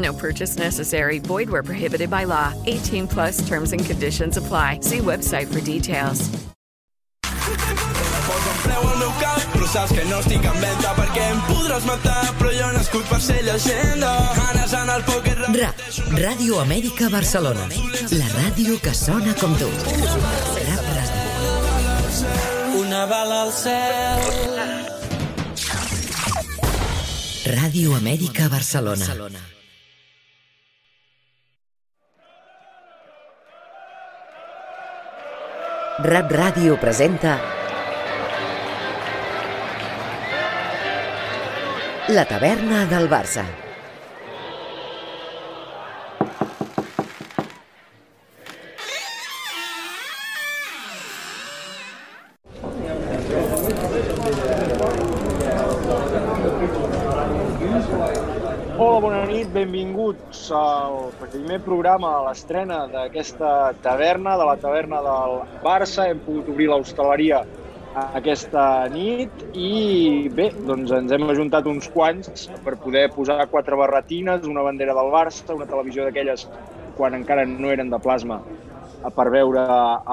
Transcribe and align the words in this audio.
No 0.00 0.12
purchase 0.12 0.58
necessary. 0.58 1.18
Void 1.18 1.50
where 1.50 1.62
prohibited 1.62 2.10
by 2.10 2.24
law. 2.24 2.54
18 2.66 3.08
plus 3.08 3.46
terms 3.48 3.72
and 3.72 3.84
conditions 3.84 4.36
apply. 4.36 4.80
See 4.82 4.98
website 4.98 5.52
for 5.52 5.60
details. 5.60 6.30
saps 9.70 9.92
que 9.92 10.04
no 10.10 10.18
estic 10.18 10.42
en 10.42 10.56
venda 10.58 10.92
perquè 10.96 11.22
em 11.30 11.40
podràs 11.46 11.84
matar, 11.86 12.24
però 12.40 12.50
jo 12.56 12.70
nascut 12.74 13.04
per 13.06 13.20
ser 13.22 13.38
llegenda. 13.46 14.10
Ganes 14.34 14.72
en 14.74 14.90
el 14.96 15.04
poker... 15.06 15.36
Ra, 15.54 15.68
Ràdio 16.16 16.58
Amèrica 16.58 17.10
Barcelona. 17.12 17.68
La 18.16 18.26
ràdio 18.32 18.80
que 18.82 18.94
sona 18.98 19.36
com 19.38 19.54
tu. 19.60 19.70
Rap 20.66 20.90
Ràdio. 20.96 22.24
Una 22.80 23.04
bala 23.12 23.44
al 23.44 23.54
cel. 23.54 24.58
Ràdio 27.54 27.94
Amèrica 28.00 28.50
Barcelona. 28.50 29.49
Rap 36.00 36.30
Ràdio 36.32 36.78
presenta 36.80 37.34
La 42.08 42.24
taverna 42.24 42.86
del 42.88 43.04
Barça. 43.12 43.69
Benvinguts 59.50 60.46
al 60.54 61.10
primer 61.20 61.58
programa, 61.64 62.12
a 62.16 62.22
l'estrena 62.28 62.84
d'aquesta 62.90 63.72
taverna, 63.82 64.36
de 64.38 64.46
la 64.46 64.56
taverna 64.60 65.00
del 65.04 65.40
Barça. 65.64 66.06
Hem 66.10 66.20
pogut 66.24 66.48
obrir 66.52 66.68
l'hostaleria 66.70 67.42
aquesta 68.14 68.64
nit 68.92 69.42
i 69.58 70.30
bé, 70.30 70.50
doncs 70.68 70.92
ens 70.94 71.10
hem 71.12 71.26
ajuntat 71.32 71.66
uns 71.66 71.90
quants 71.90 72.46
per 72.64 72.76
poder 72.78 73.08
posar 73.16 73.42
quatre 73.50 73.78
barretines, 73.78 74.46
una 74.46 74.62
bandera 74.62 74.94
del 74.94 75.10
Barça, 75.10 75.50
una 75.56 75.66
televisió 75.66 76.06
d'aquelles 76.06 76.46
quan 76.96 77.16
encara 77.18 77.46
no 77.48 77.72
eren 77.74 77.90
de 77.90 77.98
plasma 77.98 78.40
per 79.16 79.30
veure 79.32 79.64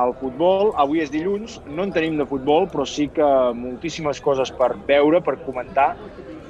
el 0.03 0.13
futbol. 0.21 0.71
Avui 0.79 1.03
és 1.03 1.11
dilluns, 1.13 1.59
no 1.67 1.85
en 1.85 1.91
tenim 1.93 2.17
de 2.17 2.25
futbol, 2.25 2.69
però 2.71 2.85
sí 2.87 3.09
que 3.13 3.27
moltíssimes 3.53 4.21
coses 4.23 4.53
per 4.55 4.73
veure, 4.87 5.21
per 5.21 5.37
comentar 5.45 5.93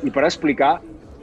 i 0.06 0.14
per 0.14 0.28
explicar, 0.28 0.78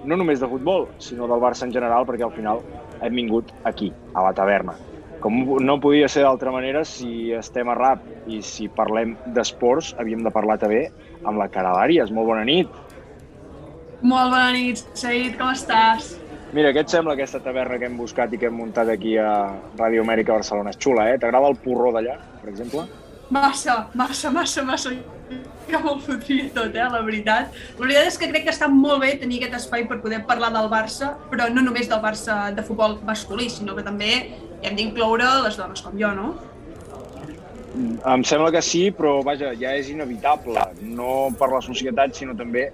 no 0.05 0.19
només 0.21 0.41
de 0.41 0.49
futbol, 0.49 0.89
sinó 1.03 1.29
del 1.31 1.43
Barça 1.43 1.67
en 1.67 1.73
general, 1.73 2.07
perquè 2.09 2.27
al 2.27 2.35
final 2.35 2.63
hem 3.01 3.15
vingut 3.15 3.53
aquí, 3.65 3.93
a 4.15 4.25
la 4.27 4.33
taverna. 4.37 4.77
Com 5.25 5.39
no 5.65 5.79
podia 5.81 6.09
ser 6.13 6.27
d'altra 6.27 6.53
manera, 6.53 6.85
si 6.85 7.33
estem 7.33 7.71
a 7.73 7.77
RAP 7.79 8.29
i 8.29 8.43
si 8.45 8.69
parlem 8.69 9.15
d'esports, 9.37 9.95
havíem 9.99 10.25
de 10.25 10.33
parlar 10.35 10.59
també 10.61 10.83
amb 11.25 11.41
la 11.41 11.49
Cara 11.49 11.73
Àries. 11.81 12.13
Molt 12.13 12.29
bona 12.29 12.45
nit. 12.45 12.69
Molt 14.05 14.35
bona 14.35 14.51
nit, 14.53 14.83
Said, 14.93 15.39
com 15.41 15.49
estàs? 15.55 16.13
Mira, 16.55 16.75
què 16.77 16.85
et 16.85 16.93
sembla 16.93 17.17
aquesta 17.17 17.41
taverna 17.43 17.81
que 17.81 17.89
hem 17.89 17.97
buscat 17.99 18.35
i 18.37 18.39
que 18.39 18.47
hem 18.51 18.61
muntat 18.61 18.93
aquí 18.93 19.17
a 19.19 19.31
Ràdio 19.79 20.05
Amèrica 20.05 20.37
Barcelona? 20.37 20.71
És 20.71 20.79
xula, 20.79 21.09
eh? 21.11 21.17
T'agrada 21.19 21.49
el 21.51 21.57
porró 21.65 21.89
d'allà, 21.97 22.19
per 22.43 22.53
exemple? 22.53 22.85
Massa, 23.35 23.89
massa, 23.95 24.31
massa, 24.31 24.63
massa. 24.63 24.95
Que 25.67 25.79
me'l 25.81 26.01
fotria 26.05 26.51
tot, 26.55 26.75
eh, 26.77 26.89
la 26.93 27.01
veritat. 27.03 27.55
La 27.79 27.87
veritat 27.87 28.09
és 28.13 28.19
que 28.21 28.29
crec 28.31 28.45
que 28.47 28.53
està 28.53 28.69
molt 28.71 29.01
bé 29.03 29.15
tenir 29.19 29.41
aquest 29.41 29.57
espai 29.63 29.87
per 29.91 29.99
poder 30.05 30.21
parlar 30.29 30.53
del 30.55 30.69
Barça, 30.71 31.15
però 31.31 31.49
no 31.51 31.65
només 31.65 31.89
del 31.91 32.03
Barça 32.05 32.37
de 32.55 32.63
futbol 32.67 32.99
masculí, 33.09 33.49
sinó 33.51 33.75
que 33.75 33.83
també 33.87 34.11
hem 34.63 34.77
d'incloure 34.77 35.31
les 35.47 35.57
dones 35.59 35.83
com 35.83 35.97
jo, 35.99 36.13
no? 36.15 36.35
Em 38.07 38.23
sembla 38.23 38.53
que 38.55 38.63
sí, 38.63 38.85
però 38.95 39.17
vaja, 39.27 39.51
ja 39.59 39.73
és 39.75 39.89
inevitable, 39.91 40.63
no 40.95 41.33
per 41.39 41.49
la 41.51 41.63
societat, 41.65 42.15
sinó 42.15 42.37
també 42.39 42.69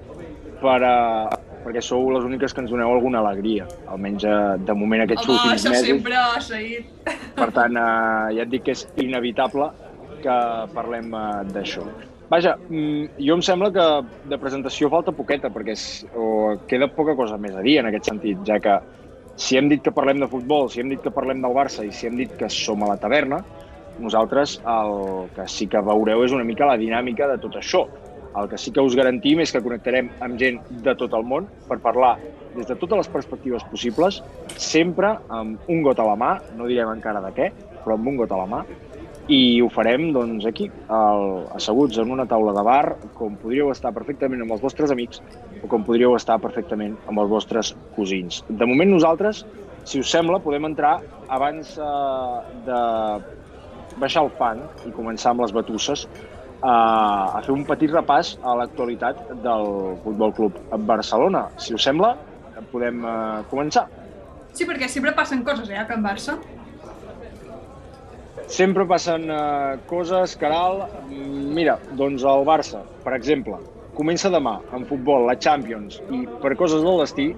per, 0.61 0.77
uh, 0.85 1.31
perquè 1.65 1.81
sou 1.85 2.11
les 2.13 2.27
úniques 2.27 2.53
que 2.53 2.61
ens 2.61 2.75
doneu 2.75 2.93
alguna 2.93 3.23
alegria, 3.25 3.69
almenys 3.89 4.27
uh, 4.29 4.59
de 4.61 4.77
moment 4.77 5.07
aquests 5.07 5.25
Home, 5.25 5.39
últims 5.39 5.55
això 5.55 5.73
mesos. 5.73 5.89
sempre, 5.89 6.27
Said. 6.45 7.31
Per 7.39 7.49
tant, 7.57 7.79
uh, 7.81 8.29
ja 8.37 8.45
et 8.45 8.53
dic 8.53 8.67
que 8.69 8.77
és 8.77 8.85
inevitable 9.01 9.71
que 10.23 10.39
parlem 10.75 11.13
uh, 11.13 11.43
d'això. 11.51 11.85
Vaja, 12.31 12.55
mm, 12.69 13.19
jo 13.19 13.35
em 13.35 13.43
sembla 13.43 13.73
que 13.75 13.87
de 14.31 14.39
presentació 14.39 14.91
falta 14.93 15.15
poqueta, 15.17 15.51
perquè 15.51 15.75
és, 15.75 15.85
o 16.15 16.57
queda 16.71 16.87
poca 16.95 17.17
cosa 17.19 17.39
més 17.43 17.57
a 17.59 17.65
dir 17.67 17.81
en 17.81 17.89
aquest 17.91 18.07
sentit, 18.13 18.45
ja 18.47 18.61
que 18.63 18.77
si 19.41 19.57
hem 19.59 19.71
dit 19.73 19.83
que 19.83 19.95
parlem 19.95 20.21
de 20.23 20.29
futbol, 20.31 20.69
si 20.71 20.83
hem 20.83 20.93
dit 20.93 21.03
que 21.03 21.11
parlem 21.11 21.41
del 21.43 21.57
Barça 21.57 21.83
i 21.83 21.91
si 21.91 22.07
hem 22.07 22.21
dit 22.21 22.37
que 22.39 22.49
som 22.53 22.85
a 22.85 22.93
la 22.93 23.01
taverna, 23.03 23.41
nosaltres 23.99 24.61
el 24.69 25.27
que 25.35 25.47
sí 25.49 25.67
que 25.71 25.83
veureu 25.85 26.23
és 26.25 26.35
una 26.37 26.47
mica 26.47 26.69
la 26.69 26.79
dinàmica 26.81 27.29
de 27.31 27.39
tot 27.43 27.59
això. 27.61 27.87
El 28.39 28.47
que 28.47 28.59
sí 28.63 28.71
que 28.71 28.83
us 28.85 28.95
garantim 28.95 29.41
és 29.43 29.51
que 29.51 29.63
connectarem 29.65 30.13
amb 30.23 30.39
gent 30.39 30.61
de 30.85 30.95
tot 30.95 31.17
el 31.19 31.27
món 31.27 31.49
per 31.67 31.81
parlar 31.83 32.13
des 32.55 32.69
de 32.69 32.77
totes 32.77 33.01
les 33.01 33.11
perspectives 33.11 33.65
possibles, 33.71 34.21
sempre 34.55 35.17
amb 35.35 35.71
un 35.71 35.83
got 35.83 35.99
a 35.99 36.07
la 36.07 36.15
mà, 36.19 36.31
no 36.59 36.71
direm 36.71 36.93
encara 36.95 37.23
de 37.27 37.33
què, 37.35 37.51
però 37.83 37.97
amb 37.99 38.07
un 38.13 38.21
got 38.23 38.35
a 38.35 38.39
la 38.39 38.47
mà, 38.51 38.63
i 39.29 39.61
ho 39.63 39.69
farem 39.71 40.11
doncs, 40.15 40.47
aquí, 40.49 40.71
el, 40.91 41.25
asseguts 41.55 41.99
en 42.03 42.11
una 42.11 42.27
taula 42.31 42.55
de 42.57 42.65
bar, 42.67 42.97
com 43.19 43.37
podríeu 43.41 43.71
estar 43.71 43.93
perfectament 43.97 44.43
amb 44.43 44.57
els 44.57 44.63
vostres 44.65 44.91
amics 44.95 45.21
o 45.61 45.69
com 45.71 45.85
podríeu 45.87 46.17
estar 46.17 46.39
perfectament 46.43 46.97
amb 47.07 47.23
els 47.23 47.31
vostres 47.31 47.75
cosins. 47.97 48.43
De 48.49 48.67
moment 48.67 48.91
nosaltres, 48.91 49.45
si 49.85 50.01
us 50.01 50.11
sembla, 50.11 50.41
podem 50.43 50.67
entrar 50.69 50.99
abans 51.29 51.77
eh, 51.79 52.41
de 52.67 52.81
baixar 54.01 54.25
el 54.27 54.33
fang 54.39 54.61
i 54.87 54.93
començar 54.97 55.35
amb 55.35 55.45
les 55.45 55.55
batusses 55.55 56.07
a, 56.61 56.75
a 57.39 57.41
fer 57.45 57.55
un 57.55 57.65
petit 57.69 57.93
repàs 57.93 58.35
a 58.43 58.57
l'actualitat 58.61 59.23
del 59.45 59.71
Futbol 60.05 60.35
Club 60.37 60.59
Barcelona. 60.89 61.47
Si 61.59 61.75
us 61.77 61.87
sembla, 61.87 62.15
podem 62.73 63.05
eh, 63.05 63.43
començar. 63.51 63.87
Sí, 64.53 64.67
perquè 64.67 64.89
sempre 64.91 65.15
passen 65.17 65.45
coses, 65.47 65.71
eh, 65.71 65.79
a 65.79 65.87
Can 65.89 66.03
Barça. 66.05 66.37
Sempre 68.51 68.83
passen 68.85 69.31
eh, 69.31 69.79
coses, 69.87 70.35
Caral. 70.37 70.81
Mira, 71.55 71.77
doncs 71.95 72.25
el 72.27 72.43
Barça, 72.49 72.81
per 73.05 73.15
exemple, 73.15 73.61
comença 73.95 74.31
demà 74.33 74.57
en 74.75 74.87
futbol 74.89 75.29
la 75.29 75.37
Champions 75.39 76.01
i 76.11 76.25
per 76.43 76.57
coses 76.59 76.83
del 76.83 76.99
destí 76.99 77.29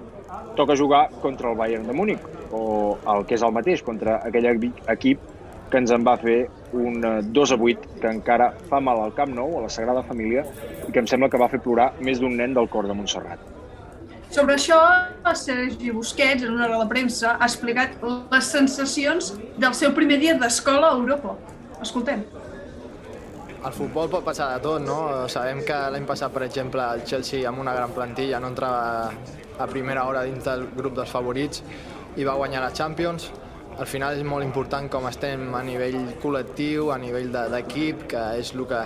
toca 0.57 0.77
jugar 0.79 1.03
contra 1.21 1.51
el 1.51 1.57
Bayern 1.59 1.85
de 1.85 1.93
Múnich 1.93 2.25
o 2.51 2.97
el 3.13 3.25
que 3.29 3.37
és 3.37 3.45
el 3.45 3.53
mateix, 3.53 3.85
contra 3.85 4.19
aquell 4.25 4.49
equip 4.49 5.21
que 5.69 5.81
ens 5.81 5.93
en 5.93 6.05
va 6.05 6.17
fer 6.21 6.47
un 6.73 7.01
2 7.33 7.53
a 7.53 7.61
8 7.69 7.97
que 8.01 8.09
encara 8.09 8.51
fa 8.69 8.81
mal 8.81 9.05
al 9.05 9.13
Camp 9.13 9.33
Nou, 9.37 9.57
a 9.57 9.67
la 9.67 9.73
Sagrada 9.73 10.05
Família, 10.05 10.47
i 10.87 10.91
que 10.91 11.01
em 11.01 11.09
sembla 11.09 11.29
que 11.29 11.41
va 11.41 11.49
fer 11.49 11.61
plorar 11.61 11.91
més 12.01 12.21
d'un 12.21 12.37
nen 12.41 12.57
del 12.57 12.69
cor 12.73 12.89
de 12.89 12.97
Montserrat. 12.97 13.62
Sobre 14.33 14.55
això, 14.57 14.79
Sergi 15.37 15.91
Busquets, 15.93 16.41
en 16.41 16.55
una 16.55 16.65
roda 16.65 16.87
de 16.87 16.89
premsa, 16.89 17.35
ha 17.37 17.45
explicat 17.45 17.99
les 18.01 18.47
sensacions 18.49 19.27
del 19.61 19.75
seu 19.77 19.93
primer 19.93 20.17
dia 20.23 20.33
d'escola 20.41 20.89
a 20.89 20.95
Europa. 20.97 21.35
Escoltem. 21.85 22.23
Al 23.63 23.75
futbol 23.77 24.09
pot 24.09 24.25
passar 24.25 24.47
de 24.55 24.63
tot, 24.63 24.81
no? 24.81 25.27
Sabem 25.29 25.61
que 25.67 25.77
l'any 25.93 26.09
passat, 26.09 26.33
per 26.33 26.47
exemple, 26.47 26.81
el 26.81 27.05
Chelsea 27.05 27.45
amb 27.47 27.61
una 27.61 27.75
gran 27.77 27.93
plantilla 27.93 28.41
no 28.41 28.49
entrava 28.49 29.13
a 29.61 29.69
primera 29.69 30.07
hora 30.09 30.25
dins 30.25 30.49
del 30.49 30.65
grup 30.73 30.97
dels 30.97 31.13
favorits 31.13 31.61
i 32.17 32.25
va 32.25 32.33
guanyar 32.33 32.65
la 32.65 32.73
Champions. 32.73 33.29
al 33.73 33.87
final 33.89 34.13
és 34.13 34.23
molt 34.23 34.45
important 34.45 34.85
com 34.89 35.07
estem 35.09 35.55
a 35.57 35.63
nivell 35.65 36.11
col·lectiu, 36.21 36.91
a 36.93 36.97
nivell 37.01 37.31
d'equip, 37.33 38.03
que 38.11 38.21
és 38.37 38.51
el 38.53 38.67
que 38.69 38.81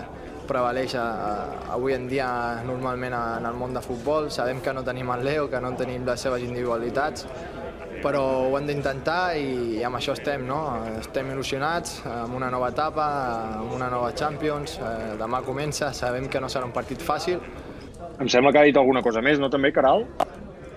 prevaleix 0.48 0.96
a, 0.96 1.04
a, 1.04 1.32
avui 1.76 1.96
en 1.96 2.08
dia 2.10 2.28
normalment 2.66 3.16
en 3.18 3.48
el 3.50 3.58
món 3.58 3.76
de 3.76 3.84
futbol. 3.84 4.32
Sabem 4.34 4.62
que 4.64 4.74
no 4.74 4.84
tenim 4.88 5.12
el 5.14 5.26
Leo, 5.28 5.50
que 5.52 5.62
no 5.64 5.74
tenim 5.80 6.06
les 6.08 6.24
seves 6.24 6.44
individualitats, 6.48 7.28
però 8.04 8.24
ho 8.48 8.58
hem 8.58 8.68
d'intentar 8.70 9.36
i, 9.40 9.80
i 9.80 9.84
amb 9.88 10.00
això 10.00 10.16
estem, 10.18 10.46
no? 10.48 10.60
Estem 11.00 11.32
il·lusionats 11.34 12.00
amb 12.12 12.38
una 12.38 12.50
nova 12.54 12.72
etapa, 12.74 13.08
amb 13.60 13.74
una 13.76 13.90
nova 13.94 14.14
Champions, 14.16 14.78
eh, 14.80 15.16
demà 15.20 15.42
comença, 15.46 15.92
sabem 15.94 16.30
que 16.32 16.42
no 16.42 16.50
serà 16.52 16.70
un 16.70 16.76
partit 16.76 17.04
fàcil. 17.04 17.42
Em 18.18 18.30
sembla 18.30 18.54
que 18.54 18.62
ha 18.62 18.66
dit 18.68 18.78
alguna 18.78 19.04
cosa 19.06 19.22
més, 19.22 19.42
no 19.42 19.50
també, 19.54 19.74
Caral? 19.74 20.06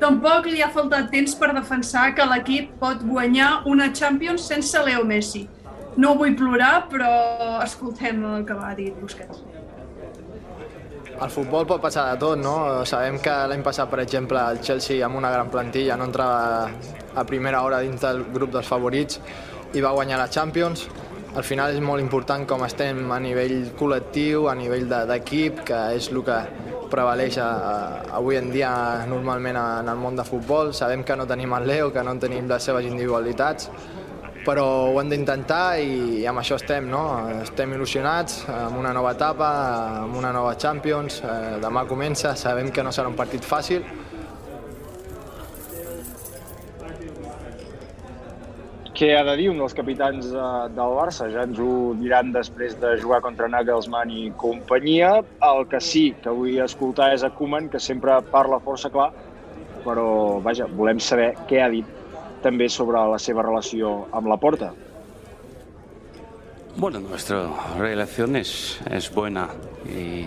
Tampoc 0.00 0.46
li 0.48 0.62
ha 0.64 0.70
faltat 0.72 1.10
temps 1.12 1.34
per 1.36 1.52
defensar 1.52 2.10
que 2.16 2.24
l'equip 2.24 2.72
pot 2.80 3.02
guanyar 3.04 3.50
una 3.68 3.90
Champions 3.92 4.46
sense 4.48 4.80
Leo 4.86 5.04
Messi. 5.04 5.46
No 6.00 6.14
vull 6.16 6.36
plorar, 6.38 6.86
però 6.88 7.10
escoltem 7.60 8.22
el 8.24 8.46
que 8.48 8.56
va 8.56 8.72
dir 8.78 8.92
Busquets. 8.96 9.42
Al 11.20 11.28
futbol 11.28 11.66
pot 11.68 11.82
passar 11.84 12.06
de 12.08 12.16
tot, 12.16 12.38
no? 12.40 12.80
Sabem 12.88 13.18
que 13.20 13.32
l'any 13.50 13.60
passat, 13.60 13.90
per 13.92 13.98
exemple, 14.00 14.40
el 14.40 14.62
Chelsea 14.64 15.04
amb 15.04 15.18
una 15.18 15.28
gran 15.28 15.50
plantilla 15.52 15.98
no 16.00 16.06
entrava 16.08 16.70
a 17.12 17.24
primera 17.28 17.60
hora 17.60 17.82
dins 17.84 18.00
del 18.00 18.22
grup 18.32 18.54
dels 18.54 18.70
favorits 18.70 19.20
i 19.76 19.82
va 19.84 19.92
guanyar 19.92 20.16
la 20.16 20.30
Champions. 20.32 20.86
Al 21.36 21.44
final 21.44 21.76
és 21.76 21.84
molt 21.84 22.00
important 22.00 22.46
com 22.48 22.64
estem 22.64 23.12
a 23.12 23.20
nivell 23.20 23.68
col·lectiu, 23.76 24.48
a 24.48 24.56
nivell 24.56 24.88
d'equip, 24.88 25.60
que 25.68 25.82
és 25.98 26.08
el 26.08 26.22
que 26.24 26.40
prevaleix 26.90 27.36
a, 27.36 27.50
a, 27.52 27.76
avui 28.16 28.40
en 28.40 28.48
dia 28.50 28.72
normalment 29.06 29.60
en 29.60 29.92
el 29.92 30.00
món 30.00 30.16
de 30.16 30.24
futbol. 30.24 30.72
Sabem 30.72 31.04
que 31.04 31.20
no 31.20 31.28
tenim 31.28 31.52
el 31.60 31.68
Leo, 31.68 31.92
que 31.92 32.02
no 32.02 32.16
tenim 32.18 32.48
les 32.48 32.64
seves 32.64 32.88
individualitats, 32.88 33.68
però 34.44 34.66
ho 34.90 35.00
hem 35.00 35.10
d'intentar 35.12 35.80
i, 35.82 36.20
i 36.22 36.26
amb 36.30 36.42
això 36.42 36.56
estem, 36.60 36.88
no? 36.90 37.02
Estem 37.42 37.74
il·lusionats 37.76 38.44
amb 38.50 38.78
una 38.80 38.94
nova 38.96 39.14
etapa, 39.16 39.50
amb 40.04 40.16
una 40.20 40.32
nova 40.36 40.56
Champions, 40.60 41.20
eh, 41.24 41.58
demà 41.62 41.84
comença, 41.88 42.34
sabem 42.36 42.70
que 42.72 42.84
no 42.86 42.92
serà 42.94 43.12
un 43.12 43.18
partit 43.18 43.44
fàcil, 43.46 43.84
què 49.00 49.14
ha 49.16 49.22
de 49.24 49.32
dir 49.38 49.46
un 49.48 49.56
dels 49.62 49.72
capitans 49.72 50.26
eh, 50.28 50.48
del 50.76 50.90
Barça? 50.98 51.30
Ja 51.32 51.46
ens 51.46 51.56
ho 51.56 51.94
diran 51.96 52.34
després 52.34 52.74
de 52.82 52.90
jugar 53.00 53.22
contra 53.24 53.48
Nagelsmann 53.48 54.12
i 54.12 54.26
companyia. 54.36 55.14
El 55.48 55.64
que 55.70 55.80
sí 55.80 56.10
que 56.20 56.34
vull 56.36 56.58
escoltar 56.60 57.14
és 57.14 57.24
a 57.24 57.30
Koeman, 57.32 57.70
que 57.72 57.80
sempre 57.80 58.18
parla 58.34 58.60
força 58.60 58.92
clar, 58.92 59.08
però, 59.86 60.04
vaja, 60.44 60.68
volem 60.76 61.00
saber 61.00 61.30
què 61.48 61.62
ha 61.64 61.70
dit 61.72 61.96
també 62.42 62.68
sobre 62.68 63.00
la 63.10 63.18
seva 63.18 63.44
relació 63.46 64.06
amb 64.12 64.28
la 64.30 64.36
porta. 64.40 64.72
Bueno, 66.76 67.00
nuestra 67.00 67.48
relación 67.78 68.36
es, 68.36 68.80
es 68.90 69.10
buena 69.12 69.48
y 69.86 70.26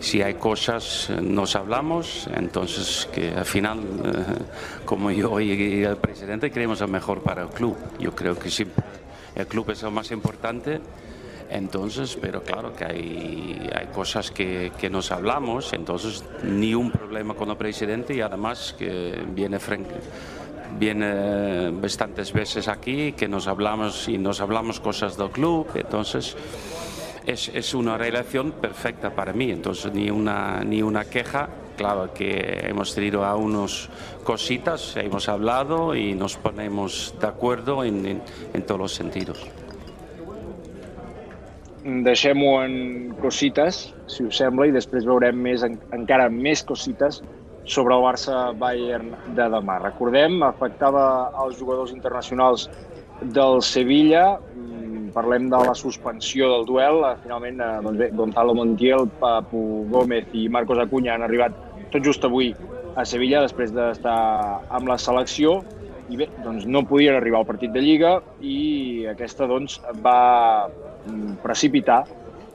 si 0.00 0.22
hay 0.22 0.34
cosas 0.34 1.10
nos 1.20 1.56
hablamos, 1.56 2.28
entonces 2.34 3.08
que 3.12 3.34
al 3.34 3.44
final, 3.44 3.78
eh, 3.78 4.24
como 4.84 5.10
yo 5.10 5.40
y 5.40 5.84
el 5.84 5.96
presidente, 5.96 6.50
queremos 6.50 6.80
lo 6.80 6.88
mejor 6.88 7.20
para 7.20 7.42
el 7.42 7.48
club. 7.48 7.76
Yo 7.98 8.14
creo 8.14 8.38
que 8.38 8.50
siempre 8.50 8.84
el 9.34 9.46
club 9.46 9.70
es 9.70 9.82
lo 9.82 9.90
más 9.90 10.10
importante, 10.10 10.80
entonces, 11.50 12.16
pero 12.20 12.42
claro 12.42 12.74
que 12.74 12.84
hay, 12.84 13.70
hay 13.74 13.86
cosas 13.86 14.30
que, 14.30 14.72
que 14.78 14.88
nos 14.88 15.10
hablamos, 15.12 15.72
entonces 15.72 16.24
ni 16.42 16.74
un 16.74 16.90
problema 16.90 17.34
con 17.34 17.50
el 17.50 17.56
presidente 17.56 18.14
y 18.14 18.20
además 18.20 18.74
que 18.78 19.22
viene 19.34 19.58
frente 19.58 19.94
viene 20.78 21.70
bastantes 21.70 22.32
veces 22.32 22.68
aquí 22.68 23.12
que 23.12 23.28
nos 23.28 23.46
hablamos 23.46 24.08
y 24.08 24.18
nos 24.18 24.40
hablamos 24.40 24.80
cosas 24.80 25.16
del 25.16 25.30
club, 25.30 25.68
entonces 25.74 26.36
es, 27.26 27.50
es, 27.54 27.74
una 27.74 27.98
relación 27.98 28.52
perfecta 28.52 29.10
para 29.10 29.32
mí, 29.32 29.50
entonces 29.50 29.92
ni 29.92 30.10
una, 30.10 30.64
ni 30.64 30.82
una 30.82 31.04
queja. 31.04 31.48
Claro 31.76 32.12
que 32.12 32.64
hemos 32.64 32.92
tenido 32.92 33.24
a 33.24 33.36
unos 33.36 33.88
cositas, 34.24 34.96
hemos 34.96 35.28
hablado 35.28 35.94
y 35.94 36.14
nos 36.14 36.36
ponemos 36.36 37.14
de 37.20 37.26
acuerdo 37.26 37.84
en, 37.84 38.04
en, 38.04 38.22
en 38.52 38.62
todos 38.62 38.80
los 38.80 38.92
sentidos. 38.92 39.46
Deixem-ho 41.84 42.64
en 42.64 43.14
cosites, 43.22 43.94
si 44.10 44.24
us 44.26 44.36
sembla, 44.36 44.66
i 44.66 44.72
després 44.74 45.06
veurem 45.08 45.38
més, 45.40 45.62
en, 45.64 45.78
encara 45.94 46.26
més 46.28 46.60
cosites 46.66 47.22
sobre 47.68 47.94
el 47.94 48.02
Barça-Bayern 48.02 49.12
de 49.36 49.48
demà. 49.52 49.78
Recordem, 49.84 50.40
afectava 50.46 51.04
els 51.44 51.58
jugadors 51.60 51.92
internacionals 51.92 52.66
del 53.20 53.60
Sevilla, 53.62 54.38
parlem 55.12 55.48
de 55.50 55.60
la 55.68 55.74
suspensió 55.74 56.48
del 56.52 56.66
duel. 56.68 57.02
Finalment, 57.22 57.60
eh, 57.60 57.70
doncs 57.84 57.98
bé, 57.98 58.10
Gonzalo 58.16 58.54
Montiel, 58.54 59.08
Papu 59.20 59.86
Gómez 59.90 60.28
i 60.32 60.48
Marcos 60.48 60.78
Acuña 60.78 61.14
han 61.14 61.26
arribat 61.26 61.56
tot 61.92 62.04
just 62.04 62.24
avui 62.24 62.54
a 62.96 63.04
Sevilla 63.04 63.42
després 63.44 63.72
d'estar 63.72 64.18
amb 64.68 64.88
la 64.88 64.98
selecció 64.98 65.62
i 66.08 66.16
bé, 66.16 66.28
doncs 66.44 66.66
no 66.66 66.86
podien 66.88 67.16
arribar 67.16 67.42
al 67.42 67.48
partit 67.48 67.72
de 67.72 67.82
Lliga 67.84 68.18
i 68.40 69.06
aquesta 69.10 69.46
doncs 69.46 69.78
va 70.04 70.68
precipitar 71.42 72.04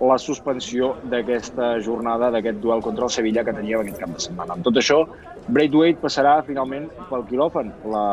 la 0.03 0.17
suspensió 0.19 0.93
d'aquesta 1.11 1.77
jornada, 1.85 2.31
d'aquest 2.33 2.59
duel 2.63 2.81
contra 2.83 3.07
el 3.07 3.13
Sevilla 3.13 3.43
que 3.45 3.55
teníem 3.55 3.83
aquest 3.83 4.01
cap 4.01 4.11
de 4.15 4.23
setmana. 4.25 4.57
Amb 4.57 4.67
tot 4.67 4.79
això, 4.79 5.03
Braithwaite 5.47 6.01
passarà 6.01 6.37
finalment 6.47 6.89
pel 7.09 7.25
quiròfan. 7.29 7.71
La 7.93 8.05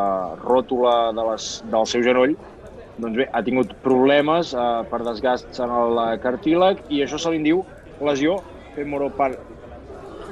ròtula 0.42 0.94
de 1.16 1.26
les, 1.30 1.50
del 1.72 1.86
seu 1.90 2.04
genoll 2.06 2.36
doncs 3.00 3.16
bé, 3.16 3.26
ha 3.32 3.42
tingut 3.42 3.72
problemes 3.84 4.52
eh, 4.52 4.64
per 4.90 5.00
desgasts 5.06 5.62
en 5.64 5.72
el 5.72 6.00
cartílag 6.20 6.82
i 6.92 7.02
això 7.04 7.20
se 7.20 7.32
li 7.32 7.42
diu 7.44 7.64
lesió 8.04 8.40
femoropar... 8.74 9.32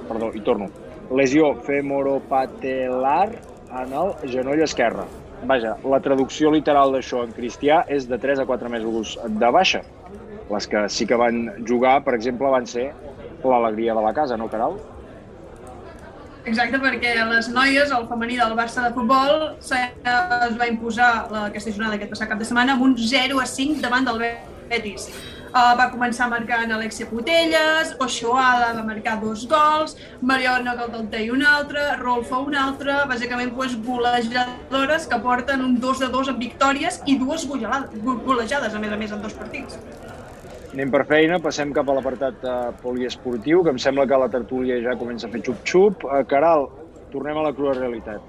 Perdó, 0.08 0.30
hi 0.32 0.42
torno. 0.44 0.68
Lesió 1.12 1.54
femoropatelar 1.66 3.30
en 3.82 3.94
el 4.02 4.12
genoll 4.32 4.62
esquerre. 4.64 5.06
Vaja, 5.48 5.76
la 5.86 6.00
traducció 6.02 6.50
literal 6.50 6.92
d'això 6.92 7.22
en 7.26 7.32
cristià 7.36 7.82
és 7.94 8.08
de 8.10 8.18
3 8.18 8.42
a 8.42 8.46
4 8.48 8.72
mesos 8.72 9.14
de 9.22 9.50
baixa. 9.54 9.84
Les 10.48 10.66
que 10.66 10.88
sí 10.88 11.06
que 11.06 11.16
van 11.20 11.42
jugar, 11.68 11.98
per 12.04 12.14
exemple, 12.16 12.48
van 12.48 12.66
ser 12.66 12.90
l'alegria 13.44 13.94
de 13.94 14.04
la 14.04 14.14
casa, 14.16 14.36
no, 14.36 14.48
Caral? 14.48 14.78
Exacte, 16.48 16.78
perquè 16.80 17.14
les 17.28 17.48
noies, 17.52 17.90
el 17.92 18.06
femení 18.08 18.38
del 18.40 18.54
Barça 18.56 18.86
de 18.86 18.92
futbol, 18.96 19.50
es 19.60 20.54
va 20.60 20.68
imposar 20.70 21.08
aquesta 21.44 21.72
jornada 21.74 21.98
aquest 21.98 22.14
passat 22.14 22.30
cap 22.30 22.40
de 22.40 22.46
setmana 22.48 22.76
amb 22.76 22.86
un 22.86 22.94
0 22.96 23.42
a 23.42 23.48
5 23.50 23.82
davant 23.84 24.08
del 24.08 24.22
Betis. 24.70 25.10
Uh, 25.48 25.72
va 25.78 25.86
començar 25.88 26.26
marcant 26.28 26.72
Alexia 26.76 27.06
Putelles, 27.08 27.94
Ochoala 28.04 28.74
va 28.76 28.82
marcar 28.84 29.14
dos 29.22 29.46
gols, 29.48 29.94
Mariona 30.20 30.74
Galdaltei 30.76 31.30
un 31.32 31.40
altre, 31.40 31.86
Rolfo 32.02 32.42
un 32.44 32.56
altre, 32.64 32.98
bàsicament 33.08 33.54
pues, 33.56 33.76
golejadores 33.86 35.08
que 35.08 35.20
porten 35.24 35.64
un 35.64 35.78
2 35.80 36.04
de 36.04 36.10
2 36.12 36.34
amb 36.34 36.44
victòries 36.44 37.00
i 37.06 37.16
dues 37.16 37.48
golejades, 37.48 38.74
a 38.74 38.84
més 38.84 38.92
a 38.92 39.00
més, 39.00 39.16
en 39.16 39.24
dos 39.24 39.40
partits. 39.40 39.80
Anem 40.78 40.92
per 40.94 41.00
feina, 41.10 41.40
passem 41.42 41.72
cap 41.74 41.88
a 41.90 41.94
l'apartat 41.96 42.44
uh, 42.46 42.50
poliesportiu, 42.78 43.64
que 43.66 43.72
em 43.74 43.78
sembla 43.82 44.04
que 44.06 44.18
la 44.22 44.28
tertúlia 44.30 44.76
ja 44.78 44.92
comença 44.94 45.26
a 45.26 45.32
fer 45.32 45.40
xup-xup. 45.42 46.04
Uh, 46.06 46.20
Caral, 46.30 46.68
tornem 47.10 47.40
a 47.40 47.42
la 47.48 47.50
crua 47.50 47.72
realitat. 47.74 48.22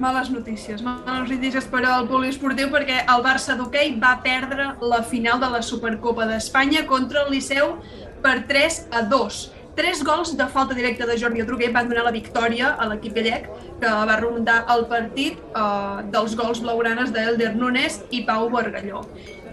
Males 0.00 0.30
notícies, 0.32 0.80
males 0.80 1.28
notícies 1.28 1.68
per 1.68 1.82
al 1.84 2.08
poliesportiu 2.08 2.70
perquè 2.72 3.02
el 3.02 3.20
Barça 3.26 3.52
d'hoquei 3.58 3.92
va 4.00 4.14
perdre 4.24 4.70
la 4.80 5.02
final 5.10 5.42
de 5.44 5.50
la 5.52 5.60
Supercopa 5.60 6.24
d'Espanya 6.30 6.86
contra 6.88 7.26
el 7.26 7.36
Liceu 7.36 7.76
per 8.24 8.38
3 8.48 8.80
a 8.96 9.04
2. 9.12 9.42
Tres 9.76 10.00
gols 10.08 10.32
de 10.40 10.48
falta 10.56 10.72
directa 10.76 11.04
de 11.08 11.18
Jordi 11.20 11.44
Adruguer 11.44 11.68
van 11.76 11.92
donar 11.92 12.06
la 12.08 12.16
victòria 12.16 12.72
a 12.80 12.88
l'equip 12.88 13.12
gallec, 13.20 13.52
que 13.84 13.92
va 14.08 14.16
remuntar 14.16 14.62
el 14.72 14.88
partit 14.88 15.36
eh, 15.36 16.02
dels 16.12 16.36
gols 16.36 16.64
blaugranes 16.64 17.12
d'Elder 17.12 17.54
Nunes 17.60 18.00
i 18.10 18.24
Pau 18.28 18.48
Bargalló. 18.52 19.04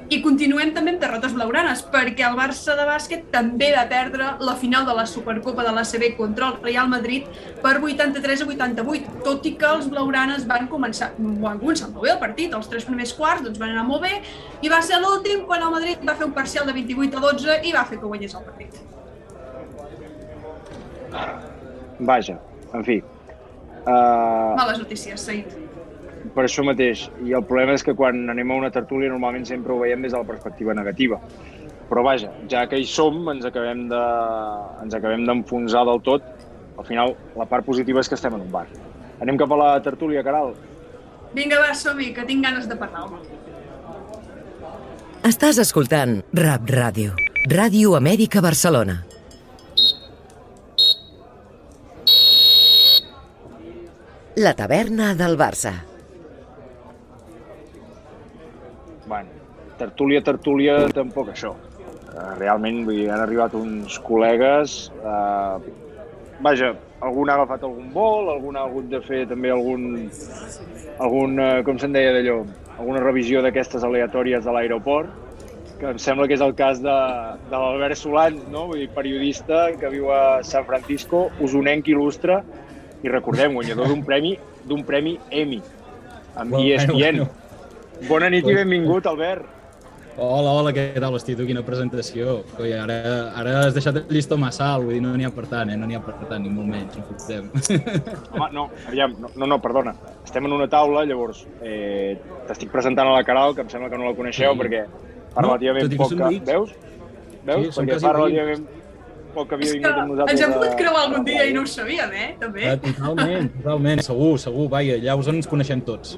I 0.09 0.17
continuem 0.25 0.71
també 0.73 0.95
amb 0.95 1.03
derrotes 1.03 1.35
blaugranes, 1.37 1.83
perquè 1.93 2.23
el 2.25 2.37
Barça 2.37 2.73
de 2.77 2.85
bàsquet 2.87 3.27
també 3.29 3.67
va 3.75 3.83
perdre 3.91 4.31
la 4.41 4.55
final 4.57 4.87
de 4.87 4.95
la 4.97 5.03
Supercopa 5.05 5.61
de 5.67 5.73
l'ACB 5.75 6.15
contra 6.17 6.47
el 6.49 6.55
Real 6.63 6.89
Madrid 6.89 7.27
per 7.61 7.75
83 7.77 8.41
a 8.41 8.47
88, 8.47 9.19
tot 9.27 9.45
i 9.45 9.53
que 9.59 9.69
els 9.69 9.85
blaugranes 9.91 10.47
van 10.49 10.65
començar, 10.71 11.11
van 11.19 11.61
començar 11.61 11.91
molt 11.91 12.07
bé 12.07 12.15
el 12.15 12.19
partit, 12.23 12.57
els 12.57 12.71
tres 12.73 12.89
primers 12.89 13.13
quarts 13.13 13.45
doncs 13.45 13.61
van 13.61 13.75
anar 13.75 13.85
molt 13.85 14.07
bé, 14.07 14.15
i 14.65 14.73
va 14.73 14.81
ser 14.81 14.97
l'últim 15.03 15.45
quan 15.45 15.67
el 15.67 15.77
Madrid 15.77 16.01
va 16.01 16.17
fer 16.17 16.25
un 16.25 16.33
parcial 16.33 16.65
de 16.65 16.73
28 16.79 17.21
a 17.21 17.25
12 17.29 17.61
i 17.69 17.77
va 17.77 17.85
fer 17.85 18.01
que 18.01 18.09
guanyés 18.09 18.33
el 18.33 18.49
partit. 18.49 18.81
Vaja, 21.99 22.41
en 22.73 22.85
fi. 22.85 23.01
Uh... 23.85 24.57
Males 24.57 24.81
notícies, 24.81 25.21
Said 25.21 25.68
per 26.35 26.45
això 26.45 26.63
mateix. 26.65 27.07
I 27.25 27.33
el 27.37 27.45
problema 27.47 27.75
és 27.77 27.85
que 27.85 27.95
quan 27.97 28.29
anem 28.31 28.51
a 28.51 28.59
una 28.59 28.71
tertúlia 28.73 29.11
normalment 29.11 29.47
sempre 29.47 29.73
ho 29.73 29.79
veiem 29.81 30.05
des 30.05 30.13
de 30.13 30.19
la 30.19 30.27
perspectiva 30.27 30.75
negativa. 30.77 31.19
Però 31.89 32.03
vaja, 32.05 32.29
ja 32.51 32.67
que 32.69 32.77
hi 32.77 32.85
som, 32.85 33.23
ens 33.31 33.47
acabem 33.49 33.87
de, 33.89 34.03
ens 34.83 34.93
acabem 34.95 35.25
d'enfonsar 35.25 35.85
del 35.89 36.03
tot. 36.05 36.25
Al 36.79 36.85
final, 36.87 37.15
la 37.35 37.47
part 37.49 37.65
positiva 37.65 38.03
és 38.03 38.09
que 38.09 38.15
estem 38.19 38.35
en 38.37 38.45
un 38.45 38.51
bar. 38.53 38.67
Anem 39.19 39.39
cap 39.39 39.51
a 39.51 39.57
la 39.59 39.71
tertúlia, 39.83 40.23
Caral. 40.23 40.53
Vinga, 41.33 41.59
va, 41.61 41.73
som-hi, 41.75 42.13
que 42.15 42.23
tinc 42.29 42.45
ganes 42.45 42.69
de 42.69 42.77
parlar, 42.79 43.07
home. 43.09 43.19
Estàs 45.27 45.59
escoltant 45.59 46.21
Rap 46.33 46.69
Ràdio. 46.71 47.11
Ràdio 47.51 47.97
Amèrica 47.97 48.41
Barcelona. 48.41 49.01
La 54.39 54.53
taverna 54.55 55.13
del 55.19 55.35
Barça. 55.35 55.88
Bueno, 59.09 59.29
tertúlia, 59.79 60.21
tertúlia, 60.21 60.75
tampoc 60.93 61.31
això. 61.33 61.55
Uh, 62.09 62.33
realment, 62.37 62.83
vull 62.85 62.99
dir, 63.01 63.07
han 63.09 63.23
arribat 63.23 63.55
uns 63.57 63.97
col·legues... 64.05 64.91
Uh, 65.01 65.57
vaja, 66.45 66.75
algun 67.03 67.31
ha 67.31 67.39
agafat 67.39 67.65
algun 67.67 67.89
vol, 67.95 68.29
algun 68.31 68.59
ha 68.59 68.67
hagut 68.67 68.85
de 68.91 69.01
fer 69.07 69.23
també 69.31 69.49
algun... 69.53 69.87
algun 71.01 71.41
uh, 71.41 71.55
com 71.65 71.81
se'n 71.81 71.97
deia 71.97 72.13
d'allò? 72.15 72.43
Alguna 72.77 73.01
revisió 73.01 73.41
d'aquestes 73.43 73.83
aleatòries 73.83 74.45
de 74.45 74.53
l'aeroport, 74.55 75.09
que 75.79 75.89
em 75.95 75.99
sembla 75.99 76.29
que 76.29 76.37
és 76.37 76.45
el 76.45 76.53
cas 76.59 76.83
de, 76.83 76.95
de 77.49 77.57
l'Albert 77.57 77.97
Solans, 77.97 78.45
no? 78.53 78.67
Vull 78.69 78.83
dir, 78.83 78.91
periodista 78.93 79.65
que 79.79 79.89
viu 79.91 80.13
a 80.13 80.43
San 80.45 80.69
Francisco, 80.69 81.27
usonenc 81.41 81.89
il·lustre, 81.89 82.43
i 83.01 83.09
recordem, 83.09 83.57
guanyador 83.57 83.89
d'un 83.89 84.05
premi 84.05 84.37
d'un 84.69 84.83
premi 84.85 85.17
Emmy 85.31 85.63
amb 86.35 86.51
Bueno, 86.51 86.65
ESPN. 86.67 86.99
bueno. 86.99 87.29
Bona 88.07 88.29
nit 88.31 88.47
i 88.47 88.53
benvingut, 88.55 89.07
Albert. 89.09 89.45
Hola, 90.19 90.51
hola, 90.51 90.71
què 90.75 90.83
tal, 90.99 91.13
hosti, 91.15 91.31
tu, 91.37 91.45
quina 91.47 91.61
presentació. 91.63 92.41
Coi, 92.57 92.73
ara, 92.75 92.95
ara 93.39 93.53
has 93.61 93.75
deixat 93.75 94.01
el 94.01 94.09
llistó 94.11 94.35
massa 94.39 94.65
alt, 94.73 94.83
vull 94.87 94.97
dir, 94.97 95.03
no 95.03 95.13
n'hi 95.15 95.27
ha 95.27 95.31
per 95.31 95.45
tant, 95.47 95.71
eh? 95.71 95.77
no 95.79 95.87
n'hi 95.87 95.95
ha 95.95 96.01
per 96.03 96.15
tant, 96.27 96.41
ni 96.43 96.51
molt 96.51 96.67
menys, 96.67 96.97
no 96.99 97.05
fotem. 97.07 97.47
Home, 98.33 98.49
no, 98.55 98.65
aviam, 98.89 99.13
no, 99.23 99.31
no, 99.39 99.47
no, 99.53 99.59
perdona. 99.63 99.93
Estem 100.25 100.49
en 100.49 100.55
una 100.57 100.67
taula, 100.71 101.05
llavors 101.07 101.45
eh, 101.63 102.17
t'estic 102.49 102.73
presentant 102.73 103.07
a 103.07 103.15
la 103.15 103.23
Caral, 103.27 103.55
que 103.55 103.63
em 103.63 103.71
sembla 103.71 103.87
que 103.93 104.01
no 104.01 104.09
la 104.09 104.17
coneixeu, 104.17 104.51
Sí. 104.57 104.59
perquè 104.63 104.83
No, 104.89 105.31
fa 105.37 105.45
relativament 105.45 105.87
que 105.93 106.01
poc 106.01 106.11
que... 106.17 106.41
Veus? 106.51 106.75
Veus? 107.47 107.63
Sí, 107.69 107.79
perquè 107.79 108.01
fa 108.03 108.13
relativament 108.17 108.67
poc 109.37 109.47
que 109.47 109.55
havia 109.59 109.71
vingut 109.77 110.01
amb 110.03 110.11
nosaltres. 110.11 110.35
ens 110.35 110.43
hem 110.49 110.53
pogut 110.57 110.75
creuar 110.83 111.05
algun 111.05 111.23
dia 111.31 111.47
i 111.47 111.55
no 111.55 111.63
ho 111.63 111.69
sabíem, 111.69 112.11
eh? 112.11 112.29
També. 112.43 112.67
Eh, 112.73 112.75
totalment, 112.89 113.49
totalment, 113.61 114.03
segur, 114.09 114.33
segur, 114.41 114.67
vaja, 114.75 114.99
allà 114.99 115.15
us 115.21 115.31
ens 115.31 115.47
coneixem 115.47 115.85
tots. 115.87 116.17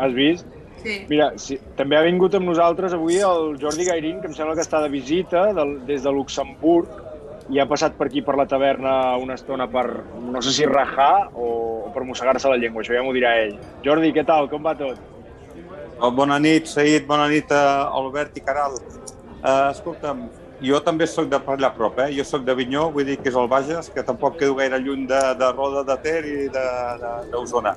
Has 0.00 0.18
vist? 0.18 0.48
Sí. 0.84 0.98
Mira, 1.08 1.30
sí, 1.40 1.56
també 1.78 1.96
ha 1.96 2.04
vingut 2.04 2.34
amb 2.36 2.50
nosaltres 2.50 2.92
avui 2.92 3.16
el 3.24 3.54
Jordi 3.60 3.86
Gairín, 3.88 4.20
que 4.20 4.28
em 4.28 4.36
sembla 4.36 4.54
que 4.58 4.64
està 4.66 4.82
de 4.84 4.90
visita 4.92 5.46
del, 5.56 5.78
des 5.88 6.04
de 6.04 6.12
Luxemburg 6.12 7.00
i 7.52 7.60
ha 7.60 7.66
passat 7.68 7.96
per 7.96 8.08
aquí 8.08 8.22
per 8.24 8.36
la 8.40 8.46
taverna 8.48 8.92
una 9.20 9.36
estona 9.36 9.66
per, 9.68 9.86
no 10.20 10.40
sé 10.44 10.52
si 10.52 10.68
rajar 10.68 11.30
o, 11.32 11.48
per 11.94 12.04
mossegar-se 12.08 12.52
la 12.52 12.60
llengua, 12.60 12.84
això 12.84 12.96
ja 12.96 13.02
m'ho 13.04 13.12
dirà 13.16 13.34
ell. 13.42 13.56
Jordi, 13.84 14.12
què 14.16 14.24
tal? 14.28 14.48
Com 14.52 14.64
va 14.64 14.76
tot? 14.78 15.00
Oh, 16.00 16.10
bona 16.10 16.38
nit, 16.42 16.68
Saïd, 16.68 17.04
bona 17.08 17.28
nit 17.30 17.52
a 17.54 17.64
Albert 17.96 18.36
i 18.36 18.44
Caral. 18.44 18.76
Uh, 19.44 19.70
escolta'm, 19.70 20.24
jo 20.64 20.80
també 20.84 21.06
sóc 21.06 21.28
de 21.30 21.38
allà 21.38 21.68
a 21.70 21.74
prop, 21.76 21.98
eh? 22.04 22.10
Jo 22.16 22.24
sóc 22.24 22.44
de 22.46 22.54
Vinyó, 22.54 22.88
vull 22.94 23.04
dir 23.08 23.16
que 23.18 23.28
és 23.30 23.36
el 23.36 23.48
Bages, 23.48 23.90
que 23.94 24.02
tampoc 24.02 24.38
quedo 24.38 24.54
gaire 24.58 24.78
lluny 24.80 25.06
de, 25.10 25.20
de 25.40 25.52
Roda 25.52 25.82
de 25.88 25.96
Ter 26.02 26.24
i 26.26 26.48
d'Osona. 27.30 27.74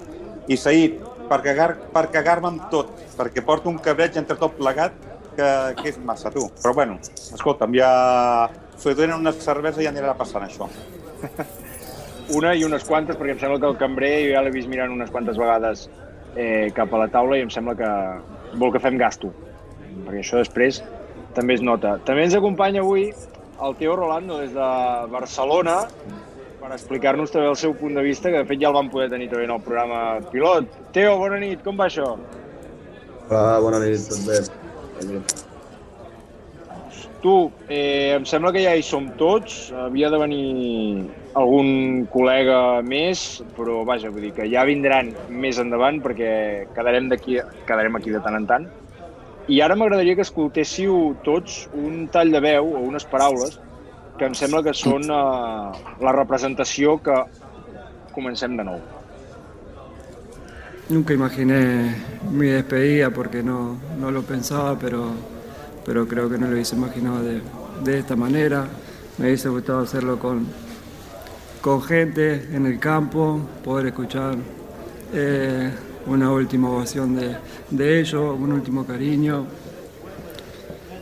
I 0.47 0.55
Saïd, 0.57 0.99
per 1.27 1.41
cagar- 1.43 1.75
per 1.93 2.05
cagar-me 2.13 2.47
amb 2.53 2.69
tot, 2.71 2.91
perquè 3.17 3.43
porto 3.45 3.69
un 3.69 3.77
cabreig 3.83 4.17
entre 4.17 4.37
tot 4.39 4.55
plegat 4.57 4.93
que, 5.35 5.49
que 5.81 5.89
és 5.89 5.97
massa, 5.99 6.31
tu. 6.31 6.47
Però 6.63 6.73
bueno, 6.73 6.99
escolta'm, 7.33 7.73
ja... 7.77 7.91
S'ho 8.77 8.93
donen 8.93 9.17
una 9.17 9.31
cervesa 9.33 9.81
i 9.81 9.87
ja 9.87 9.91
anirà 9.91 10.13
passant 10.17 10.43
això. 10.45 10.67
Una 12.37 12.51
i 12.59 12.65
unes 12.67 12.83
quantes, 12.83 13.15
perquè 13.15 13.31
em 13.33 13.39
sembla 13.39 13.57
que 13.61 13.69
el 13.71 13.77
cambrer 13.79 14.11
jo 14.25 14.33
ja 14.33 14.41
l'he 14.43 14.51
vist 14.51 14.67
mirant 14.67 14.91
unes 14.91 15.09
quantes 15.13 15.37
vegades 15.39 15.85
eh, 16.35 16.67
cap 16.75 16.91
a 16.93 16.99
la 16.99 17.07
taula 17.07 17.37
i 17.39 17.45
em 17.45 17.49
sembla 17.53 17.73
que 17.79 17.91
vol 18.59 18.73
que 18.73 18.81
fem 18.83 18.97
gasto, 18.99 19.29
perquè 20.03 20.19
això 20.19 20.41
després 20.41 20.81
també 21.37 21.57
es 21.57 21.63
nota. 21.65 21.97
També 22.07 22.25
ens 22.25 22.35
acompanya 22.37 22.81
avui 22.81 23.11
el 23.63 23.75
Teo 23.77 23.95
Rolando 23.95 24.39
des 24.41 24.53
de 24.55 24.69
Barcelona 25.13 25.79
per 26.61 26.71
explicar-nos 26.73 27.31
també 27.33 27.49
el 27.51 27.57
seu 27.59 27.75
punt 27.77 27.97
de 27.97 28.03
vista, 28.05 28.31
que 28.31 28.41
de 28.41 28.49
fet 28.49 28.61
ja 28.61 28.71
el 28.71 28.77
vam 28.77 28.89
poder 28.93 29.11
tenir 29.13 29.29
també 29.31 29.45
en 29.45 29.53
el 29.55 29.61
programa 29.63 29.99
pilot. 30.31 30.69
Teo, 30.95 31.17
bona 31.21 31.39
nit, 31.41 31.61
com 31.65 31.77
va 31.77 31.87
això? 31.91 32.15
Hola, 33.27 33.59
bona 33.63 33.83
nit, 33.83 34.07
tot 34.09 34.25
bé. 34.25 34.41
Aquí. 34.97 35.21
Tu, 37.21 37.33
eh, 37.67 38.13
em 38.13 38.25
sembla 38.29 38.51
que 38.53 38.61
ja 38.61 38.75
hi 38.77 38.83
som 38.85 39.07
tots, 39.19 39.71
havia 39.85 40.09
de 40.13 40.19
venir 40.21 41.07
algun 41.37 42.05
col·lega 42.13 42.81
més, 42.85 43.41
però 43.57 43.81
vaja, 43.85 44.11
vull 44.13 44.27
dir 44.27 44.33
que 44.37 44.45
ja 44.49 44.65
vindran 44.69 45.13
més 45.29 45.57
endavant 45.61 45.97
perquè 46.03 46.31
quedarem, 46.75 47.09
d'aquí 47.09 47.39
quedarem 47.65 47.97
aquí 47.97 48.13
de 48.13 48.21
tant 48.25 48.37
en 48.37 48.45
tant. 48.49 48.69
I 49.47 49.61
ara 49.63 49.77
m'agradaria 49.79 50.15
que 50.15 50.25
escoltéssiu 50.27 51.15
tots 51.23 51.69
un 51.73 52.07
tall 52.11 52.33
de 52.33 52.41
veu 52.43 52.67
o 52.67 52.83
unes 52.83 53.05
paraules 53.07 53.59
que 54.17 54.25
em 54.27 54.33
sembla 54.35 54.63
que 54.65 54.73
són 54.75 55.07
eh, 55.07 55.93
la 56.03 56.13
representació 56.15 56.97
que 57.05 57.15
comencem 58.11 58.57
de 58.57 58.65
nou. 58.67 58.81
Nunca 60.89 61.13
imaginé 61.13 61.95
mi 62.31 62.47
despedida 62.47 63.09
porque 63.11 63.43
no, 63.43 63.77
no 63.99 64.11
lo 64.11 64.23
pensaba, 64.23 64.77
pero, 64.79 65.11
pero 65.85 66.07
creo 66.07 66.29
que 66.29 66.37
no 66.37 66.47
lo 66.47 66.53
hubiese 66.53 66.75
imaginado 66.75 67.23
de, 67.23 67.41
de 67.83 67.99
esta 67.99 68.15
manera. 68.15 68.65
Me 69.17 69.27
hubiese 69.27 69.49
gustado 69.49 69.79
hacerlo 69.79 70.17
con, 70.17 70.47
con 71.61 71.81
gente 71.81 72.47
en 72.53 72.65
el 72.65 72.79
campo, 72.79 73.41
poder 73.63 73.87
escuchar 73.87 74.35
eh, 75.13 75.71
una 76.07 76.31
última 76.31 76.69
ovación 76.69 77.15
de, 77.15 77.35
de 77.69 77.99
ellos, 77.99 78.35
un 78.39 78.51
último 78.53 78.85
cariño. 78.85 79.45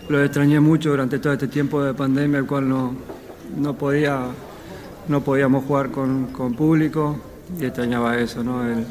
Lo 0.10 0.24
extrañé 0.24 0.60
mucho 0.60 0.90
durante 0.92 1.20
todo 1.20 1.34
este 1.34 1.48
tiempo 1.48 1.84
de 1.84 1.94
pandemia, 1.94 2.40
el 2.40 2.46
cual 2.46 2.70
no, 2.70 2.94
no, 3.58 3.74
podía, 3.76 4.20
no 5.08 5.22
podíamos 5.22 5.66
jugar 5.66 5.90
con, 5.90 6.28
con 6.28 6.54
público 6.54 7.18
y 7.60 7.66
extrañaba 7.66 8.18
eso, 8.18 8.44
¿no? 8.44 8.64
el, 8.64 8.86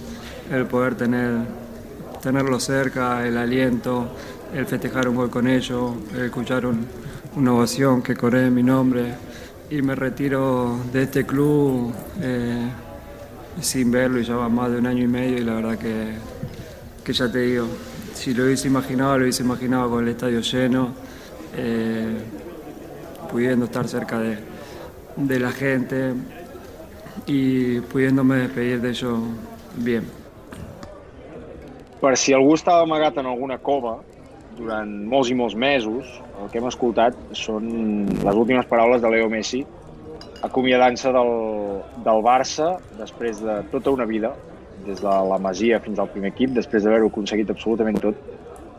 el 0.52 0.66
poder 0.66 0.96
tener, 0.96 1.32
tenerlo 2.22 2.58
cerca, 2.58 3.26
el 3.26 3.36
aliento, 3.36 4.08
el 4.52 4.66
festejar 4.66 5.08
un 5.08 5.16
gol 5.16 5.30
con 5.30 5.46
ellos, 5.46 5.92
el 6.14 6.24
escuchar 6.26 6.66
un- 6.66 6.86
una 7.36 7.52
ovación 7.52 8.00
que 8.02 8.14
corre 8.14 8.48
mi 8.50 8.62
nombre 8.62 9.14
y 9.70 9.82
me 9.82 9.94
retiro 9.96 10.78
de 10.92 11.02
este 11.02 11.24
club 11.26 11.92
eh, 12.20 12.68
sin 13.60 13.90
verlo 13.90 14.20
y 14.20 14.24
ya 14.24 14.36
va 14.36 14.48
más 14.48 14.70
de 14.70 14.78
un 14.78 14.86
año 14.86 15.02
y 15.04 15.08
medio 15.08 15.38
y 15.38 15.44
la 15.44 15.54
verdad 15.54 15.78
que, 15.78 16.12
que 17.04 17.12
ya 17.12 17.30
te 17.30 17.40
digo, 17.40 17.66
si 18.14 18.34
lo 18.34 18.44
hubiese 18.44 18.68
imaginado, 18.68 19.18
lo 19.18 19.24
hubiese 19.24 19.42
imaginado 19.42 19.90
con 19.90 20.04
el 20.04 20.10
estadio 20.10 20.40
lleno, 20.40 20.94
eh, 21.56 22.16
pudiendo 23.30 23.66
estar 23.66 23.86
cerca 23.88 24.18
de, 24.18 24.38
de 25.16 25.40
la 25.40 25.50
gente 25.50 26.14
y 27.26 27.80
pudiéndome 27.80 28.36
despedir 28.36 28.80
de 28.80 28.90
ellos 28.90 29.18
bien. 29.76 30.04
Per 32.00 32.18
si 32.20 32.34
algú 32.36 32.52
estava 32.52 32.82
amagat 32.84 33.16
en 33.16 33.26
alguna 33.30 33.56
cova 33.64 33.94
durant 34.58 34.90
molts 35.08 35.30
i 35.32 35.36
molts 35.38 35.54
mesos, 35.56 36.10
el 36.36 36.50
que 36.52 36.60
hem 36.60 36.66
escoltat 36.68 37.16
són 37.32 37.64
les 38.12 38.36
últimes 38.36 38.68
paraules 38.68 39.00
de 39.00 39.08
Leo 39.08 39.30
Messi 39.32 39.62
acomiadant-se 40.44 41.12
del, 41.14 41.32
del 42.06 42.24
Barça 42.24 42.74
després 42.98 43.40
de 43.42 43.60
tota 43.72 43.94
una 43.94 44.06
vida, 44.08 44.34
des 44.84 45.00
de 45.00 45.14
la 45.30 45.38
Masia 45.40 45.80
fins 45.80 46.00
al 46.00 46.10
primer 46.12 46.32
equip, 46.34 46.52
després 46.56 46.84
d'haver-ho 46.84 47.08
aconseguit 47.08 47.50
absolutament 47.50 48.00
tot, 48.02 48.18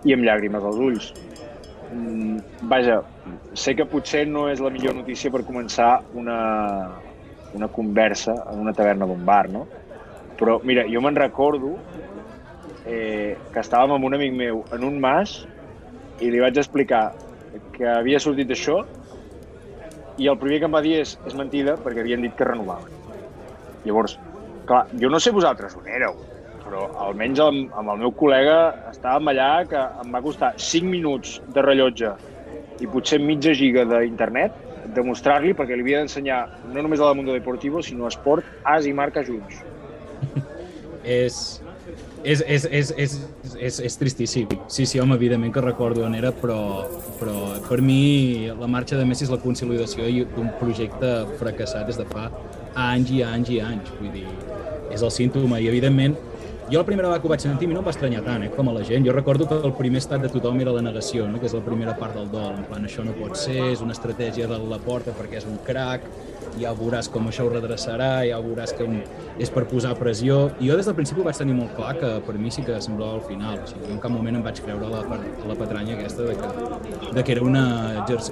i 0.05 0.13
amb 0.13 0.27
llàgrimes 0.27 0.65
als 0.65 0.81
ulls. 0.88 1.10
Mm, 1.91 2.38
vaja, 2.69 3.00
sé 3.57 3.75
que 3.77 3.88
potser 3.89 4.25
no 4.29 4.48
és 4.51 4.62
la 4.62 4.72
millor 4.74 4.95
notícia 4.98 5.31
per 5.34 5.45
començar 5.48 6.03
una, 6.13 6.38
una 7.57 7.69
conversa 7.72 8.36
en 8.51 8.62
una 8.62 8.74
taverna 8.77 9.07
d'un 9.10 9.25
bar, 9.25 9.48
no? 9.50 9.65
Però, 10.39 10.60
mira, 10.67 10.84
jo 10.91 11.01
me'n 11.01 11.17
recordo 11.17 11.75
eh, 12.86 13.38
que 13.53 13.62
estàvem 13.62 13.95
amb 13.95 14.05
un 14.05 14.17
amic 14.17 14.36
meu 14.36 14.65
en 14.75 14.84
un 14.84 15.00
mas 15.01 15.39
i 16.22 16.29
li 16.31 16.41
vaig 16.43 16.60
explicar 16.60 17.07
que 17.75 17.88
havia 17.88 18.19
sortit 18.19 18.51
això 18.51 18.81
i 20.17 20.29
el 20.31 20.38
primer 20.39 20.62
que 20.62 20.69
em 20.69 20.75
va 20.77 20.84
dir 20.86 21.00
és, 21.01 21.15
és 21.27 21.36
mentida 21.38 21.75
perquè 21.81 22.03
havien 22.03 22.24
dit 22.24 22.36
que 22.38 22.48
renovaven. 22.48 22.93
Llavors, 23.86 24.17
clar, 24.69 24.86
jo 25.01 25.12
no 25.12 25.19
sé 25.22 25.34
vosaltres 25.36 25.75
on 25.77 25.89
éreu, 25.91 26.15
però 26.63 26.88
almenys 27.07 27.41
amb, 27.43 27.74
amb 27.77 27.93
el 27.93 28.05
meu 28.05 28.13
col·lega 28.17 28.60
estàvem 28.91 29.34
allà 29.34 29.50
que 29.69 29.81
em 30.03 30.15
va 30.15 30.24
costar 30.25 30.53
5 30.57 30.89
minuts 30.89 31.39
de 31.53 31.65
rellotge 31.65 32.13
i 32.81 32.89
potser 32.91 33.22
mitja 33.24 33.53
giga 33.55 33.86
d'internet 33.88 34.63
demostrar-li 34.95 35.53
perquè 35.57 35.75
li 35.75 35.86
havia 35.86 36.01
d'ensenyar 36.01 36.39
no 36.74 36.81
només 36.81 37.01
a 37.01 37.10
la 37.10 37.17
Mundo 37.17 37.34
Deportivo, 37.34 37.81
sinó 37.84 38.05
a 38.05 38.12
Esport, 38.13 38.45
As 38.63 38.86
i 38.86 38.93
Marca 38.93 39.24
junts. 39.25 39.62
és, 41.03 41.39
és, 42.25 42.41
és, 42.48 42.65
és, 42.72 42.91
és, 42.98 43.15
és, 43.60 43.79
és 43.88 43.98
tristíssim. 44.01 44.50
Sí, 44.67 44.86
sí, 44.89 45.00
home, 45.00 45.15
evidentment 45.15 45.53
que 45.53 45.62
recordo 45.63 46.05
on 46.08 46.15
era, 46.17 46.32
però, 46.34 46.60
però 47.20 47.36
per 47.67 47.79
mi 47.86 48.50
la 48.50 48.70
marxa 48.72 48.98
de 48.98 49.05
Messi 49.05 49.27
és 49.27 49.34
la 49.34 49.39
consolidació 49.44 50.08
d'un 50.36 50.50
projecte 50.60 51.12
fracassat 51.39 51.86
des 51.91 52.01
de 52.01 52.08
fa 52.10 52.29
anys 52.89 53.13
i 53.13 53.22
anys 53.25 53.51
i 53.53 53.62
anys. 53.63 53.94
Vull 54.00 54.13
dir, 54.15 54.25
és 54.91 55.05
el 55.05 55.13
símptoma 55.13 55.62
i 55.62 55.70
evidentment 55.72 56.17
jo 56.65 56.79
la 56.79 56.86
primera 56.86 57.08
vegada 57.08 57.22
que 57.22 57.27
ho 57.27 57.29
vaig 57.29 57.44
sentir 57.44 57.67
no 57.70 57.77
em 57.77 57.86
va 57.86 57.91
estranyar 57.94 58.24
tant, 58.25 58.41
eh, 58.41 58.50
com 58.50 58.70
a 58.72 58.74
la 58.74 58.82
gent. 58.84 59.05
Jo 59.05 59.13
recordo 59.13 59.46
que 59.46 59.58
el 59.67 59.74
primer 59.77 60.00
estat 60.01 60.24
de 60.25 60.32
tothom 60.34 60.58
era 60.63 60.72
la 60.74 60.82
negació, 60.82 61.27
no? 61.29 61.38
que 61.39 61.46
és 61.46 61.53
la 61.53 61.62
primera 61.62 61.94
part 62.00 62.15
del 62.17 62.32
dol. 62.32 62.55
En 62.58 62.65
plan, 62.65 62.88
això 62.89 63.05
no 63.05 63.13
pot 63.13 63.38
ser, 63.38 63.60
és 63.70 63.84
una 63.86 63.94
estratègia 63.94 64.48
de 64.50 64.58
la 64.58 64.79
porta 64.82 65.13
perquè 65.13 65.38
és 65.44 65.46
un 65.46 65.60
crack, 65.67 66.08
ja 66.62 66.74
veuràs 66.77 67.09
com 67.12 67.27
això 67.29 67.45
ho 67.45 67.51
redreçarà, 67.51 68.09
ja 68.27 68.39
veuràs 68.43 68.74
que 68.77 68.88
és 69.41 69.51
per 69.53 69.65
posar 69.71 69.95
pressió. 70.00 70.39
I 70.59 70.69
jo 70.69 70.77
des 70.79 70.89
del 70.89 70.97
principi 70.97 71.25
vaig 71.25 71.38
tenir 71.39 71.55
molt 71.57 71.75
clar 71.77 71.93
que 72.00 72.12
per 72.25 72.38
mi 72.39 72.51
sí 72.53 72.65
que 72.65 72.79
semblava 72.81 73.19
al 73.19 73.25
final. 73.27 73.59
O 73.63 73.69
sigui, 73.69 73.91
en 73.93 74.01
cap 74.03 74.13
moment 74.13 74.39
em 74.39 74.45
vaig 74.45 74.62
creure 74.65 74.89
la, 74.91 75.03
la 75.51 75.59
patranya 75.59 75.95
aquesta 75.97 76.27
de 76.29 76.35
que, 76.39 77.12
de 77.15 77.24
que 77.24 77.35
era 77.38 77.45
una, 77.45 77.67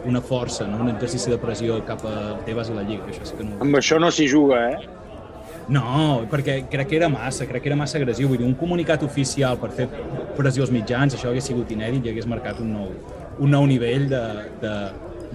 una 0.06 0.22
força, 0.22 0.68
no? 0.68 0.82
un 0.84 0.96
exercici 0.96 1.34
de 1.34 1.40
pressió 1.42 1.80
cap 1.88 2.04
a 2.08 2.18
Tebas 2.48 2.72
i 2.72 2.78
la 2.78 2.88
Lliga. 2.88 3.08
Això 3.12 3.30
sí 3.30 3.40
que 3.40 3.48
no... 3.48 3.60
Amb 3.64 3.80
això 3.80 4.00
no 4.02 4.12
s'hi 4.14 4.28
juga, 4.32 4.66
eh? 4.74 5.00
No, 5.72 6.26
perquè 6.32 6.64
crec 6.72 6.90
que 6.92 6.98
era 6.98 7.08
massa, 7.12 7.46
crec 7.48 7.64
que 7.64 7.72
era 7.72 7.78
massa 7.80 7.98
agressiu. 8.00 8.28
Vull 8.32 8.42
dir, 8.42 8.48
un 8.48 8.56
comunicat 8.60 9.04
oficial 9.06 9.60
per 9.62 9.72
fer 9.76 9.88
pressió 10.38 10.66
als 10.66 10.74
mitjans, 10.76 11.16
això 11.16 11.32
hagués 11.32 11.48
sigut 11.48 11.72
inèdit 11.72 12.08
i 12.08 12.12
hagués 12.12 12.28
marcat 12.28 12.60
un 12.64 12.74
nou, 12.76 12.90
un 13.40 13.54
nou 13.54 13.68
nivell 13.70 14.10
de, 14.12 14.24
de, 14.64 14.74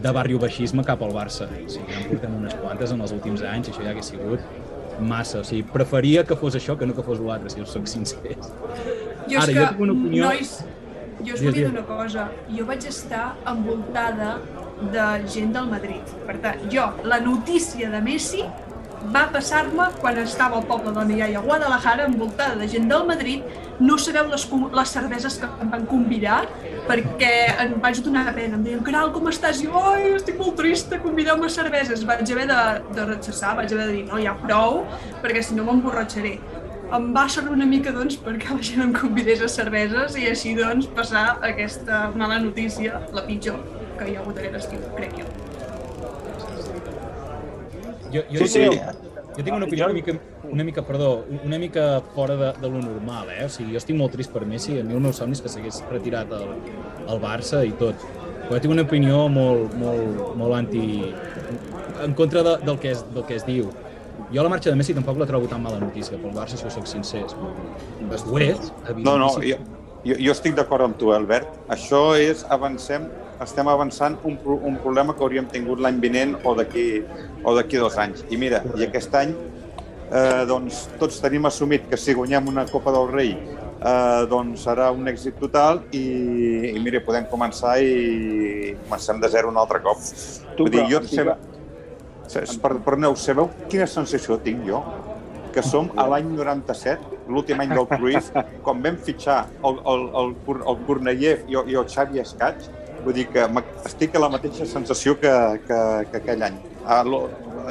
de 0.02 0.12
barriobaixisme 0.14 0.84
cap 0.86 1.02
al 1.02 1.12
Barça. 1.14 1.48
O 1.48 1.68
sigui, 1.70 1.92
ja 1.92 2.00
en 2.02 2.08
portem 2.12 2.34
unes 2.38 2.56
quantes 2.62 2.94
en 2.94 3.04
els 3.04 3.14
últims 3.16 3.44
anys 3.46 3.72
això 3.72 3.84
ja 3.84 3.92
hagués 3.94 4.10
sigut 4.12 4.98
massa. 5.00 5.42
O 5.42 5.46
sigui, 5.46 5.64
preferia 5.72 6.24
que 6.26 6.36
fos 6.38 6.58
això 6.58 6.76
que 6.78 6.88
no 6.88 6.96
que 6.96 7.04
fos 7.06 7.22
l'altre, 7.22 7.52
si 7.52 7.62
us 7.64 7.74
soc 7.74 7.88
sincer. 7.90 8.36
Jo 9.28 9.42
Ara, 9.42 9.46
que, 9.46 9.58
jo 9.58 9.66
tinc 9.66 9.82
una 9.86 9.96
opinió... 9.96 10.28
Nois, 10.28 10.54
jo 11.24 11.34
us 11.34 11.44
vull 11.44 11.58
dir 11.58 11.66
una 11.70 11.84
cosa. 11.88 12.28
Jo 12.54 12.66
vaig 12.68 12.88
estar 12.90 13.26
envoltada 13.50 14.38
de 14.94 15.06
gent 15.34 15.52
del 15.56 15.70
Madrid. 15.70 16.16
Per 16.26 16.38
tant, 16.44 16.64
jo, 16.72 16.88
la 17.10 17.20
notícia 17.24 17.90
de 17.90 18.02
Messi 18.04 18.44
va 19.14 19.24
passar-me 19.32 19.88
quan 20.00 20.18
estava 20.22 20.58
al 20.58 20.66
poble 20.68 20.92
de 20.92 21.04
la 21.08 21.16
iaia 21.20 21.38
a 21.38 21.42
Guadalajara, 21.44 22.06
envoltada 22.10 22.56
de 22.60 22.68
gent 22.68 22.88
del 22.90 23.06
Madrid. 23.06 23.42
No 23.80 23.98
sabeu 23.98 24.28
les, 24.32 24.44
les 24.74 24.92
cerveses 24.96 25.38
que 25.38 25.48
em 25.62 25.72
van 25.72 25.86
convidar, 25.86 26.40
perquè 26.88 27.32
em 27.64 27.76
vaig 27.82 28.02
donar 28.04 28.26
pena. 28.34 28.58
Em 28.58 28.64
deien, 28.66 28.84
Caral, 28.84 29.12
com 29.14 29.28
estàs? 29.30 29.62
I 29.62 29.68
jo, 29.70 29.82
ai, 29.92 30.12
estic 30.16 30.38
molt 30.40 30.56
trista, 30.58 31.00
convideu-me 31.02 31.50
cerveses. 31.52 32.04
Vaig 32.08 32.32
haver 32.34 32.46
de, 32.50 32.60
de 32.94 33.08
rechaçar, 33.12 33.54
vaig 33.58 33.74
haver 33.74 33.90
de 33.90 33.98
dir, 33.98 34.06
no, 34.10 34.20
ja 34.22 34.34
prou, 34.42 34.82
perquè 35.22 35.44
si 35.44 35.58
no 35.58 35.66
m'emborratxaré. 35.68 36.38
Em 36.88 37.10
va 37.12 37.26
servir 37.28 37.52
una 37.52 37.66
mica, 37.68 37.92
doncs, 37.92 38.16
perquè 38.24 38.54
la 38.54 38.64
gent 38.64 38.86
em 38.86 38.94
convidés 38.96 39.44
a 39.44 39.50
cerveses 39.52 40.16
i 40.16 40.24
així, 40.30 40.54
doncs, 40.58 40.88
passar 40.96 41.26
aquesta 41.50 42.08
mala 42.16 42.40
notícia, 42.40 43.04
la 43.12 43.26
pitjor, 43.28 43.60
que 44.00 44.08
hi 44.08 44.16
ha 44.16 44.24
hagut 44.24 44.40
aquest 44.40 44.64
estiu, 44.64 44.88
crec 44.96 45.20
jo. 45.20 45.47
Jo, 48.12 48.22
jo, 48.30 48.46
sí, 48.46 48.48
sí. 48.48 48.80
jo 49.36 49.42
tinc 49.44 49.54
una 49.56 49.66
opinió 49.66 49.86
una 49.86 49.94
mica, 49.94 50.14
una 50.50 50.64
mica, 50.64 50.82
perdó, 50.82 51.24
una 51.44 51.58
mica 51.58 52.02
fora 52.14 52.36
de, 52.36 52.52
de 52.60 52.70
lo 52.70 52.80
normal, 52.80 53.28
eh? 53.30 53.44
O 53.44 53.50
sigui, 53.52 53.74
jo 53.74 53.82
estic 53.82 53.98
molt 53.98 54.14
trist 54.16 54.32
per 54.32 54.46
Messi, 54.48 54.78
a 54.80 54.84
mi 54.86 54.96
el 54.96 55.02
meu 55.04 55.12
somni 55.16 55.36
és 55.36 55.42
que 55.44 55.52
s'hagués 55.52 55.82
retirat 55.90 56.32
el, 56.38 56.54
el 57.04 57.20
Barça 57.22 57.60
i 57.66 57.74
tot. 57.80 58.06
Però 58.46 58.56
jo 58.56 58.62
tinc 58.64 58.74
una 58.74 58.86
opinió 58.88 59.26
molt, 59.32 59.76
molt, 59.76 60.22
molt 60.40 60.56
anti... 60.56 61.12
en 62.04 62.14
contra 62.14 62.44
de, 62.46 62.56
del, 62.64 62.78
que 62.80 62.94
es, 62.94 63.04
del 63.14 63.26
que 63.28 63.36
es 63.36 63.44
diu. 63.46 63.68
Jo 64.32 64.42
la 64.44 64.50
marxa 64.52 64.70
de 64.70 64.76
Messi 64.76 64.96
tampoc 64.96 65.18
la 65.20 65.26
trobo 65.28 65.48
tan 65.50 65.62
mala 65.62 65.80
notícia 65.82 66.18
pel 66.18 66.32
Barça, 66.36 66.56
si 66.56 66.66
ho 66.66 66.72
soc 66.72 66.88
sincer. 66.88 67.26
Ho 67.28 68.40
és, 68.40 68.72
No, 68.96 69.18
no, 69.20 69.30
jo, 69.42 70.16
jo 70.16 70.34
estic 70.34 70.56
d'acord 70.56 70.88
amb 70.88 70.98
tu, 71.00 71.12
Albert. 71.12 71.60
Això 71.74 72.02
és, 72.16 72.44
avancem 72.48 73.08
estem 73.44 73.68
avançant 73.70 74.18
un, 74.26 74.38
un 74.44 74.76
problema 74.82 75.14
que 75.14 75.24
hauríem 75.24 75.46
tingut 75.52 75.80
l'any 75.82 76.00
vinent 76.02 76.36
o 76.44 76.54
d'aquí 76.58 76.88
o 77.44 77.54
d'aquí 77.56 77.78
dos 77.78 77.98
anys. 77.98 78.24
I 78.30 78.40
mira, 78.40 78.62
i 78.76 78.86
aquest 78.88 79.14
any 79.14 79.34
eh, 80.10 80.44
doncs, 80.48 80.86
tots 81.00 81.20
tenim 81.22 81.46
assumit 81.46 81.88
que 81.90 81.98
si 82.00 82.16
guanyem 82.18 82.50
una 82.50 82.66
Copa 82.70 82.94
del 82.94 83.10
Rei 83.12 83.34
eh, 83.34 84.22
doncs 84.30 84.64
serà 84.66 84.90
un 84.94 85.06
èxit 85.10 85.38
total 85.40 85.82
i, 85.92 86.04
i 86.74 86.78
mira, 86.82 87.02
podem 87.04 87.28
començar 87.30 87.78
i 87.82 88.74
comencem 88.86 89.20
de 89.22 89.30
zero 89.34 89.52
un 89.52 89.60
altre 89.60 89.82
cop. 89.84 90.02
Tu, 90.56 90.66
Vull 90.66 90.74
dir, 90.74 90.86
jo, 90.90 91.02
per, 92.62 92.74
perdoneu, 92.82 93.14
sabeu 93.16 93.52
quina 93.70 93.86
sensació 93.88 94.40
tinc 94.42 94.66
jo? 94.68 94.82
que 95.48 95.62
som 95.64 95.88
a 95.96 96.04
l'any 96.06 96.28
97, 96.36 97.16
l'últim 97.32 97.60
any 97.62 97.72
del 97.72 97.86
Cruyff, 97.88 98.28
quan 98.64 98.82
vam 98.84 98.98
fitxar 99.00 99.38
el, 99.64 99.78
el, 99.90 100.02
el, 100.20 100.34
el 100.58 100.82
Corneyev 100.86 101.48
i, 101.48 101.56
i 101.72 101.78
el 101.80 101.86
Xavi 101.88 102.20
Escats, 102.22 102.68
Vull 103.04 103.14
dir 103.14 103.28
que 103.32 103.44
estic 103.86 104.16
a 104.16 104.22
la 104.24 104.30
mateixa 104.32 104.66
sensació 104.66 105.14
que, 105.20 105.32
que, 105.68 105.78
que 106.10 106.20
aquell 106.20 106.42
any. 106.48 106.58
Ah, 106.84 107.02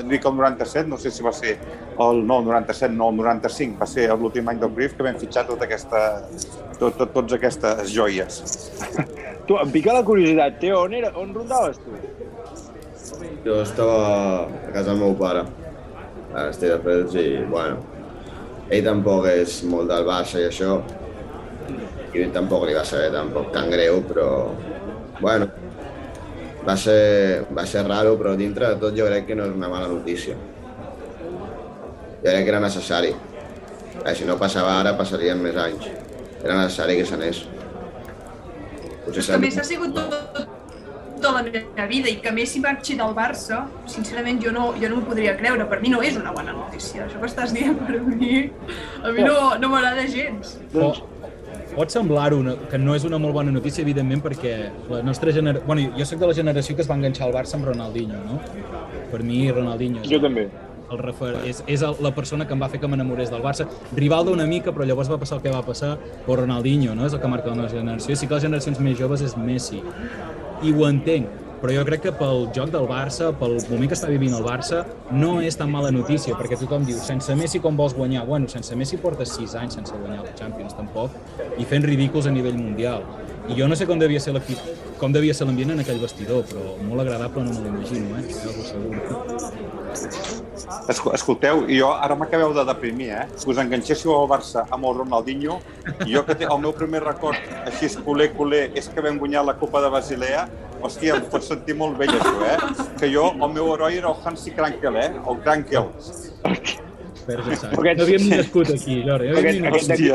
dic 0.07 0.25
el 0.25 0.35
97, 0.37 0.87
no 0.89 0.97
sé 1.01 1.11
si 1.11 1.23
va 1.25 1.33
ser 1.33 1.57
el, 1.57 2.21
no, 2.27 2.39
el 2.39 2.45
97, 2.45 2.93
no, 2.93 3.09
el 3.09 3.17
95, 3.17 3.79
va 3.81 3.87
ser 3.89 4.07
l'últim 4.13 4.47
any 4.49 4.59
del 4.61 4.73
Brief 4.73 4.95
que 4.97 5.05
vam 5.05 5.17
fitxar 5.19 5.47
tota 5.47 5.65
aquesta, 5.65 6.01
tot, 6.77 6.97
tot, 6.99 7.13
tots 7.15 7.37
aquestes 7.37 7.91
joies. 7.93 8.41
Tu, 9.47 9.57
em 9.57 9.73
pica 9.73 9.95
la 9.95 10.03
curiositat, 10.05 10.59
Teo, 10.61 10.83
on, 10.85 10.93
era, 10.97 11.13
on 11.17 11.33
rondaves 11.33 11.79
tu? 11.81 11.95
Jo 13.45 13.61
estava 13.63 13.99
a 14.45 14.71
casa 14.73 14.91
del 14.91 14.99
meu 15.01 15.15
pare, 15.17 15.45
a 16.35 16.49
Estella 16.51 16.77
i, 17.17 17.27
bueno, 17.49 17.79
ell 18.69 18.83
tampoc 18.85 19.29
és 19.31 19.61
molt 19.71 19.89
del 19.89 20.05
Barça 20.07 20.41
i 20.43 20.49
això, 20.49 20.81
i 22.13 22.27
tampoc 22.35 22.67
li 22.67 22.75
va 22.75 22.83
ser 22.87 23.07
tampoc 23.13 23.53
tan 23.55 23.71
greu, 23.71 24.01
però 24.07 24.27
bueno, 25.19 25.47
va 26.67 26.75
ser, 26.77 27.45
va 27.55 27.65
ser 27.65 27.85
raro, 27.87 28.17
però 28.19 28.35
dintre 28.35 28.73
de 28.73 28.81
tot 28.81 28.97
jo 28.97 29.07
crec 29.07 29.27
que 29.29 29.37
no 29.39 29.47
és 29.47 29.55
una 29.55 29.69
mala 29.71 29.87
notícia. 29.91 30.35
Jo 32.17 32.27
crec 32.27 32.43
que 32.43 32.51
era 32.51 32.59
necessari. 32.63 33.13
Eh, 34.03 34.15
si 34.15 34.27
no 34.27 34.37
passava 34.39 34.75
ara, 34.81 34.97
passarien 34.97 35.39
més 35.41 35.57
anys. 35.57 35.87
Era 36.43 36.59
necessari 36.59 36.99
que 36.99 37.07
s'anés. 37.07 37.45
Potser 39.05 39.25
que 39.31 39.41
més 39.41 39.57
ha 39.57 39.63
sigut 39.63 39.95
tot, 39.95 40.13
tot, 40.35 40.55
tota 41.17 41.33
la 41.37 41.43
meva 41.47 41.87
vida 41.89 42.11
i 42.11 42.17
que 42.23 42.33
Messi 42.35 42.59
marxi 42.63 42.97
del 42.99 43.15
Barça, 43.17 43.63
sincerament 43.89 44.41
jo 44.43 44.51
no, 44.51 44.69
jo 44.81 44.91
no 44.91 44.99
m'ho 44.99 45.07
podria 45.07 45.37
creure. 45.39 45.65
Per 45.71 45.79
mi 45.83 45.93
no 45.93 46.03
és 46.03 46.19
una 46.19 46.35
bona 46.35 46.55
notícia. 46.55 47.05
Això 47.07 47.21
que 47.21 47.31
estàs 47.31 47.55
dient 47.55 47.79
per 47.87 48.01
mi, 48.03 48.47
a 49.01 49.13
mi 49.15 49.23
no, 49.25 49.37
no 49.61 49.71
m'agrada 49.71 50.03
gens. 50.11 50.57
Doncs 50.75 51.05
pot 51.77 51.93
semblar 51.93 52.31
una, 52.33 52.55
que 52.71 52.79
no 52.81 52.95
és 52.97 53.05
una 53.05 53.19
molt 53.21 53.35
bona 53.37 53.53
notícia, 53.53 53.83
evidentment, 53.85 54.23
perquè 54.25 54.53
la 54.89 55.03
nostra 55.05 55.33
generació... 55.33 55.67
Bueno, 55.67 55.91
jo 55.97 56.07
sóc 56.09 56.21
de 56.23 56.29
la 56.31 56.37
generació 56.37 56.75
que 56.75 56.81
es 56.81 56.89
va 56.89 56.97
enganxar 56.97 57.27
al 57.27 57.35
Barça 57.35 57.57
amb 57.59 57.69
Ronaldinho, 57.69 58.17
no? 58.25 58.39
Per 59.11 59.21
mi, 59.23 59.43
Ronaldinho... 59.53 60.01
Jo 60.09 60.19
també. 60.23 60.47
El 60.87 61.01
refer... 61.03 61.33
és, 61.45 61.61
és 61.67 61.83
el, 61.83 61.97
la 62.01 62.13
persona 62.15 62.47
que 62.47 62.55
em 62.55 62.61
va 62.63 62.69
fer 62.71 62.79
que 62.81 62.89
m'enamorés 62.89 63.29
del 63.29 63.43
Barça. 63.43 63.67
Rivaldo 63.95 64.33
una 64.33 64.47
mica, 64.49 64.73
però 64.73 64.87
llavors 64.87 65.11
va 65.11 65.19
passar 65.21 65.37
el 65.37 65.43
que 65.43 65.53
va 65.53 65.61
passar, 65.67 65.97
però 66.25 66.41
Ronaldinho, 66.41 66.95
no? 66.97 67.05
És 67.05 67.13
el 67.13 67.21
que 67.21 67.29
marca 67.29 67.51
la 67.51 67.59
nostra 67.61 67.81
generació. 67.83 68.15
I 68.15 68.21
sí 68.21 68.29
que 68.29 68.39
les 68.39 68.47
generacions 68.47 68.79
més 68.81 68.97
joves 68.97 69.25
és 69.27 69.35
Messi. 69.37 69.83
I 70.63 70.73
ho 70.73 70.87
entenc, 70.87 71.46
però 71.61 71.73
jo 71.73 71.83
crec 71.87 72.01
que 72.07 72.13
pel 72.15 72.47
joc 72.55 72.71
del 72.73 72.87
Barça, 72.89 73.31
pel 73.39 73.57
moment 73.69 73.89
que 73.89 73.97
està 73.97 74.09
vivint 74.11 74.35
el 74.37 74.45
Barça, 74.45 74.83
no 75.11 75.37
és 75.41 75.57
tan 75.57 75.71
mala 75.73 75.91
notícia, 75.91 76.35
perquè 76.37 76.57
tothom 76.59 76.85
diu, 76.87 76.97
sense 77.01 77.35
Messi 77.35 77.59
com 77.63 77.77
vols 77.79 77.95
guanyar? 77.97 78.25
Bueno, 78.27 78.49
sense 78.51 78.75
Messi 78.75 78.97
porta 79.01 79.25
6 79.25 79.55
anys 79.61 79.79
sense 79.79 79.95
guanyar 79.95 80.23
el 80.25 80.35
Champions, 80.39 80.75
tampoc, 80.77 81.11
i 81.57 81.65
fent 81.65 81.85
ridículs 81.87 82.27
a 82.27 82.33
nivell 82.33 82.57
mundial. 82.59 83.01
I 83.47 83.55
jo 83.55 83.67
no 83.67 83.75
sé 83.79 83.85
com 83.87 83.99
devia 83.99 84.19
ser 84.19 84.33
l'equip, 84.35 84.59
com 84.99 85.13
devia 85.13 85.33
ser 85.33 85.45
l'ambient 85.47 85.71
en 85.71 85.79
aquell 85.79 86.01
vestidor, 86.01 86.43
però 86.49 86.73
molt 86.83 86.99
agradable 87.05 87.45
no 87.45 87.53
me 87.55 87.61
l'imagino, 87.63 88.17
eh? 88.17 88.23
Ja 88.33 88.49
us 88.51 88.57
asseguro. 88.65 88.99
Escolteu, 91.15 91.63
jo 91.71 91.93
ara 91.93 92.15
m'acabeu 92.19 92.51
de 92.53 92.65
deprimir, 92.67 93.09
eh? 93.15 93.25
Que 93.39 93.49
us 93.53 93.61
enganxéssiu 93.63 94.11
al 94.17 94.27
Barça 94.27 94.65
amb 94.67 94.89
el 94.89 94.97
Ronaldinho. 94.99 95.61
Jo 96.03 96.25
que 96.27 96.35
té, 96.35 96.45
el 96.49 96.59
meu 96.59 96.73
primer 96.75 97.01
record 97.05 97.39
així 97.63 97.87
culer-culer 98.03 98.65
és 98.75 98.89
que 98.91 99.03
vam 99.05 99.17
guanyar 99.21 99.45
la 99.47 99.55
Copa 99.55 99.81
de 99.85 99.89
Basilea. 99.95 100.43
Hòstia, 100.83 101.17
em 101.17 101.29
pot 101.31 101.45
sentir 101.45 101.75
molt 101.77 101.97
vell 101.99 102.13
això, 102.13 102.35
eh? 102.45 102.87
Que 102.99 103.09
jo, 103.11 103.29
el 103.33 103.53
meu 103.53 103.71
heroi 103.73 103.99
era 104.01 104.11
el 104.11 104.19
Hansi 104.23 104.53
Krankel, 104.55 104.99
eh? 105.01 105.09
El 105.17 105.39
Krankel. 105.45 105.89
Aquest... 107.27 107.65
No 107.73 108.05
havíem 108.05 108.29
nascut 108.31 108.69
aquí, 108.71 109.01
Jordi. 109.03 109.33
Aquest, 109.35 109.65
aquest 109.67 109.91
d'aquí, 109.91 110.09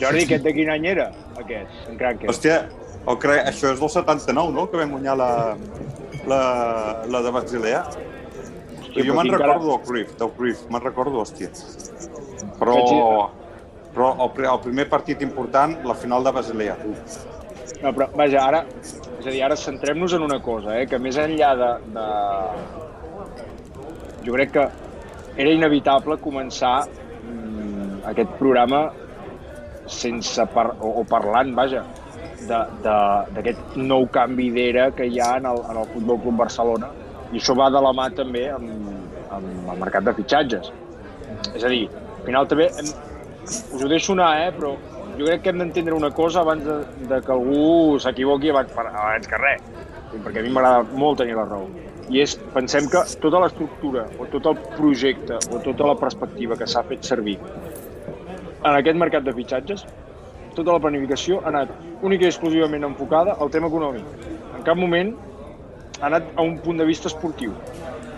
Jordi, 0.00 0.22
aquest 0.24 0.46
de 0.46 0.52
quin 0.56 0.70
any 0.72 0.86
era, 0.94 1.10
aquest, 1.36 1.74
en 1.90 1.98
Krankel? 2.00 2.32
Hòstia, 2.32 2.60
el, 3.06 3.18
això 3.36 3.72
és 3.74 3.82
del 3.82 3.92
79, 3.92 4.54
no?, 4.56 4.66
que 4.70 4.80
vam 4.80 4.94
guanyar 4.96 5.16
la, 5.20 5.30
la, 6.30 6.42
la 7.12 7.22
de 7.26 7.34
Basilea. 7.34 7.82
Sí, 8.86 9.04
jo 9.04 9.16
me'n 9.18 9.28
recordo 9.34 9.74
del 9.74 9.82
Cruyff, 9.84 10.16
del 10.22 10.32
Cruyff, 10.38 10.64
me'n 10.72 10.84
recordo, 10.86 11.20
hòstia. 11.20 11.50
Però, 12.56 12.78
però 13.92 14.12
el, 14.24 14.44
el 14.48 14.60
primer 14.64 14.88
partit 14.88 15.24
important, 15.26 15.76
la 15.84 15.98
final 15.98 16.24
de 16.24 16.32
Basilea. 16.38 16.78
No, 17.82 17.92
però, 17.92 18.08
vaja, 18.16 18.40
ara, 18.40 18.62
és 19.20 19.26
a 19.26 19.30
dir, 19.30 19.42
ara 19.44 19.56
centrem-nos 19.60 20.14
en 20.16 20.24
una 20.24 20.38
cosa, 20.44 20.78
eh, 20.80 20.86
que 20.88 21.00
més 21.02 21.18
enllà 21.20 21.52
de, 21.60 21.70
de... 21.96 22.06
Jo 24.26 24.34
crec 24.34 24.54
que 24.54 24.64
era 25.36 25.52
inevitable 25.52 26.16
començar 26.22 26.76
mm, 26.86 28.00
aquest 28.12 28.32
programa 28.40 28.86
sense 29.86 30.46
par 30.54 30.70
o, 30.80 30.96
o 31.02 31.04
parlant, 31.06 31.52
vaja, 31.58 31.84
d'aquest 32.46 33.76
nou 33.76 34.06
canvi 34.12 34.48
d'era 34.54 34.88
que 34.96 35.06
hi 35.08 35.20
ha 35.20 35.36
en 35.40 35.46
el, 35.50 35.60
en 35.70 35.82
el 35.82 35.88
Futbol 35.92 36.20
Club 36.24 36.40
Barcelona, 36.42 36.90
i 37.32 37.40
això 37.40 37.56
va 37.58 37.68
de 37.74 37.82
la 37.82 37.92
mà 37.96 38.08
també 38.14 38.46
amb, 38.54 38.90
amb 39.36 39.70
el 39.72 39.80
mercat 39.84 40.06
de 40.06 40.14
fitxatges. 40.16 40.72
És 41.52 41.64
a 41.64 41.70
dir, 41.72 41.86
al 41.90 42.24
final 42.26 42.48
també 42.50 42.70
hem, 42.72 42.92
us 43.46 43.82
ho 43.82 43.88
deixo 43.90 44.14
anar, 44.16 44.32
eh, 44.46 44.52
però 44.56 44.74
jo 45.18 45.26
crec 45.26 45.42
que 45.42 45.52
hem 45.52 45.60
d'entendre 45.64 45.96
una 45.96 46.10
cosa 46.14 46.42
abans 46.44 46.64
de, 46.64 46.78
de 47.10 47.20
que 47.24 47.32
algú 47.32 47.98
s'equivoqui 48.02 48.52
abans, 48.52 48.72
abans 48.76 49.28
que 49.30 49.42
res, 49.42 49.66
perquè 50.12 50.40
a 50.40 50.46
mi 50.46 50.54
m'agrada 50.54 50.84
molt 50.96 51.22
tenir 51.22 51.36
la 51.38 51.46
raó. 51.48 51.68
I 52.12 52.22
és, 52.22 52.36
pensem 52.54 52.86
que 52.90 53.02
tota 53.22 53.40
l'estructura, 53.42 54.06
o 54.20 54.28
tot 54.30 54.46
el 54.52 54.60
projecte, 54.76 55.40
o 55.50 55.58
tota 55.64 55.88
la 55.90 55.96
perspectiva 55.98 56.58
que 56.58 56.68
s'ha 56.70 56.84
fet 56.86 57.02
servir 57.08 57.40
en 58.66 58.74
aquest 58.74 58.98
mercat 58.98 59.24
de 59.26 59.34
fitxatges, 59.34 59.84
tota 60.56 60.74
la 60.74 60.80
planificació 60.82 61.38
ha 61.42 61.50
anat 61.52 61.72
única 62.08 62.26
i 62.26 62.30
exclusivament 62.32 62.86
enfocada 62.88 63.36
al 63.38 63.52
tema 63.54 63.70
econòmic. 63.70 64.26
En 64.56 64.64
cap 64.66 64.80
moment 64.80 65.12
ha 66.00 66.06
anat 66.10 66.32
a 66.34 66.42
un 66.42 66.56
punt 66.64 66.80
de 66.82 66.88
vista 66.88 67.10
esportiu. 67.12 67.54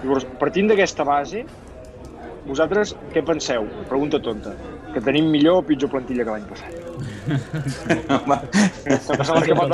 Llavors, 0.03 0.27
partint 0.41 0.71
d'aquesta 0.71 1.05
base, 1.05 1.45
vosaltres 2.47 2.95
què 3.13 3.25
penseu? 3.27 3.69
Pregunta 3.91 4.23
tonta. 4.23 4.55
Que 4.95 5.05
tenim 5.05 5.29
millor 5.35 5.61
o 5.61 5.67
pitjor 5.69 5.93
plantilla 5.93 6.25
que 6.25 6.37
l'any 6.37 6.47
passat? 6.49 6.78
Passat 9.19 9.45
que 9.47 9.55
pot. 9.57 9.73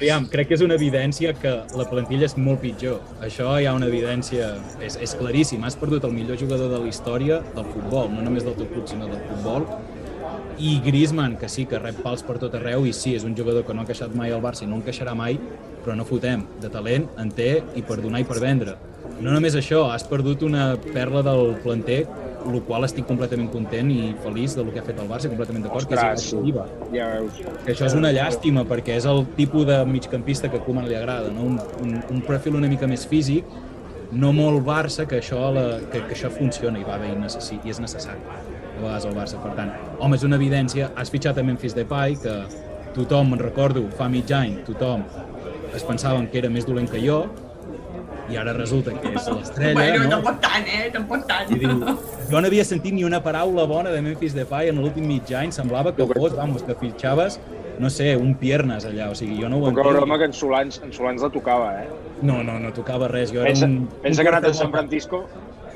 Aviam, 0.00 0.26
crec 0.32 0.50
que 0.50 0.56
és 0.58 0.64
una 0.64 0.76
evidència 0.78 1.34
que 1.38 1.52
la 1.76 1.86
plantilla 1.90 2.26
és 2.28 2.36
molt 2.38 2.62
pitjor. 2.64 3.00
Això 3.26 3.52
hi 3.60 3.68
ha 3.68 3.76
una 3.76 3.88
evidència, 3.90 4.52
és, 4.82 4.98
és 5.00 5.14
claríssim. 5.20 5.64
Has 5.66 5.78
perdut 5.80 6.04
el 6.08 6.14
millor 6.16 6.38
jugador 6.40 6.68
de 6.72 6.82
la 6.82 6.90
història 6.90 7.40
del 7.54 7.66
futbol, 7.72 8.10
no 8.14 8.24
només 8.26 8.46
del 8.46 8.56
teu 8.58 8.68
club, 8.72 8.86
sinó 8.90 9.10
del 9.10 9.22
futbol. 9.30 9.66
I 10.60 10.76
Griezmann, 10.84 11.38
que 11.40 11.48
sí, 11.48 11.64
que 11.64 11.78
rep 11.80 12.02
pals 12.04 12.22
per 12.26 12.36
tot 12.42 12.54
arreu, 12.58 12.84
i 12.84 12.92
sí, 12.92 13.14
és 13.16 13.24
un 13.24 13.36
jugador 13.36 13.64
que 13.64 13.72
no 13.74 13.80
ha 13.82 13.88
queixat 13.88 14.12
mai 14.16 14.34
al 14.34 14.42
Barça 14.44 14.66
i 14.66 14.68
no 14.68 14.76
en 14.76 14.84
queixarà 14.84 15.14
mai, 15.16 15.40
però 15.80 15.96
no 15.96 16.04
fotem. 16.04 16.44
De 16.60 16.68
talent 16.72 17.08
en 17.20 17.32
té 17.32 17.62
i 17.76 17.82
per 17.86 18.00
donar 18.04 18.20
i 18.20 18.28
per 18.28 18.38
vendre. 18.42 18.76
No 19.20 19.34
només 19.34 19.56
això, 19.58 19.84
has 19.92 20.04
perdut 20.08 20.42
una 20.46 20.74
perla 20.80 21.22
del 21.26 21.54
planter 21.64 22.04
el 22.48 22.62
qual 22.64 22.86
estic 22.86 23.04
completament 23.08 23.50
content 23.52 23.90
i 23.92 24.14
feliç 24.24 24.54
del 24.56 24.70
que 24.72 24.80
ha 24.80 24.84
fet 24.84 25.00
el 25.02 25.08
Barça, 25.10 25.28
completament 25.28 25.66
d'acord, 25.66 25.88
que 25.88 25.98
és 26.00 26.28
Oliva. 26.36 26.64
Ja 26.94 27.10
veus. 27.18 27.40
Que 27.66 27.74
això 27.74 27.88
és 27.90 27.96
una 27.98 28.12
llàstima, 28.16 28.64
perquè 28.68 28.96
és 28.96 29.08
el 29.10 29.26
tipus 29.36 29.66
de 29.68 29.76
migcampista 29.88 30.48
que 30.48 30.60
a 30.60 30.64
Koeman 30.64 30.88
li 30.88 30.96
agrada, 30.96 31.28
no? 31.34 31.50
un, 31.50 31.58
un, 31.84 31.98
un 32.16 32.22
perfil 32.24 32.56
una 32.56 32.70
mica 32.72 32.88
més 32.90 33.04
físic, 33.10 33.44
no 34.10 34.32
molt 34.34 34.64
Barça, 34.66 35.06
que 35.06 35.20
això, 35.20 35.42
la, 35.54 35.66
que, 35.92 36.00
que 36.08 36.16
això 36.16 36.32
funciona 36.32 36.80
i 36.80 36.86
va 36.86 36.96
bé 37.02 37.12
i, 37.12 37.18
necessi, 37.20 37.60
i 37.60 37.74
és 37.74 37.82
necessari 37.82 38.24
a 38.24 38.80
vegades 38.80 39.06
al 39.06 39.14
Barça. 39.18 39.42
Per 39.44 39.52
tant, 39.58 39.74
home, 39.98 40.16
és 40.16 40.24
una 40.26 40.40
evidència. 40.40 40.90
Has 40.96 41.12
fitxat 41.12 41.38
a 41.38 41.44
Memphis 41.46 41.76
Depay, 41.76 42.16
que 42.24 42.40
tothom, 42.96 43.34
me'n 43.34 43.44
recordo, 43.44 43.84
fa 44.00 44.08
mig 44.10 44.32
any, 44.34 44.62
tothom 44.66 45.04
es 45.74 45.84
pensaven 45.86 46.26
que 46.30 46.40
era 46.40 46.50
més 46.50 46.66
dolent 46.66 46.88
que 46.90 47.00
jo, 47.02 47.20
i 48.30 48.36
ara 48.40 48.52
resulta 48.56 48.94
que 48.96 49.12
és 49.14 49.28
l'estrella, 49.28 49.74
bueno, 49.74 50.04
no? 50.04 50.10
tampoc 50.16 50.40
tant, 50.44 50.68
eh? 50.68 50.90
Tampoc 50.94 51.24
tant. 51.28 51.50
I 51.50 51.58
diu, 51.62 51.80
jo 52.30 52.40
no 52.40 52.50
havia 52.50 52.64
sentit 52.64 52.94
ni 52.94 53.04
una 53.04 53.22
paraula 53.24 53.66
bona 53.70 53.90
de 53.94 54.02
Memphis 54.06 54.36
Depay 54.36 54.70
en 54.70 54.80
l'últim 54.82 55.06
mig 55.08 55.32
any, 55.34 55.52
semblava 55.54 55.94
que 55.96 56.06
fos, 56.12 56.36
vamos, 56.36 56.62
que 56.66 56.76
fitxaves, 56.78 57.40
no 57.80 57.90
sé, 57.90 58.12
un 58.16 58.34
piernas 58.36 58.84
allà, 58.84 59.10
o 59.10 59.14
sigui, 59.16 59.40
jo 59.40 59.48
no 59.48 59.58
ho 59.58 59.68
entenc. 59.70 59.94
broma 59.96 60.18
que 60.20 60.28
en 60.30 60.34
Solans, 60.36 60.80
en 60.84 60.92
Solans 60.92 61.22
la 61.24 61.30
tocava, 61.32 61.72
eh? 61.82 61.88
No, 62.22 62.42
no, 62.44 62.58
no 62.60 62.72
tocava 62.76 63.08
res, 63.08 63.32
jo 63.32 63.40
era 63.40 63.48
Pensa, 63.50 63.66
un... 63.66 63.88
pensa 64.02 64.20
un 64.20 64.26
que 64.26 64.32
ha 64.32 64.36
anat 64.36 64.50
a. 64.50 64.54
San 64.54 64.70
Francisco 64.74 65.24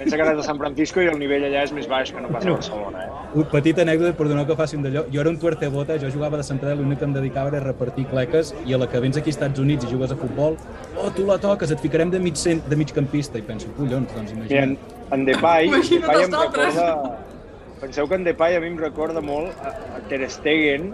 pensa 0.04 0.16
que 0.16 0.22
anat 0.22 0.38
a 0.38 0.44
San 0.44 0.58
Francisco 0.60 1.02
i 1.02 1.08
el 1.10 1.18
nivell 1.18 1.46
allà 1.48 1.64
és 1.64 1.72
més 1.74 1.88
baix 1.90 2.12
que 2.12 2.22
no 2.22 2.30
pas 2.32 2.44
a 2.44 2.52
Barcelona, 2.54 3.04
eh? 3.06 3.24
Un 3.40 3.48
petita 3.50 3.82
anècdota, 3.82 4.14
perdoneu 4.18 4.46
que 4.46 4.56
faci 4.58 4.76
un 4.78 4.84
d'allò. 4.86 5.04
Jo 5.12 5.22
era 5.22 5.32
un 5.32 5.38
tuertebota, 5.40 5.96
jo 6.02 6.10
jugava 6.12 6.38
de 6.40 6.46
central 6.46 6.76
i 6.76 6.82
l'únic 6.82 7.00
que 7.00 7.08
em 7.08 7.14
dedicava 7.16 7.52
era 7.52 7.62
repartir 7.64 8.06
cleques 8.12 8.52
i 8.68 8.76
a 8.76 8.80
la 8.80 8.88
que 8.90 9.00
vens 9.02 9.18
aquí 9.18 9.32
als 9.32 9.38
Estats 9.38 9.62
Units 9.62 9.88
i 9.88 9.92
jugues 9.92 10.12
a 10.12 10.18
futbol, 10.20 10.58
oh, 11.00 11.10
tu 11.16 11.26
la 11.26 11.38
toques, 11.42 11.72
et 11.74 11.80
ficarem 11.82 12.12
de 12.12 12.20
mig, 12.22 12.38
cent, 12.40 12.62
de 12.68 12.78
mig 12.78 12.92
campista. 12.94 13.40
I 13.40 13.46
penso, 13.48 13.72
collons, 13.78 14.12
doncs 14.14 14.34
Mira, 14.36 14.44
en, 14.62 14.76
imagina't. 14.76 15.12
en 15.16 15.24
Depay, 15.30 15.70
Imagina't 15.72 16.06
Depay 16.06 16.24
em 16.24 16.36
recorda... 16.40 16.90
Penseu 17.84 18.06
que 18.08 18.14
en 18.14 18.22
Depay 18.24 18.54
a 18.56 18.60
mi 18.62 18.70
em 18.70 18.78
recorda 18.80 19.20
molt 19.20 19.50
a, 19.60 19.74
a 19.98 19.98
Ter 20.08 20.22
Stegen, 20.32 20.86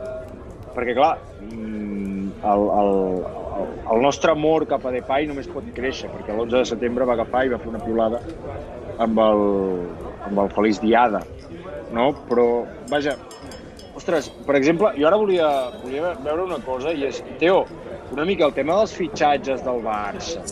perquè 0.74 0.96
clar, 0.96 1.12
mm, 1.44 2.40
el, 2.50 2.64
el, 2.80 2.90
el, 3.60 3.68
el 3.94 4.02
nostre 4.02 4.32
amor 4.32 4.66
cap 4.66 4.88
a 4.88 4.94
Depay 4.94 5.28
només 5.28 5.46
pot 5.52 5.66
créixer, 5.76 6.10
perquè 6.10 6.34
l'11 6.34 6.56
de 6.56 6.64
setembre 6.72 7.06
va 7.06 7.14
agafar 7.18 7.44
i 7.46 7.52
va 7.52 7.60
fer 7.62 7.70
una 7.70 7.82
piulada 7.84 8.18
amb 9.00 9.20
el, 9.24 9.44
amb 10.28 10.42
el 10.44 10.50
Feliç 10.54 10.80
Diada, 10.82 11.22
no? 11.96 12.10
Però, 12.28 12.46
vaja, 12.90 13.16
ostres, 13.98 14.30
per 14.46 14.56
exemple, 14.58 14.92
jo 14.98 15.08
ara 15.08 15.18
volia, 15.20 15.48
volia 15.82 16.14
veure 16.24 16.46
una 16.48 16.60
cosa 16.66 16.92
i 16.92 17.06
és, 17.08 17.22
Teo, 17.40 17.64
una 18.12 18.26
mica 18.28 18.46
el 18.48 18.56
tema 18.56 18.76
dels 18.80 18.94
fitxatges 18.98 19.64
del 19.66 19.82
Barça. 19.84 20.44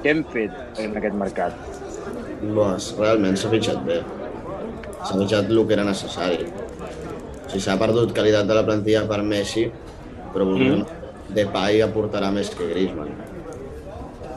Què 0.00 0.14
hem 0.14 0.24
fet 0.32 0.80
en 0.80 0.96
aquest 0.96 1.16
mercat? 1.20 1.56
Doncs 2.40 2.94
realment 2.98 3.36
s'ha 3.36 3.50
fitxat 3.52 3.82
bé. 3.84 4.00
S'ha 5.04 5.16
fitxat 5.16 5.50
el 5.52 5.60
que 5.66 5.76
era 5.76 5.84
necessari. 5.88 6.46
O 6.46 7.50
sigui, 7.50 7.64
s'ha 7.66 7.76
perdut 7.80 8.14
qualitat 8.16 8.48
de 8.48 8.56
la 8.56 8.64
plantilla 8.66 9.04
per 9.10 9.20
Messi, 9.26 9.66
però 10.32 10.46
mm. 10.48 10.98
Depay 11.36 11.82
aportarà 11.84 12.30
més 12.34 12.50
que 12.54 12.66
Griezmann. 12.72 13.29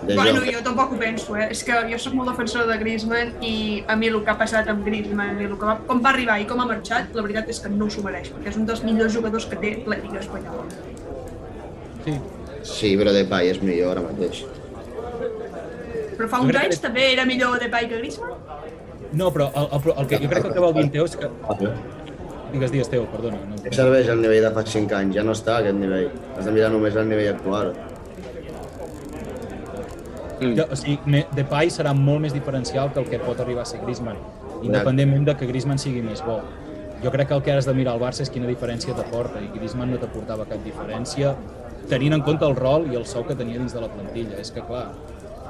De 0.07 0.15
Bueno, 0.15 0.41
jo 0.45 0.61
tampoc 0.65 0.91
ho 0.91 0.97
penso, 0.99 1.35
eh? 1.37 1.47
És 1.53 1.63
que 1.63 1.77
jo 1.89 1.99
sóc 2.01 2.15
molt 2.17 2.31
defensora 2.31 2.65
de 2.67 2.77
Griezmann 2.81 3.35
i 3.45 3.83
a 3.87 3.95
mi 3.99 4.09
el 4.11 4.19
que 4.23 4.33
ha 4.33 4.37
passat 4.39 4.67
amb 4.71 4.83
Griezmann 4.87 5.39
i 5.41 5.47
el 5.47 5.55
que 5.59 5.69
va, 5.69 5.77
com 5.87 6.01
va 6.03 6.11
arribar 6.11 6.39
i 6.41 6.47
com 6.49 6.59
ha 6.59 6.67
marxat, 6.69 7.13
la 7.15 7.23
veritat 7.25 7.51
és 7.53 7.61
que 7.63 7.71
no 7.71 7.87
s'ho 7.91 8.03
mereix, 8.05 8.31
perquè 8.33 8.51
és 8.51 8.59
un 8.59 8.67
dels 8.69 8.83
millors 8.83 9.15
jugadors 9.15 9.47
que 9.47 9.59
té 9.61 9.75
la 9.87 9.99
Lliga 10.01 10.19
Espanyola. 10.19 10.67
Sí. 12.03 12.17
sí, 12.67 12.93
però 12.99 13.15
Depay 13.15 13.53
és 13.53 13.63
millor 13.63 13.95
ara 13.95 14.03
mateix. 14.09 14.43
Però 16.17 16.29
fa 16.29 16.43
uns 16.43 16.59
anys 16.59 16.83
també 16.83 17.07
era 17.13 17.25
millor 17.29 17.59
Depay 17.63 17.87
que 17.87 18.03
Griezmann? 18.03 18.35
No, 19.13 19.29
però 19.31 19.51
el, 19.55 19.69
el, 19.77 19.91
el 20.01 20.07
que 20.09 20.19
jo 20.23 20.29
crec 20.29 20.41
que 20.41 20.49
el 20.49 20.55
que 20.57 20.63
vol 20.67 20.77
dir 20.79 20.87
Teo 20.91 21.07
és 21.07 21.15
que... 21.21 21.29
Digues, 22.53 22.69
digues, 22.69 22.89
Teo, 22.89 23.07
perdona. 23.09 23.39
No. 23.49 23.57
Què 23.63 23.71
serveix 23.73 24.09
el 24.13 24.19
nivell 24.21 24.43
de 24.45 24.51
fa 24.53 24.61
5 24.69 24.93
anys? 24.99 25.15
Ja 25.17 25.23
no 25.25 25.33
està 25.33 25.55
a 25.55 25.63
aquest 25.63 25.77
nivell. 25.79 26.11
Has 26.37 26.45
de 26.45 26.53
mirar 26.53 26.69
només 26.73 26.97
el 27.01 27.07
nivell 27.09 27.31
actual. 27.31 27.71
Jo, 30.57 30.65
o 30.71 30.75
sigui, 30.75 30.99
me- 31.05 31.25
Depay 31.35 31.69
serà 31.73 31.93
molt 31.95 32.21
més 32.21 32.33
diferencial 32.33 32.91
que 32.93 32.99
el 32.99 33.07
que 33.09 33.19
pot 33.19 33.39
arribar 33.39 33.63
a 33.63 33.65
ser 33.65 33.79
Griezmann, 33.81 34.17
independentment 34.61 35.25
de 35.25 35.35
que 35.39 35.47
Griezmann 35.49 35.79
sigui 35.79 36.01
més 36.01 36.21
bo. 36.25 36.41
Jo 37.03 37.11
crec 37.11 37.27
que 37.27 37.33
el 37.35 37.41
que 37.43 37.51
has 37.51 37.65
de 37.67 37.73
mirar 37.73 37.93
al 37.93 37.99
Barça 37.99 38.21
és 38.23 38.29
quina 38.31 38.47
diferència 38.47 38.93
t'aporta, 38.95 39.41
i 39.43 39.49
Griezmann 39.55 39.91
no 39.91 39.97
t'aportava 39.99 40.45
cap 40.45 40.61
diferència, 40.63 41.35
tenint 41.89 42.13
en 42.15 42.21
compte 42.23 42.45
el 42.47 42.55
rol 42.55 42.87
i 42.91 42.95
el 42.95 43.05
sou 43.05 43.25
que 43.27 43.35
tenia 43.35 43.59
dins 43.59 43.73
de 43.75 43.81
la 43.81 43.89
plantilla. 43.91 44.37
És 44.39 44.51
que, 44.51 44.61
clar, 44.63 44.85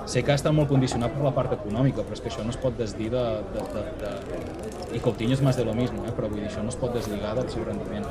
sé 0.10 0.24
que 0.24 0.32
ha 0.32 0.36
estat 0.36 0.52
molt 0.54 0.68
condicionat 0.70 1.14
per 1.14 1.24
la 1.24 1.32
part 1.32 1.54
econòmica, 1.54 2.02
però 2.02 2.14
és 2.18 2.22
que 2.22 2.30
això 2.32 2.44
no 2.44 2.50
es 2.50 2.58
pot 2.58 2.76
desdir 2.78 3.12
de... 3.14 3.22
de, 3.54 3.68
de, 3.76 3.84
de... 4.02 4.98
I 4.98 5.00
Coutinho 5.00 5.34
és 5.34 5.42
més 5.42 5.56
de 5.58 5.64
lo 5.66 5.74
mismo, 5.74 6.04
eh? 6.08 6.12
però 6.16 6.28
vull 6.30 6.40
dir, 6.42 6.50
això 6.50 6.62
no 6.64 6.70
es 6.70 6.76
pot 6.76 6.94
desligar 6.94 7.36
del 7.38 7.48
seu 7.50 7.64
rendiment. 7.66 8.04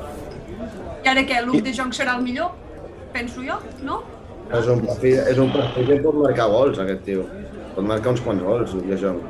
I 1.03 1.07
ara 1.07 1.21
què, 1.27 1.43
Luke 1.45 1.61
de 1.63 1.73
Jong 1.75 1.91
serà 1.95 2.15
el 2.17 2.23
millor? 2.23 2.51
Penso 3.13 3.43
jo, 3.45 3.59
no? 3.83 4.01
És 4.51 4.67
un 4.67 4.81
perfil, 4.85 5.19
és 5.31 5.37
un 5.39 5.51
perfil 5.53 5.87
que 5.87 6.01
pot 6.03 6.19
marcar 6.19 6.49
gols, 6.51 6.79
aquest 6.83 7.03
tio. 7.07 7.23
Pot 7.75 7.85
marcar 7.89 8.11
uns 8.13 8.21
quants 8.21 8.43
gols, 8.43 8.75
De 8.89 8.97
Jong. 9.01 9.21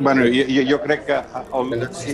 Bueno, 0.00 0.22
jo, 0.30 0.62
jo, 0.62 0.76
crec 0.84 1.06
que 1.06 1.14
el, 1.58 1.88
sí, 1.90 2.12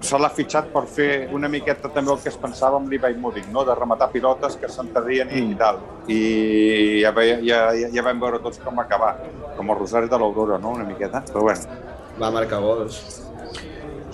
se 0.00 0.18
l'ha 0.18 0.30
fitxat 0.32 0.70
per 0.72 0.86
fer 0.88 1.08
una 1.36 1.50
miqueta 1.52 1.90
també 1.92 2.14
el 2.14 2.20
que 2.22 2.30
es 2.30 2.38
pensava 2.40 2.78
amb 2.80 2.88
l'Ibrahimovic, 2.88 3.50
no? 3.52 3.64
de 3.68 3.74
rematar 3.76 4.08
pilotes 4.14 4.56
que 4.56 4.70
s'enterrien 4.72 5.28
i 5.36 5.54
tal. 5.60 5.82
I 6.08 7.02
ja, 7.02 7.12
ve, 7.12 7.26
ja, 7.44 7.58
ja, 7.76 7.90
ja 7.92 8.04
vam 8.06 8.22
veure 8.24 8.40
tots 8.40 8.62
com 8.64 8.80
acabar, 8.80 9.18
com 9.58 9.68
el 9.74 9.78
Rosari 9.82 10.08
de 10.08 10.16
l'Aurora, 10.22 10.56
no? 10.62 10.72
una 10.78 10.84
miqueta. 10.88 11.20
Però 11.28 11.42
bueno, 11.50 11.82
Va 12.16 12.30
marcar 12.32 12.62
gols. 12.64 13.02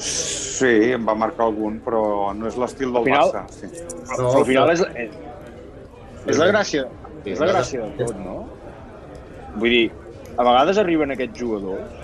sí, 0.03 0.93
em 0.97 1.07
va 1.07 1.15
marcar 1.15 1.47
algun, 1.47 1.79
però 1.85 2.33
no 2.35 2.49
és 2.49 2.57
l'estil 2.59 2.91
del 2.91 3.05
Al 3.05 3.05
final- 3.05 3.31
Barça. 3.31 3.45
Sí. 3.61 3.69
Però, 3.71 4.17
però 4.17 4.39
al 4.41 4.47
final 4.51 4.71
és, 4.75 4.83
és, 6.27 6.39
la 6.39 6.49
gràcia, 6.51 6.87
és 7.25 7.43
la 7.43 7.51
gràcia 7.51 7.89
de 7.89 8.07
tot, 8.07 8.17
no? 8.23 8.39
Vull 9.57 9.75
dir, 9.75 9.85
a 10.37 10.47
vegades 10.47 10.81
arriben 10.81 11.13
aquests 11.15 11.39
jugadors 11.39 12.01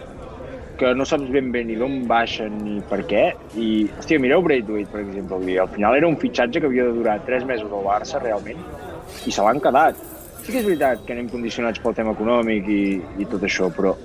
que 0.79 0.93
no 0.95 1.05
saps 1.09 1.31
ben 1.35 1.49
bé 1.51 1.65
ni 1.67 1.75
d'on 1.79 2.05
baixen 2.07 2.55
ni 2.63 2.77
per 2.87 3.01
què, 3.11 3.25
i, 3.59 3.89
hòstia, 3.99 4.21
mireu 4.23 4.45
Braithwaite, 4.45 4.91
per 4.93 5.01
exemple, 5.03 5.41
dir, 5.43 5.57
al 5.63 5.73
final 5.75 5.97
era 5.99 6.07
un 6.07 6.15
fitxatge 6.21 6.63
que 6.63 6.71
havia 6.71 6.85
de 6.87 6.95
durar 6.95 7.17
3 7.27 7.49
mesos 7.49 7.73
al 7.73 7.83
Barça, 7.87 8.21
realment, 8.23 8.61
i 9.27 9.35
se 9.35 9.43
l'han 9.43 9.59
quedat. 9.65 9.99
Sí 10.45 10.53
que 10.53 10.61
és 10.61 10.69
veritat 10.69 11.03
que 11.05 11.17
anem 11.17 11.27
condicionats 11.33 11.83
pel 11.83 11.97
tema 11.99 12.15
econòmic 12.15 12.71
i, 12.71 12.83
i 13.19 13.27
tot 13.33 13.43
això, 13.49 13.73
però 13.75 13.97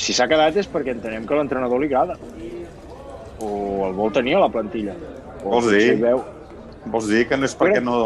si 0.00 0.16
s'ha 0.16 0.28
quedat 0.30 0.56
és 0.56 0.70
perquè 0.70 0.94
entenem 0.94 1.26
que 1.28 1.36
l'entrenador 1.36 1.82
li 1.82 1.90
agrada, 1.90 2.16
o 3.44 3.50
el 3.90 3.94
vol 3.98 4.10
tenir 4.16 4.38
a 4.38 4.42
la 4.46 4.50
plantilla. 4.54 4.96
O 5.44 5.58
Vols 5.58 5.68
dir? 5.74 5.92
Veu, 6.00 6.24
Vols 6.88 7.12
dir 7.12 7.26
que 7.28 7.36
no 7.36 7.46
és 7.46 7.54
perquè 7.58 7.82
no, 7.84 7.98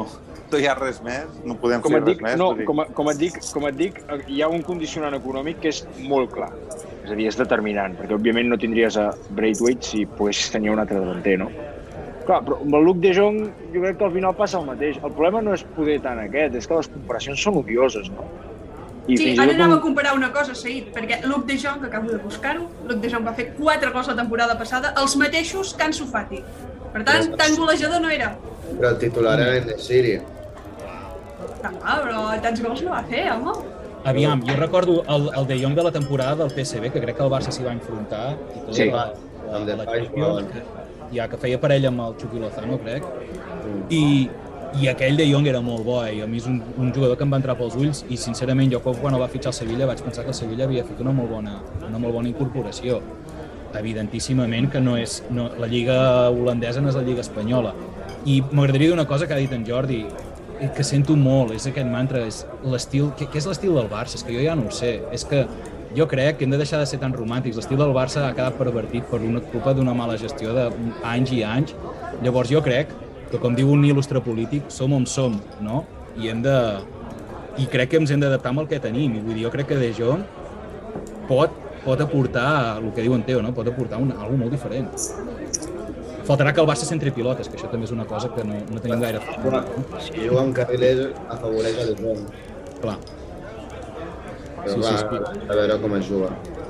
no 0.53 0.59
hi 0.61 0.67
ha 0.69 0.75
res 0.79 1.01
més? 1.03 1.25
No 1.45 1.57
podem 1.61 1.81
com 1.83 1.93
fer 1.97 2.03
dic, 2.05 2.21
res 2.23 2.31
més? 2.31 2.39
no, 2.39 2.53
com, 2.69 2.81
a- 2.85 2.87
com, 2.95 3.11
et 3.11 3.19
dic, 3.19 3.41
com 3.53 3.67
et 3.69 3.77
dic, 3.77 4.03
hi 4.29 4.43
ha 4.43 4.49
un 4.53 4.63
condicionant 4.63 5.15
econòmic 5.19 5.61
que 5.61 5.69
és 5.73 5.83
molt 5.99 6.31
clar. 6.33 6.53
És 7.05 7.11
a 7.11 7.17
dir, 7.19 7.27
és 7.27 7.37
determinant, 7.37 7.97
perquè 7.99 8.15
òbviament 8.15 8.47
no 8.53 8.57
tindries 8.61 8.97
a 8.97 9.09
Braithwaite 9.31 9.83
si 9.89 10.05
poguessis 10.07 10.53
tenir 10.55 10.71
un 10.71 10.79
altre 10.79 11.01
davanter, 11.01 11.39
no? 11.41 11.49
Clar, 12.27 12.39
però 12.47 12.61
amb 12.63 12.75
el 12.79 12.85
Luke 12.87 13.01
de 13.03 13.11
Jong 13.17 13.41
jo 13.75 13.81
crec 13.83 13.97
que 13.99 14.05
al 14.07 14.13
final 14.15 14.37
passa 14.39 14.61
el 14.61 14.67
mateix. 14.69 14.97
El 15.03 15.11
problema 15.11 15.41
no 15.43 15.55
és 15.57 15.65
poder 15.75 15.99
tant 16.05 16.21
aquest, 16.23 16.55
és 16.55 16.69
que 16.71 16.77
les 16.79 16.87
comparacions 16.93 17.43
són 17.43 17.57
odioses, 17.59 18.09
no? 18.15 18.29
I 19.11 19.17
Sí, 19.19 19.33
ara 19.35 19.51
anava 19.51 19.73
un- 19.73 19.79
a 19.81 19.83
comparar 19.83 20.13
una 20.15 20.29
cosa, 20.33 20.53
Saïd, 20.55 20.93
perquè 20.95 21.25
Luke 21.27 21.49
de 21.53 21.59
Jong, 21.59 21.81
que 21.81 21.87
acabo 21.89 22.09
de 22.13 22.19
buscar-ho, 22.19 22.69
Luke 22.87 23.01
de 23.03 23.11
Jong 23.11 23.27
va 23.27 23.33
fer 23.35 23.49
quatre 23.59 23.91
gols 23.91 24.07
la 24.07 24.15
temporada 24.15 24.57
passada, 24.57 24.95
els 25.03 25.17
mateixos 25.17 25.75
que 25.75 25.83
Ansu 25.83 26.07
Fati. 26.07 26.39
Per 26.93 27.03
tant, 27.03 27.35
tan 27.37 27.57
golejador 27.57 28.01
no 28.01 28.09
era. 28.11 28.37
Però 28.79 28.91
el 28.91 28.99
titular 28.99 29.41
era 29.41 29.57
en 29.57 29.79
Siri. 29.81 30.21
Però 31.63 32.27
tants 32.43 32.63
gols 32.65 32.83
no 32.83 32.91
va 32.97 33.03
fer, 33.09 33.25
home. 33.33 33.55
Aviam, 34.05 34.41
jo 34.43 34.57
recordo 34.59 35.03
el, 35.07 35.29
el 35.39 35.47
De 35.47 35.59
Jong 35.63 35.75
de 35.79 35.83
la 35.87 35.93
temporada 35.95 36.35
del 36.45 36.51
PSV, 36.51 36.91
que 36.91 37.01
crec 37.01 37.17
que 37.17 37.23
el 37.23 37.31
Barça 37.31 37.53
s'hi 37.55 37.63
va 37.63 37.71
enfrontar, 37.77 38.33
i 38.35 38.63
tot 38.67 38.75
Sí. 38.75 38.89
la, 38.91 39.05
la, 39.47 39.59
Amb 39.59 39.69
la, 39.69 39.77
Depay 39.77 40.07
Champions, 40.09 40.57
ja, 41.15 41.29
que 41.29 41.39
feia 41.39 41.61
parella 41.61 41.93
amb 41.93 42.01
el 42.01 42.17
Chucky 42.19 42.41
Lozano, 42.43 42.79
crec, 42.83 43.07
i, 43.91 44.29
i 44.81 44.89
aquell 44.91 45.17
De 45.21 45.29
Jong 45.31 45.47
era 45.47 45.61
molt 45.63 45.85
bo, 45.87 46.01
eh? 46.03 46.17
i 46.17 46.21
a 46.25 46.27
mi 46.27 46.39
és 46.43 46.49
un, 46.51 46.59
un 46.79 46.91
jugador 46.93 47.17
que 47.17 47.23
em 47.23 47.31
va 47.31 47.39
entrar 47.39 47.55
pels 47.61 47.77
ulls, 47.79 48.03
i 48.11 48.19
sincerament 48.19 48.73
jo 48.73 48.81
quan 48.83 49.15
el 49.15 49.23
va 49.23 49.29
fitxar 49.31 49.53
al 49.53 49.59
Sevilla 49.61 49.87
vaig 49.87 50.03
pensar 50.03 50.25
que 50.25 50.35
el 50.35 50.39
Sevilla 50.41 50.65
havia 50.67 50.83
fet 50.89 50.99
una 51.05 51.13
molt 51.15 51.31
bona, 51.31 51.61
una 51.87 51.99
molt 52.03 52.19
bona 52.19 52.29
incorporació. 52.33 52.99
Evidentíssimament 53.79 54.67
que 54.73 54.81
no 54.83 54.99
és, 55.01 55.23
no, 55.31 55.47
la 55.61 55.69
lliga 55.71 56.29
holandesa 56.31 56.83
no 56.83 56.91
és 56.91 56.99
la 56.99 57.07
lliga 57.07 57.23
espanyola. 57.23 57.73
I 58.27 58.43
m'agradaria 58.51 58.89
dir 58.91 58.95
una 58.99 59.07
cosa 59.07 59.27
que 59.27 59.35
ha 59.35 59.41
dit 59.41 59.53
en 59.53 59.65
Jordi, 59.67 60.03
que 60.77 60.85
sento 60.87 61.17
molt, 61.19 61.53
és 61.57 61.67
aquest 61.67 61.89
mantra, 61.91 62.23
és 62.29 62.43
l'estil, 62.63 63.11
què, 63.19 63.27
què 63.31 63.41
és 63.41 63.47
l'estil 63.51 63.75
del 63.75 63.89
Barça? 63.91 64.19
És 64.19 64.27
que 64.27 64.35
jo 64.35 64.43
ja 64.45 64.55
no 64.59 64.69
ho 64.69 64.75
sé, 64.75 65.01
és 65.15 65.25
que 65.29 65.45
jo 65.97 66.07
crec 66.09 66.39
que 66.39 66.47
hem 66.47 66.53
de 66.55 66.61
deixar 66.61 66.81
de 66.81 66.87
ser 66.89 67.01
tan 67.03 67.13
romàntics. 67.13 67.59
L'estil 67.59 67.81
del 67.81 67.93
Barça 67.97 68.27
ha 68.27 68.35
quedat 68.37 68.57
pervertit 68.61 69.09
per 69.11 69.21
una 69.21 69.43
culpa 69.53 69.75
d'una 69.77 69.95
mala 69.97 70.17
gestió 70.21 70.55
d'anys 70.57 71.33
i 71.37 71.43
anys. 71.45 71.75
Llavors 72.23 72.53
jo 72.53 72.63
crec 72.65 72.93
que, 73.31 73.41
com 73.41 73.57
diu 73.59 73.73
un 73.73 73.85
il·lustre 73.89 74.23
polític, 74.25 74.71
som 74.73 74.93
on 74.97 75.07
som, 75.07 75.41
no? 75.61 75.85
I 76.17 76.33
hem 76.33 76.45
de... 76.45 76.57
I 77.61 77.67
crec 77.69 77.93
que 77.93 78.01
ens 78.01 78.13
hem 78.13 78.23
d'adaptar 78.23 78.55
amb 78.55 78.63
el 78.63 78.71
que 78.71 78.81
tenim. 78.81 79.19
I 79.19 79.25
vull 79.25 79.37
dir, 79.37 79.45
jo 79.45 79.53
crec 79.53 79.69
que 79.73 79.81
De 79.81 79.91
Jong 79.99 80.25
pot, 81.29 81.53
pot 81.85 82.01
aportar, 82.01 82.79
el 82.79 82.93
que 82.97 83.05
diu 83.05 83.17
en 83.17 83.27
Teo, 83.27 83.43
no? 83.45 83.53
pot 83.57 83.69
aportar 83.69 84.01
una, 84.01 84.17
algo 84.23 84.39
molt 84.41 84.55
diferent. 84.55 84.89
Faltarà 86.27 86.53
que 86.55 86.61
el 86.63 86.67
Barça 86.69 86.87
centri 86.87 87.11
pilotes, 87.11 87.49
que 87.51 87.57
això 87.59 87.69
també 87.71 87.85
és 87.89 87.93
una 87.95 88.05
cosa 88.07 88.29
que 88.35 88.45
no, 88.47 88.61
no 88.71 88.81
tenim 88.81 89.01
gaire. 89.03 89.21
Bueno, 89.43 89.63
si 89.99 90.13
juga 90.29 90.43
amb 90.45 90.55
carrilers, 90.55 91.09
afavoreix 91.35 91.81
el 91.87 91.97
Jong. 91.99 92.23
Clar. 92.83 92.97
Però 94.63 94.77
Sí, 94.77 94.83
sí, 94.83 94.95
sí, 94.99 95.07
clar, 95.11 95.33
a 95.51 95.55
veure 95.59 95.79
com 95.83 95.97
es 95.99 96.07
juga, 96.07 96.29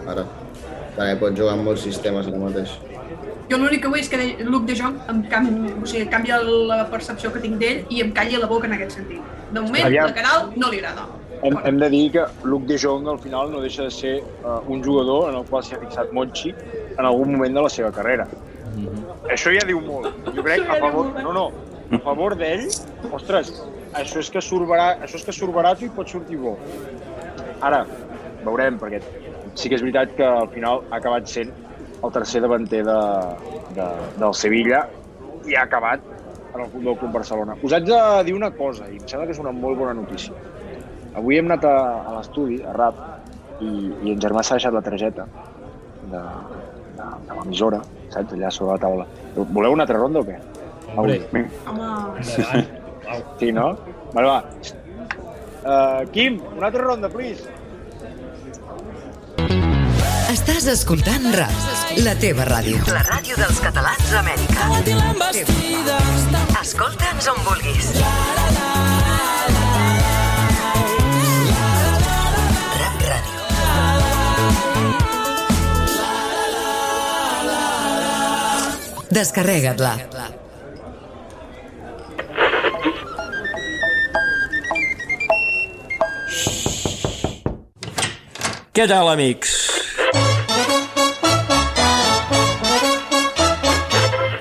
ara. 0.08 0.24
Perquè 0.96 1.18
pot 1.20 1.36
jugar 1.36 1.56
amb 1.58 1.66
molts 1.68 1.82
sistemes 1.84 2.28
ara 2.30 2.38
mateix. 2.40 2.72
Jo 3.50 3.58
l'únic 3.60 3.82
que 3.82 3.88
vull 3.92 4.00
és 4.00 4.08
que 4.08 4.16
de- 4.16 4.44
Luke 4.48 4.64
de 4.70 4.74
Jong 4.78 4.96
em, 5.10 5.22
canvi, 5.28 5.72
o 5.82 5.86
sigui, 5.86 6.06
canvia 6.08 6.38
la 6.42 6.86
percepció 6.88 7.32
que 7.32 7.40
tinc 7.40 7.58
d'ell 7.60 7.82
i 7.90 8.00
em 8.00 8.12
calli 8.16 8.38
la 8.40 8.46
boca 8.46 8.66
en 8.66 8.72
aquest 8.78 8.96
sentit. 8.96 9.20
De 9.52 9.60
moment, 9.60 9.84
Aviam. 9.84 10.06
la 10.06 10.14
Caral 10.14 10.52
no 10.56 10.70
li 10.70 10.78
agrada. 10.78 11.04
Hem, 11.42 11.58
hem 11.64 11.78
de 11.78 11.88
dir 11.90 12.10
que 12.12 12.24
Luke 12.44 12.66
de 12.66 12.78
Jong 12.78 13.08
al 13.08 13.18
final 13.18 13.50
no 13.52 13.60
deixa 13.60 13.82
de 13.82 13.90
ser 13.90 14.22
uh, 14.44 14.60
un 14.68 14.82
jugador 14.82 15.28
en 15.30 15.36
el 15.40 15.44
qual 15.44 15.62
s'ha 15.64 15.76
fixat 15.76 16.12
Monchi 16.12 16.54
en 16.96 17.04
algun 17.04 17.32
moment 17.32 17.52
de 17.54 17.60
la 17.62 17.68
seva 17.68 17.90
carrera. 17.92 18.28
Això 19.30 19.52
ja 19.54 19.62
diu 19.68 19.80
molt. 19.84 20.10
Jo 20.34 20.42
crec 20.42 20.66
a 20.66 20.78
favor... 20.82 21.12
No, 21.22 21.34
no. 21.36 21.46
A 21.92 21.98
favor 22.00 22.32
d'ell, 22.40 22.64
ostres, 23.12 23.50
això 23.92 24.22
és 24.22 24.30
que 24.32 24.40
surt 24.40 24.64
barat, 24.70 25.02
això 25.04 25.18
és 25.18 25.26
que 25.28 25.34
surt 25.36 25.52
barat 25.52 25.82
i 25.84 25.90
pot 25.92 26.08
sortir 26.08 26.38
bo. 26.40 26.54
Ara, 27.60 27.82
veurem, 28.46 28.78
perquè 28.80 29.02
sí 29.60 29.68
que 29.68 29.76
és 29.76 29.84
veritat 29.84 30.14
que 30.16 30.24
al 30.24 30.48
final 30.54 30.80
ha 30.88 30.96
acabat 30.96 31.28
sent 31.28 31.52
el 32.02 32.14
tercer 32.14 32.40
davanter 32.40 32.80
de, 32.86 32.98
de, 33.76 33.90
del 34.16 34.34
Sevilla 34.40 34.86
i 35.44 35.58
ha 35.58 35.66
acabat 35.68 36.08
en 36.54 36.64
el 36.64 36.70
Futbol 36.72 36.96
Club 37.02 37.12
Barcelona. 37.18 37.58
Us 37.60 37.76
haig 37.76 37.84
de 37.90 38.00
dir 38.24 38.34
una 38.38 38.50
cosa, 38.56 38.88
i 38.88 38.96
em 38.96 39.04
sembla 39.04 39.28
que 39.28 39.36
és 39.36 39.42
una 39.44 39.52
molt 39.52 39.78
bona 39.78 39.92
notícia. 40.00 40.32
Avui 41.20 41.36
hem 41.36 41.50
anat 41.50 41.68
a, 41.68 41.76
a 42.08 42.16
l'estudi, 42.16 42.62
a 42.64 42.72
RAP, 42.76 43.04
i, 43.60 43.70
i 44.08 44.14
en 44.14 44.20
Germà 44.24 44.42
s'ha 44.42 44.56
deixat 44.58 44.74
la 44.74 44.82
targeta 44.84 45.28
de, 46.10 46.22
de, 47.02 47.10
de 47.28 47.38
l'emissora, 47.38 47.80
saps, 48.14 48.36
allà 48.36 48.50
sobre 48.54 48.76
la 48.76 48.82
taula. 48.86 49.06
Voleu 49.56 49.74
una 49.76 49.86
altra 49.86 49.98
ronda 49.98 50.22
o 50.22 50.26
què? 50.28 50.38
Hombre. 50.94 51.18
Home, 51.66 51.90
Sí, 53.40 53.50
no? 53.52 53.72
Vale, 54.12 54.26
va. 54.28 54.38
Uh, 55.62 56.06
Quim, 56.14 56.40
una 56.56 56.66
altra 56.70 56.82
ronda, 56.84 57.08
please. 57.10 57.48
Estàs 60.32 60.64
escoltant 60.72 61.26
RAP, 61.36 61.58
la 62.06 62.14
teva 62.20 62.46
ràdio. 62.48 62.78
La 62.88 63.02
ràdio 63.04 63.36
dels 63.36 63.60
catalans 63.60 64.14
d'Amèrica. 64.14 64.70
Escolta'ns 66.62 67.28
on 67.34 67.44
vulguis. 67.50 67.92
RAP 68.00 68.41
Descarrega't-la. 79.12 79.96
Què 88.72 88.86
tal, 88.88 89.10
amics? 89.12 89.52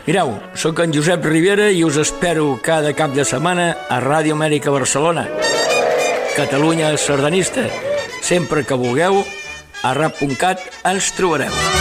Mireu, 0.08 0.32
sóc 0.56 0.80
en 0.80 0.96
Josep 0.96 1.28
Rivera 1.28 1.68
i 1.72 1.84
us 1.84 2.00
espero 2.00 2.56
cada 2.64 2.96
cap 2.96 3.12
de 3.16 3.28
setmana 3.28 3.74
a 3.92 4.00
Ràdio 4.00 4.40
Amèrica 4.40 4.72
Barcelona. 4.72 5.28
Catalunya 6.38 6.96
sardanista. 6.96 7.68
Sempre 8.24 8.64
que 8.64 8.80
vulgueu, 8.80 9.26
a 9.84 9.96
rap.cat 10.00 10.64
ens 10.88 11.12
trobareu. 11.20 11.81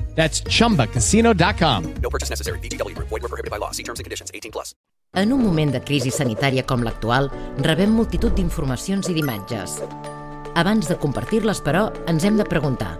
That's 0.15 0.43
chumbacasino.com. 0.43 1.93
No 2.01 2.09
purchase 2.09 2.29
necessary. 2.29 2.59
Group. 2.59 3.09
Void 3.09 3.21
were 3.21 3.29
prohibited 3.29 3.49
by 3.49 3.57
law. 3.57 3.71
See 3.71 3.83
terms 3.83 3.99
and 3.99 4.05
conditions. 4.05 4.31
18 4.33 4.51
plus. 4.51 4.75
En 5.13 5.33
un 5.33 5.43
moment 5.43 5.73
de 5.73 5.81
crisi 5.83 6.11
sanitària 6.11 6.63
com 6.63 6.83
l'actual, 6.83 7.27
rebem 7.59 7.91
multitud 7.91 8.31
d'informacions 8.31 9.09
i 9.11 9.17
d'imatges. 9.17 9.81
Abans 10.55 10.87
de 10.87 10.95
compartir-les, 10.95 11.59
però, 11.63 11.89
ens 12.07 12.23
hem 12.23 12.37
de 12.39 12.47
preguntar 12.47 12.95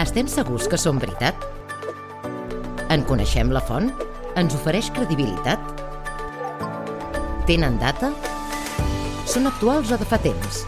estem 0.00 0.28
segurs 0.32 0.64
que 0.64 0.78
són 0.80 0.96
veritat? 1.00 1.42
En 2.88 3.02
coneixem 3.04 3.50
la 3.52 3.60
font? 3.60 3.90
Ens 4.40 4.54
ofereix 4.56 4.88
credibilitat? 4.96 5.60
Tenen 7.50 7.76
data? 7.82 8.08
Són 9.28 9.50
actuals 9.50 9.92
o 9.92 9.98
de 10.00 10.08
fa 10.08 10.16
temps? 10.24 10.62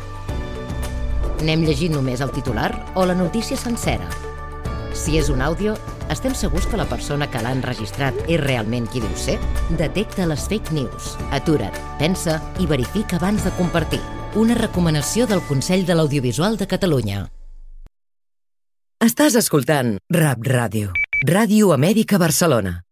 N'hem 1.42 1.64
llegit 1.64 1.94
només 1.94 2.20
el 2.20 2.34
titular 2.36 2.68
o 2.94 3.06
la 3.08 3.16
notícia 3.16 3.56
sencera? 3.56 4.10
Si 4.92 5.16
és 5.16 5.30
un 5.32 5.40
àudio, 5.40 5.72
estem 6.12 6.34
segurs 6.36 6.66
que 6.68 6.76
la 6.76 6.84
persona 6.84 7.24
que 7.32 7.40
l'ha 7.40 7.54
enregistrat 7.56 8.16
és 8.26 8.40
realment 8.42 8.84
qui 8.92 9.00
diu 9.00 9.14
ser? 9.16 9.38
Detecta 9.80 10.26
les 10.28 10.44
fake 10.50 10.74
news. 10.76 11.14
Atura't, 11.32 11.78
pensa 12.00 12.36
i 12.60 12.68
verifica 12.68 13.16
abans 13.16 13.44
de 13.46 13.52
compartir. 13.56 14.02
Una 14.36 14.56
recomanació 14.58 15.24
del 15.28 15.40
Consell 15.48 15.86
de 15.88 15.96
l'Audiovisual 15.96 16.58
de 16.60 16.68
Catalunya. 16.68 17.24
Estàs 19.02 19.34
escoltant 19.40 19.96
RAP 20.12 20.44
Ràdio. 20.46 20.92
Ràdio 21.26 21.72
Amèrica 21.72 22.20
Barcelona. 22.20 22.82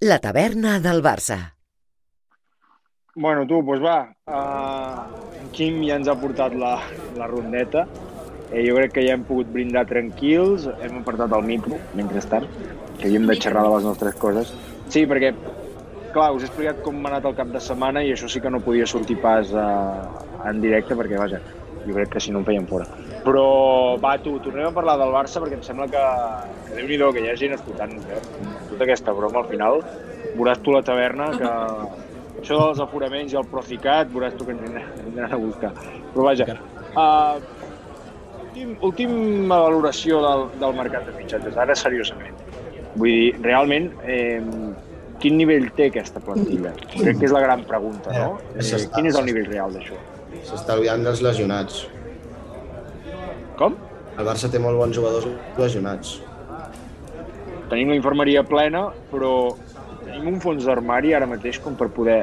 La 0.00 0.16
taverna 0.18 0.78
del 0.80 1.04
Barça. 1.04 1.42
Bueno, 3.14 3.44
tu, 3.44 3.60
doncs 3.60 3.84
va. 3.84 3.98
Uh, 4.24 5.29
Quim 5.56 5.80
ja 5.86 5.98
ens 5.98 6.08
ha 6.08 6.16
portat 6.18 6.54
la, 6.58 6.76
la 7.18 7.28
rondeta. 7.30 7.86
Eh, 8.50 8.64
jo 8.66 8.74
crec 8.78 8.96
que 8.96 9.06
ja 9.06 9.14
hem 9.14 9.24
pogut 9.26 9.50
brindar 9.54 9.86
tranquils. 9.90 10.66
Hem 10.82 11.00
apartat 11.02 11.32
el 11.36 11.46
micro, 11.46 11.78
mentrestant, 11.98 12.46
que 12.98 13.08
havíem 13.08 13.28
de 13.30 13.38
xerrar 13.38 13.64
de 13.66 13.74
les 13.76 13.86
nostres 13.86 14.18
coses. 14.22 14.52
Sí, 14.90 15.04
perquè, 15.10 15.32
clar, 16.14 16.32
us 16.34 16.44
he 16.44 16.50
explicat 16.50 16.82
com 16.86 16.98
m'ha 16.98 17.14
anat 17.14 17.30
el 17.30 17.38
cap 17.38 17.52
de 17.54 17.62
setmana 17.62 18.02
i 18.02 18.12
això 18.14 18.30
sí 18.30 18.42
que 18.42 18.50
no 18.50 18.62
podia 18.64 18.88
sortir 18.90 19.20
pas 19.22 19.54
uh, 19.54 20.02
en 20.50 20.62
directe 20.62 20.98
perquè, 20.98 21.18
vaja, 21.20 21.38
jo 21.86 21.94
crec 21.94 22.10
que 22.14 22.22
si 22.22 22.34
no 22.34 22.42
em 22.42 22.48
feien 22.48 22.66
fora. 22.70 22.88
Però, 23.24 23.44
va, 24.02 24.16
tu, 24.22 24.38
tornem 24.42 24.68
a 24.68 24.74
parlar 24.74 24.96
del 25.00 25.14
Barça 25.14 25.42
perquè 25.42 25.58
em 25.58 25.64
sembla 25.64 25.86
que, 25.92 26.04
que 26.70 26.76
déu 26.80 26.88
nhi 26.88 27.00
que 27.16 27.24
hi 27.24 27.30
ha 27.30 27.38
gent 27.38 27.56
escoltant-nos, 27.56 28.06
eh? 28.10 28.20
Tota 28.70 28.86
aquesta 28.86 29.14
broma, 29.16 29.44
al 29.44 29.50
final, 29.50 29.82
veuràs 30.36 30.62
tu 30.64 30.74
la 30.74 30.82
taverna 30.86 31.30
que, 31.36 31.52
això 32.40 32.58
dels 32.64 32.80
aforaments 32.82 33.32
i 33.34 33.38
el 33.40 33.48
Procicat, 33.52 34.10
veuràs 34.12 34.36
tu 34.38 34.46
que 34.48 34.56
ens 34.56 34.66
aniran 34.66 35.32
a 35.32 35.40
buscar. 35.40 35.72
Però 36.12 36.26
vaja, 36.26 36.46
uh, 36.96 37.40
últim, 38.50 38.76
última 38.82 39.60
valoració 39.62 40.20
del, 40.24 40.46
del 40.60 40.78
mercat 40.78 41.06
de 41.08 41.16
fitxatges, 41.18 41.58
ara 41.60 41.76
seriosament. 41.76 42.36
Vull 42.96 43.10
dir, 43.10 43.34
realment, 43.44 43.92
eh, 44.02 44.40
quin 45.22 45.36
nivell 45.38 45.68
té 45.76 45.90
aquesta 45.90 46.22
plantilla? 46.24 46.72
Crec 46.90 47.20
que 47.20 47.28
és 47.28 47.34
la 47.34 47.42
gran 47.44 47.62
pregunta, 47.68 48.12
no? 48.16 48.38
Eh, 48.56 48.82
quin 48.96 49.06
és 49.06 49.18
el 49.20 49.28
nivell 49.28 49.46
real 49.50 49.76
d'això? 49.76 49.98
S'està 50.48 50.76
oblidant 50.78 51.04
dels 51.06 51.22
lesionats. 51.22 51.84
Com? 53.60 53.76
El 54.18 54.26
Barça 54.26 54.50
té 54.50 54.58
molt 54.58 54.78
bons 54.80 54.96
jugadors 54.96 55.28
lesionats. 55.60 56.18
Tenim 57.70 57.92
la 57.92 57.98
infermeria 58.00 58.42
plena, 58.42 58.88
però 59.12 59.32
tenim 60.04 60.28
un 60.34 60.38
fons 60.42 60.66
d'armari 60.66 61.14
ara 61.16 61.28
mateix 61.30 61.58
com 61.62 61.76
per 61.78 61.88
poder 61.96 62.20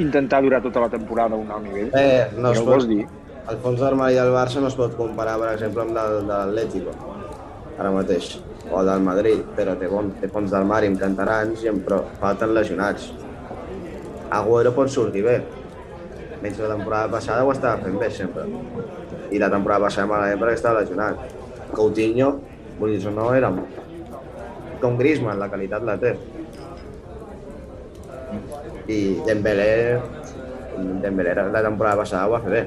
intentar 0.00 0.40
durar 0.42 0.62
tota 0.64 0.80
la 0.80 0.88
temporada 0.92 1.36
a 1.36 1.38
un 1.38 1.50
alt 1.50 1.66
nivell. 1.66 1.90
Eh, 1.98 2.28
no 2.38 2.50
ho 2.50 2.62
pot, 2.62 2.70
vols 2.74 2.88
dir? 2.88 3.02
el 3.50 3.58
fons 3.62 3.80
d'armari 3.82 4.14
del 4.14 4.30
Barça 4.32 4.60
no 4.62 4.70
es 4.70 4.76
pot 4.78 4.94
comparar, 4.96 5.34
per 5.40 5.50
exemple, 5.56 5.82
amb 5.82 5.98
el 5.98 6.20
de 6.20 6.28
l'Atlético, 6.30 6.94
ara 7.76 7.90
mateix, 7.94 8.36
o 8.70 8.78
el 8.80 8.90
del 8.92 9.02
Madrid, 9.08 9.42
però 9.56 9.74
té, 9.78 9.88
bon, 9.90 10.12
té 10.20 10.30
fons 10.32 10.52
d'armari 10.54 10.92
amb 10.92 11.00
canterans 11.00 11.64
i 11.64 11.72
amb, 11.72 11.82
però 11.86 12.02
falten 12.20 12.54
lesionats. 12.54 13.10
Agüero 14.32 14.72
pot 14.76 14.88
sortir 14.92 15.24
bé, 15.26 15.40
menys 16.42 16.60
la 16.62 16.70
temporada 16.72 17.10
passada 17.12 17.44
ho 17.44 17.52
estava 17.52 17.82
fent 17.82 17.98
bé 18.00 18.10
sempre. 18.14 18.46
I 19.32 19.40
la 19.42 19.50
temporada 19.52 19.88
passada 19.88 20.08
malament 20.10 20.40
perquè 20.40 20.58
estava 20.58 20.80
lesionat. 20.80 21.38
Coutinho, 21.72 22.30
vull 22.78 22.94
dir, 22.94 23.12
no 23.12 23.30
era 23.34 23.50
com 24.82 24.96
Griezmann, 24.98 25.38
la 25.38 25.48
qualitat 25.50 25.84
la 25.86 25.98
té. 26.00 26.16
I 28.88 28.98
Dembélé, 29.26 30.00
Dembélé 31.02 31.34
la 31.34 31.62
temporada 31.62 32.02
passada 32.02 32.26
ho 32.26 32.32
va 32.34 32.40
fer 32.42 32.52
bé. 32.52 32.62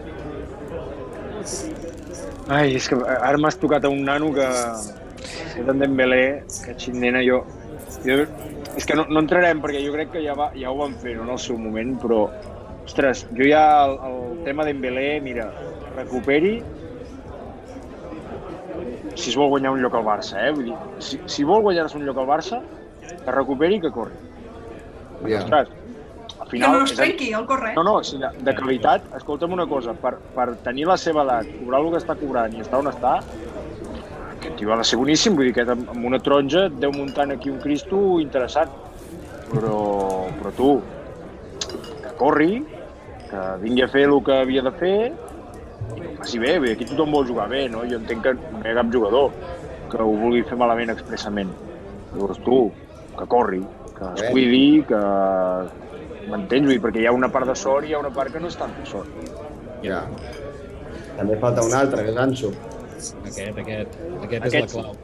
Ai, 2.47 2.75
és 2.77 2.87
que 2.87 2.97
ara 3.15 3.37
m'has 3.41 3.57
tocat 3.59 3.85
a 3.85 3.91
un 3.91 4.05
nano 4.05 4.31
que... 4.35 4.47
Que 5.55 5.63
en 5.71 5.79
Dembélé, 5.79 6.43
que 6.63 6.75
xindena, 6.79 7.23
jo... 7.25 7.43
jo 8.05 8.23
és 8.75 8.83
que 8.83 8.95
no, 8.97 9.05
no 9.07 9.21
entrarem, 9.23 9.61
perquè 9.63 9.79
jo 9.85 9.93
crec 9.93 10.09
que 10.11 10.21
ja, 10.25 10.33
va, 10.35 10.49
ja 10.59 10.71
ho 10.71 10.75
van 10.81 10.97
fer 10.99 11.13
no, 11.15 11.23
en 11.23 11.35
el 11.35 11.41
seu 11.41 11.57
moment, 11.59 11.95
però... 12.01 12.25
Ostres, 12.85 13.23
jo 13.33 13.47
ja 13.49 13.63
el, 13.87 13.95
el 14.09 14.41
tema 14.45 14.65
Dembélé, 14.67 15.07
mira, 15.25 15.47
recuperi 15.95 16.59
si 19.15 19.31
es 19.31 19.37
vol 19.39 19.49
guanyar 19.49 19.71
un 19.71 19.81
lloc 19.81 19.95
al 19.95 20.03
Barça, 20.05 20.43
eh? 20.43 20.51
Vull 20.53 20.69
dir, 20.69 20.75
si, 20.99 21.19
si 21.31 21.45
vol 21.47 21.63
guanyar-se 21.65 21.97
un 21.97 22.05
lloc 22.05 22.19
al 22.19 22.27
Barça, 22.29 22.59
que 23.07 23.33
recuperi 23.33 23.79
i 23.79 23.81
que 23.81 23.91
corri. 23.95 24.17
Ja. 25.23 25.39
Ostres, 25.39 25.71
al 26.45 26.51
Que 26.51 26.57
final... 26.59 26.77
no 26.77 26.85
es 26.85 26.93
trenqui, 26.93 27.31
el 27.33 27.45
corre. 27.49 27.73
No, 27.73 27.83
no, 27.83 28.03
si 28.05 28.19
de, 28.21 28.29
de 28.45 28.53
qualitat, 28.55 29.07
escolta'm 29.17 29.53
una 29.55 29.65
cosa, 29.65 29.95
per, 29.97 30.15
per 30.35 30.51
tenir 30.65 30.85
la 30.85 30.97
seva 31.01 31.23
edat, 31.25 31.49
cobrar 31.57 31.81
el 31.81 31.91
que 31.95 32.01
està 32.03 32.15
cobrant 32.19 32.53
i 32.53 32.61
estar 32.61 32.81
on 32.83 32.91
està, 32.91 33.15
aquest 34.35 34.55
tio 34.59 34.73
ha 34.73 34.77
de 34.77 34.85
ser 34.85 34.99
boníssim, 35.01 35.33
vull 35.35 35.49
dir 35.49 35.55
que 35.57 35.65
amb, 35.65 35.89
amb 35.89 36.05
una 36.05 36.19
taronja 36.21 36.67
et 36.69 36.77
deu 36.83 36.93
muntant 36.93 37.33
aquí 37.33 37.49
un 37.49 37.57
Cristo 37.63 38.19
interessant. 38.21 38.69
Però, 39.49 39.79
però 40.37 40.51
tu, 40.57 40.69
que 42.03 42.13
corri, 42.19 42.59
que 43.25 43.45
vingui 43.63 43.85
a 43.85 43.89
fer 43.89 44.05
el 44.05 44.19
que 44.25 44.37
havia 44.43 44.61
de 44.65 44.73
fer, 44.77 44.97
i 45.95 45.99
que 45.99 46.11
ho 46.11 46.15
faci 46.19 46.41
bé, 46.41 46.59
dir, 46.61 46.75
aquí 46.75 46.85
tothom 46.91 47.13
vol 47.17 47.25
jugar 47.25 47.49
bé, 47.49 47.65
no? 47.73 47.81
Jo 47.89 47.97
entenc 47.97 48.21
que 48.25 48.35
no 48.37 48.61
hi 48.61 48.69
ha 48.73 48.77
cap 48.83 48.93
jugador 48.93 49.31
que 49.89 50.01
ho 50.01 50.13
vulgui 50.13 50.43
fer 50.45 50.57
malament 50.61 50.93
expressament. 50.93 51.49
Llavors 52.13 52.41
tu, 52.45 52.59
que 53.17 53.27
corri, 53.31 53.63
que 53.97 54.11
es 54.13 54.21
Bé. 54.21 54.31
cuidi, 54.31 54.67
que... 54.89 55.01
M'entens? 56.29 56.65
Vull 56.65 56.73
dir, 56.75 56.81
perquè 56.83 57.03
hi 57.03 57.07
ha 57.09 57.13
una 57.15 57.29
part 57.33 57.47
de 57.49 57.55
sort 57.59 57.85
i 57.85 57.91
hi 57.91 57.97
ha 57.97 57.99
una 58.01 58.11
part 58.13 58.33
que 58.33 58.39
no 58.41 58.47
és 58.51 58.57
tant 58.59 58.71
de 58.79 58.85
sort. 58.89 59.09
Ja. 59.85 60.03
També 61.17 61.37
falta 61.41 61.63
un 61.65 61.73
altre, 61.77 62.03
que 62.05 62.11
és 62.15 62.17
Ansu. 62.25 62.53
Aquest, 63.25 63.59
aquest, 63.63 63.99
aquest 64.23 64.47
és 64.49 64.55
la 64.55 64.67
clau. 64.71 64.95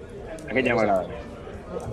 Aquest 0.49 0.67
ja 0.67 0.75
m'agrada. 0.75 1.19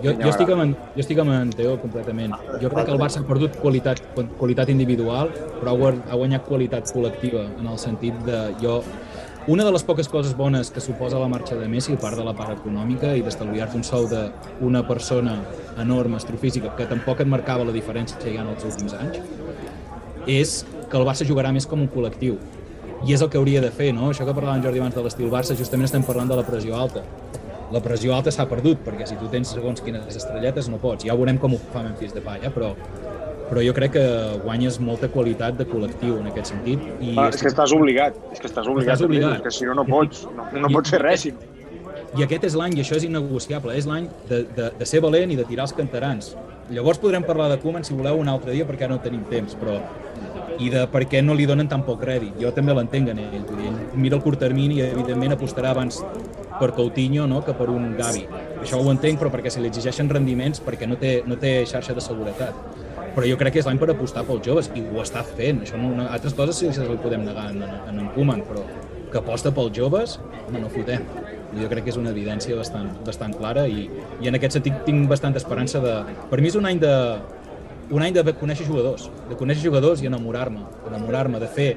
Jo, 0.03 0.11
jo, 0.11 0.27
estic 0.27 0.49
amb, 0.51 0.61
en- 0.65 0.73
jo 0.95 0.99
estic 1.03 1.19
amb 1.23 1.31
en 1.31 1.51
Teo 1.55 1.77
completament. 1.79 2.33
Jo 2.61 2.69
crec 2.71 2.85
que 2.89 2.91
el 2.91 2.99
Barça 2.99 3.21
ha 3.21 3.27
perdut 3.27 3.55
qualitat, 3.61 4.01
qualitat 4.39 4.69
individual, 4.73 5.31
però 5.61 5.75
ha 5.77 6.15
guanyat 6.19 6.43
qualitat 6.47 6.91
col·lectiva, 6.91 7.45
en 7.59 7.67
el 7.67 7.77
sentit 7.79 8.17
de 8.27 8.41
jo... 8.63 8.81
Una 9.47 9.63
de 9.63 9.71
les 9.71 9.83
poques 9.83 10.07
coses 10.11 10.35
bones 10.35 10.69
que 10.69 10.81
suposa 10.81 11.17
la 11.17 11.27
marxa 11.31 11.55
de 11.55 11.67
Messi, 11.67 11.93
a 11.95 11.99
part 11.99 12.17
de 12.19 12.23
la 12.25 12.33
part 12.35 12.51
econòmica 12.57 13.13
i 13.15 13.23
d'estalviar-te 13.23 13.77
un 13.79 13.85
sou 13.87 14.05
d'una 14.11 14.83
persona 14.85 15.37
enorme, 15.79 16.19
astrofísica, 16.19 16.73
que 16.75 16.85
tampoc 16.89 17.23
et 17.23 17.31
marcava 17.31 17.63
la 17.65 17.73
diferència 17.73 18.19
ja 18.19 18.43
en 18.43 18.51
els 18.51 18.65
últims 18.67 18.93
anys, 18.99 19.21
és 20.27 20.65
que 20.91 20.99
el 20.99 21.07
Barça 21.07 21.25
jugarà 21.25 21.53
més 21.55 21.65
com 21.65 21.81
un 21.81 21.89
col·lectiu. 21.89 22.35
I 23.07 23.15
és 23.15 23.23
el 23.23 23.31
que 23.31 23.39
hauria 23.39 23.63
de 23.63 23.71
fer, 23.71 23.93
no? 23.95 24.11
Això 24.11 24.27
que 24.27 24.35
parlava 24.35 24.57
en 24.59 24.65
Jordi 24.65 24.83
abans 24.83 24.95
de 24.95 25.05
l'estil 25.07 25.31
Barça, 25.31 25.55
justament 25.55 25.87
estem 25.87 26.03
parlant 26.03 26.29
de 26.29 26.37
la 26.37 26.43
pressió 26.45 26.75
alta. 26.75 27.05
La 27.71 27.81
pressió 27.85 28.13
alta 28.13 28.33
s'ha 28.35 28.45
perdut, 28.49 28.83
perquè 28.85 29.07
si 29.07 29.17
tu 29.17 29.31
tens 29.31 29.55
segons 29.55 29.81
quines 29.85 30.19
estrelletes 30.19 30.67
no 30.69 30.81
pots. 30.83 31.07
Ja 31.07 31.15
veurem 31.15 31.39
com 31.39 31.55
ho 31.55 31.61
fa 31.71 31.85
Memphis 31.85 32.13
Depay, 32.13 32.43
eh? 32.43 32.51
però, 32.53 32.73
però 33.49 33.63
jo 33.65 33.73
crec 33.73 33.91
que 33.97 34.03
guanyes 34.43 34.79
molta 34.79 35.09
qualitat 35.09 35.57
de 35.57 35.65
col·lectiu 35.67 36.19
en 36.19 36.27
aquest 36.31 36.51
sentit. 36.53 36.79
I 37.01 37.15
Ah, 37.17 37.29
és 37.29 37.41
que 37.41 37.49
estàs 37.49 37.73
obligat, 37.73 38.15
és 38.31 38.39
que 38.39 38.47
estàs 38.47 38.67
obligat, 38.67 38.95
Estàs 38.95 39.05
obligat. 39.05 39.37
és 39.37 39.41
que 39.43 39.51
si 39.51 39.65
no, 39.65 39.73
no 39.73 39.85
pots, 39.85 40.27
no, 40.35 40.45
no 40.59 40.69
pots 40.69 40.89
fer 40.93 41.01
res. 41.01 41.25
I 42.17 42.23
aquest 42.25 42.43
és 42.43 42.55
l'any, 42.57 42.77
i 42.77 42.81
això 42.81 42.95
és 42.97 43.03
innegociable, 43.05 43.75
és 43.77 43.85
l'any 43.85 44.07
de, 44.29 44.43
de, 44.55 44.71
de 44.79 44.85
ser 44.85 45.01
valent 45.01 45.29
i 45.31 45.35
de 45.37 45.43
tirar 45.45 45.67
els 45.67 45.73
canterans. 45.73 46.35
Llavors 46.69 46.97
podrem 47.01 47.23
parlar 47.25 47.49
de 47.49 47.57
Koeman 47.61 47.83
si 47.83 47.93
voleu 47.93 48.17
un 48.21 48.27
altre 48.29 48.51
dia 48.53 48.65
perquè 48.65 48.85
ara 48.85 48.95
no 48.95 49.01
tenim 49.01 49.23
temps, 49.29 49.55
però 49.57 49.79
i 50.59 50.69
de 50.69 50.81
per 50.91 51.05
què 51.07 51.21
no 51.23 51.33
li 51.33 51.45
donen 51.47 51.69
tan 51.71 51.83
poc 51.87 52.01
rèdit. 52.03 52.33
Jo 52.41 52.51
també 52.51 52.73
l'entenc 52.75 53.09
en 53.13 53.19
ell, 53.19 53.45
vull 53.47 53.61
dir, 53.61 53.69
ell 53.69 53.95
mira 53.97 54.17
el 54.17 54.21
curt 54.21 54.39
termini 54.39 54.75
i 54.81 54.81
evidentment 54.81 55.31
apostarà 55.37 55.71
abans 55.71 56.01
per 56.59 56.71
Coutinho 56.75 57.25
no, 57.27 57.41
que 57.45 57.53
per 57.55 57.69
un 57.71 57.95
Gavi. 57.97 58.25
Això 58.61 58.81
ho 58.81 58.91
entenc, 58.91 59.19
però 59.21 59.31
perquè 59.31 59.49
se 59.53 59.61
li 59.61 59.69
exigeixen 59.71 60.09
rendiments 60.09 60.59
perquè 60.65 60.87
no 60.89 60.97
té, 60.99 61.23
no 61.25 61.37
té 61.39 61.63
xarxa 61.65 61.93
de 61.95 62.01
seguretat. 62.03 62.53
Però 63.15 63.25
jo 63.27 63.39
crec 63.39 63.55
que 63.55 63.63
és 63.63 63.67
l'any 63.69 63.79
per 63.81 63.89
apostar 63.93 64.25
pels 64.27 64.45
joves 64.45 64.69
i 64.77 64.83
ho 64.83 65.01
està 65.03 65.23
fent. 65.25 65.63
Això 65.65 65.79
no, 65.79 65.93
no, 65.97 66.05
altres 66.09 66.35
coses 66.37 66.59
sí 66.61 66.69
que 66.69 66.85
li 66.87 66.99
podem 67.01 67.25
negar 67.27 67.49
en, 67.53 67.63
en, 67.65 67.97
en 68.03 68.13
Koeman, 68.15 68.45
però 68.47 68.65
que 69.09 69.17
aposta 69.17 69.51
pels 69.55 69.73
joves, 69.75 70.19
home, 70.47 70.61
no 70.61 70.69
fotem. 70.73 71.05
Jo 71.57 71.67
crec 71.71 71.87
que 71.87 71.93
és 71.93 71.97
una 71.97 72.11
evidència 72.13 72.53
bastant, 72.57 72.91
bastant 73.05 73.33
clara 73.33 73.65
i, 73.65 73.87
i 74.21 74.29
en 74.29 74.37
aquest 74.37 74.59
sentit 74.59 74.83
tinc 74.85 75.09
bastanta 75.09 75.41
esperança 75.41 75.81
de... 75.81 75.95
Per 76.29 76.37
mi 76.41 76.51
és 76.51 76.57
un 76.59 76.69
any 76.69 76.77
de, 76.81 76.93
un 77.89 78.05
any 78.05 78.13
de 78.13 78.23
conèixer 78.37 78.67
jugadors, 78.67 79.07
de 79.29 79.37
conèixer 79.39 79.65
jugadors 79.65 80.03
i 80.03 80.09
enamorar-me, 80.11 80.61
enamorar-me, 80.91 81.41
de 81.41 81.49
fer, 81.57 81.69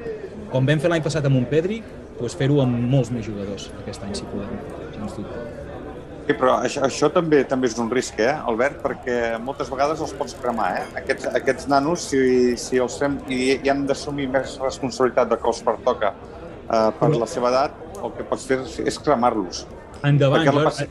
com 0.52 0.68
vam 0.68 0.82
fer 0.82 0.92
l'any 0.92 1.04
passat 1.04 1.24
amb 1.28 1.40
un 1.40 1.48
Pedri, 1.48 1.80
doncs 2.20 2.36
fer-ho 2.38 2.60
amb 2.64 2.76
molts 2.92 3.12
més 3.14 3.24
jugadors 3.26 3.70
aquest 3.80 4.04
any, 4.04 4.14
si 4.18 4.28
podem, 4.28 4.52
sens 4.98 5.16
dubte. 5.16 5.51
Sí, 6.26 6.34
però 6.38 6.52
això, 6.62 6.84
això 6.86 7.08
també 7.10 7.40
també 7.50 7.66
és 7.66 7.74
un 7.82 7.88
risc, 7.90 8.20
eh, 8.22 8.30
Albert, 8.46 8.76
perquè 8.84 9.16
moltes 9.42 9.70
vegades 9.72 10.00
els 10.04 10.12
pots 10.14 10.36
cremar, 10.38 10.68
eh? 10.78 10.84
Aquests, 11.00 11.26
aquests 11.34 11.66
nanos, 11.72 12.04
si, 12.12 12.54
si 12.56 12.78
els 12.78 12.94
fem 13.00 13.16
i, 13.26 13.58
i 13.58 13.72
han 13.72 13.86
d'assumir 13.88 14.28
més 14.30 14.54
responsabilitat 14.62 15.32
de 15.32 15.38
que 15.42 15.50
els 15.50 15.62
pertoca 15.66 16.12
eh, 16.14 16.90
per 17.00 17.10
la 17.16 17.26
seva 17.26 17.50
edat, 17.50 17.74
el 18.02 18.14
que 18.14 18.26
pots 18.30 18.46
fer 18.46 18.60
és, 18.62 18.78
és 18.92 19.00
cremar-los. 19.02 19.64
Endavant, 20.06 20.46
jo, 20.46 20.62
passi- 20.68 20.88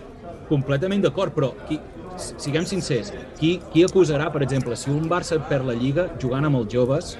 completament 0.52 1.02
d'acord, 1.08 1.32
però 1.36 1.54
qui, 1.70 1.80
siguem 2.20 2.67
sincers, 2.67 3.13
qui, 3.39 3.56
qui 3.72 3.86
acusarà, 3.88 4.28
per 4.36 4.44
exemple, 4.44 4.76
si 4.76 4.91
un 4.91 5.08
Barça 5.10 5.39
perd 5.48 5.65
la 5.72 5.78
Lliga 5.80 6.10
jugant 6.20 6.44
amb 6.50 6.60
els 6.60 6.67
joves, 6.76 7.15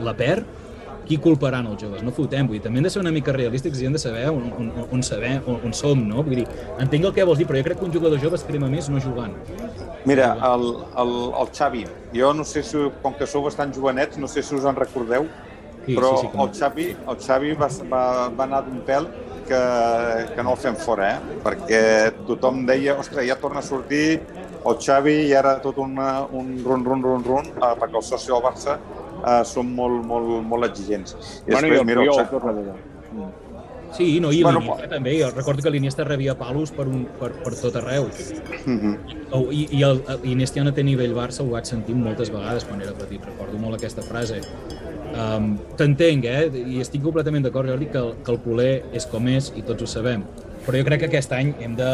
la 0.00 0.16
perd, 0.16 0.48
qui 1.06 1.18
culparan 1.18 1.66
els 1.70 1.82
joves? 1.82 2.02
No 2.06 2.12
fotem, 2.14 2.46
vull 2.46 2.58
dir, 2.58 2.62
també 2.66 2.80
hem 2.80 2.86
de 2.88 2.92
ser 2.94 3.00
una 3.02 3.12
mica 3.14 3.32
realistes 3.34 3.80
i 3.82 3.86
hem 3.88 3.96
de 3.96 4.00
saber 4.02 4.26
on, 4.30 4.50
on, 4.58 4.72
on, 4.90 5.02
saber 5.02 5.34
on, 5.46 5.60
on 5.66 5.72
som, 5.76 6.02
no? 6.08 6.22
Vull 6.26 6.42
dir, 6.42 6.46
entenc 6.82 7.04
el 7.08 7.14
que 7.16 7.24
vols 7.28 7.38
dir, 7.42 7.46
però 7.48 7.58
jo 7.60 7.66
crec 7.70 7.80
que 7.80 7.88
un 7.88 7.94
jugador 7.94 8.20
jove 8.22 8.38
es 8.40 8.44
crema 8.48 8.68
més 8.72 8.88
no 8.92 9.00
jugant. 9.02 9.34
Mira, 10.06 10.32
el, 10.52 10.68
el, 10.98 11.12
el 11.42 11.50
Xavi, 11.54 11.84
jo 12.14 12.32
no 12.34 12.44
sé 12.48 12.62
si, 12.66 12.78
com 13.02 13.14
que 13.18 13.26
sou 13.30 13.44
bastant 13.46 13.74
jovenets, 13.74 14.18
no 14.18 14.28
sé 14.30 14.42
si 14.42 14.54
us 14.58 14.64
en 14.68 14.78
recordeu, 14.78 15.28
Sí, 15.82 15.96
però 15.96 16.12
sí, 16.14 16.26
sí, 16.26 16.28
com- 16.30 16.44
el 16.46 16.52
Xavi, 16.54 16.84
el 17.10 17.16
Xavi 17.18 17.52
va, 17.58 17.66
va, 17.90 18.02
va 18.38 18.44
anar 18.44 18.60
d'un 18.62 18.78
pèl 18.86 19.08
que, 19.48 19.58
que 20.36 20.42
no 20.46 20.52
el 20.54 20.60
fem 20.62 20.76
fora, 20.78 21.08
eh? 21.16 21.38
perquè 21.42 21.80
tothom 22.28 22.60
deia, 22.68 22.94
ostres, 23.02 23.26
ja 23.26 23.34
torna 23.40 23.58
a 23.58 23.66
sortir 23.66 24.20
el 24.62 24.76
Xavi 24.78 25.16
i 25.26 25.32
ara 25.34 25.56
tot 25.64 25.80
una, 25.82 26.20
un 26.30 26.52
run, 26.62 26.84
run, 26.86 27.02
run, 27.02 27.24
run, 27.26 27.48
eh, 27.56 27.72
perquè 27.80 27.98
els 27.98 28.12
socis 28.14 28.30
del 28.30 28.44
Barça 28.44 28.76
eh, 29.26 29.42
són 29.44 29.72
molt, 29.74 30.04
molt, 30.06 30.42
molt 30.46 30.68
exigents. 30.70 31.16
I 31.46 31.52
Bueno, 31.52 31.68
i 31.68 31.78
el 31.78 31.84
mira, 31.86 32.00
Puyol, 32.00 32.26
tot 32.30 32.44
darrere. 32.44 32.74
Sí, 33.92 34.20
no, 34.24 34.30
i 34.32 34.42
Bueno, 34.42 34.60
l'Iniesta 34.62 34.88
també, 34.88 35.12
jo 35.20 35.26
recordo 35.34 35.60
que 35.62 35.70
l'Iniesta 35.70 36.04
rebia 36.08 36.32
palos 36.38 36.70
per, 36.72 36.86
un, 36.88 37.02
per, 37.20 37.28
per 37.44 37.52
tot 37.58 37.74
arreu. 37.76 38.06
Mhm. 38.64 38.94
Oh, 39.36 39.50
I, 39.52 39.66
i 39.70 39.82
el, 39.84 40.00
l'Iniesta 40.22 40.60
ja 40.60 40.64
no 40.64 40.72
té 40.72 40.82
nivell 40.84 41.12
Barça, 41.16 41.42
ho 41.44 41.50
vaig 41.50 41.68
sentir 41.68 41.94
moltes 41.94 42.30
vegades 42.32 42.64
quan 42.64 42.80
era 42.80 42.94
petit, 42.96 43.20
recordo 43.24 43.58
molt 43.60 43.76
aquesta 43.76 44.00
frase. 44.06 44.40
Um, 45.12 45.58
T'entenc, 45.76 46.24
eh? 46.24 46.48
I 46.56 46.80
estic 46.80 47.02
completament 47.04 47.44
d'acord, 47.44 47.68
Jordi, 47.68 47.90
que 47.92 48.00
el, 48.00 48.14
que 48.24 48.32
el 48.32 48.38
culer 48.40 48.70
és 48.96 49.04
com 49.12 49.28
és 49.28 49.52
i 49.60 49.62
tots 49.68 49.84
ho 49.84 49.86
sabem. 49.86 50.24
Però 50.64 50.78
jo 50.78 50.84
crec 50.86 51.02
que 51.02 51.08
aquest 51.10 51.32
any 51.36 51.52
hem 51.60 51.74
de... 51.76 51.88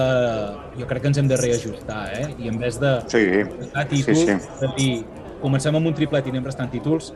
Jo 0.78 0.86
crec 0.86 1.02
que 1.02 1.08
ens 1.10 1.18
hem 1.18 1.26
de 1.30 1.38
reajustar, 1.40 2.02
eh? 2.14 2.28
I 2.38 2.50
en 2.52 2.58
vez 2.62 2.78
de 2.78 2.92
Sí, 3.10 3.24
restar 3.42 3.88
títols, 3.90 4.18
sí, 4.22 4.36
sí. 4.38 4.50
de 4.60 4.70
dir, 4.76 5.04
comencem 5.42 5.76
amb 5.76 5.90
un 5.90 5.96
triplet 5.96 6.26
i 6.26 6.34
anem 6.34 6.46
restant 6.46 6.70
títols, 6.72 7.12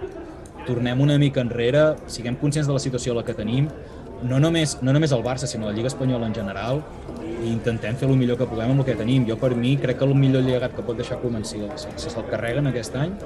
tornem 0.66 1.00
una 1.02 1.18
mica 1.18 1.42
enrere, 1.42 1.92
siguem 2.06 2.36
conscients 2.38 2.68
de 2.70 2.76
la 2.76 2.82
situació 2.82 3.16
a 3.16 3.20
la 3.20 3.26
que 3.26 3.34
tenim, 3.34 3.68
no 4.22 4.38
només, 4.38 4.76
no 4.86 4.92
només 4.94 5.12
el 5.12 5.24
Barça, 5.24 5.48
sinó 5.50 5.66
la 5.66 5.74
Lliga 5.74 5.90
Espanyola 5.90 6.28
en 6.30 6.34
general, 6.36 6.82
i 7.42 7.50
intentem 7.50 7.96
fer 7.98 8.06
el 8.08 8.14
millor 8.16 8.38
que 8.38 8.46
puguem 8.46 8.70
amb 8.70 8.84
el 8.84 8.86
que 8.86 8.94
tenim. 8.94 9.24
Jo, 9.26 9.34
per 9.40 9.50
mi, 9.58 9.74
crec 9.82 9.98
que 9.98 10.06
el 10.06 10.14
millor 10.14 10.44
llegat 10.46 10.76
que 10.76 10.84
pot 10.86 10.98
deixar 10.98 11.18
Koeman, 11.22 11.42
si, 11.48 11.58
se'l 12.04 12.28
carreguen 12.30 12.70
aquest 12.70 12.94
any, 12.98 13.16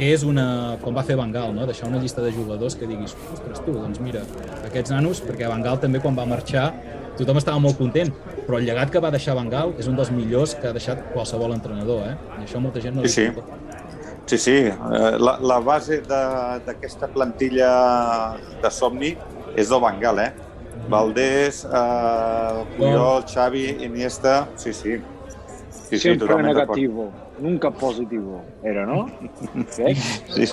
és 0.00 0.24
una, 0.24 0.76
com 0.84 0.96
va 0.96 1.04
fer 1.08 1.16
Van 1.16 1.32
Gaal, 1.32 1.54
no? 1.56 1.66
deixar 1.68 1.88
una 1.88 2.00
llista 2.00 2.22
de 2.24 2.32
jugadors 2.36 2.76
que 2.76 2.88
diguis, 2.88 3.16
ostres, 3.32 3.64
tu, 3.64 3.74
doncs 3.76 4.00
mira, 4.04 4.22
aquests 4.68 4.92
nanos, 4.92 5.20
perquè 5.24 5.48
Van 5.48 5.64
Gaal 5.64 5.80
també 5.80 6.00
quan 6.04 6.16
va 6.16 6.28
marxar 6.28 6.70
tothom 7.20 7.40
estava 7.40 7.60
molt 7.60 7.76
content, 7.76 8.10
però 8.46 8.58
el 8.58 8.66
llegat 8.68 8.92
que 8.92 9.02
va 9.02 9.10
deixar 9.12 9.34
Van 9.36 9.50
Gaal 9.52 9.74
és 9.80 9.88
un 9.90 9.98
dels 9.98 10.12
millors 10.14 10.54
que 10.56 10.70
ha 10.70 10.74
deixat 10.76 11.02
qualsevol 11.14 11.52
entrenador, 11.56 12.06
eh? 12.08 12.14
I 12.40 12.46
això 12.46 12.62
molta 12.62 12.80
gent 12.80 12.96
no 12.96 13.04
Sí, 13.04 13.26
sí. 13.26 13.44
Sí, 14.30 14.38
sí. 14.38 14.56
Eh, 14.58 15.16
La, 15.26 15.38
la 15.40 15.58
base 15.58 16.00
de- 16.06 16.60
d'aquesta 16.66 17.08
plantilla 17.08 17.70
de 18.62 18.70
somni 18.70 19.16
és 19.56 19.68
del 19.68 19.80
Bengal, 19.82 20.18
eh? 20.26 20.32
Valdés, 20.88 21.64
eh, 21.64 22.64
Puyol, 22.76 23.24
Xavi, 23.26 23.64
Iniesta... 23.88 24.46
Sí, 24.56 24.72
sí. 24.72 25.00
Sí, 25.90 25.98
sí, 25.98 25.98
Siempre 25.98 26.40
negativo, 26.42 27.10
nunca 27.40 27.68
positivo. 27.72 28.42
Era, 28.62 28.86
no? 28.86 29.06
Eh? 29.78 29.94
Sí. 30.28 30.44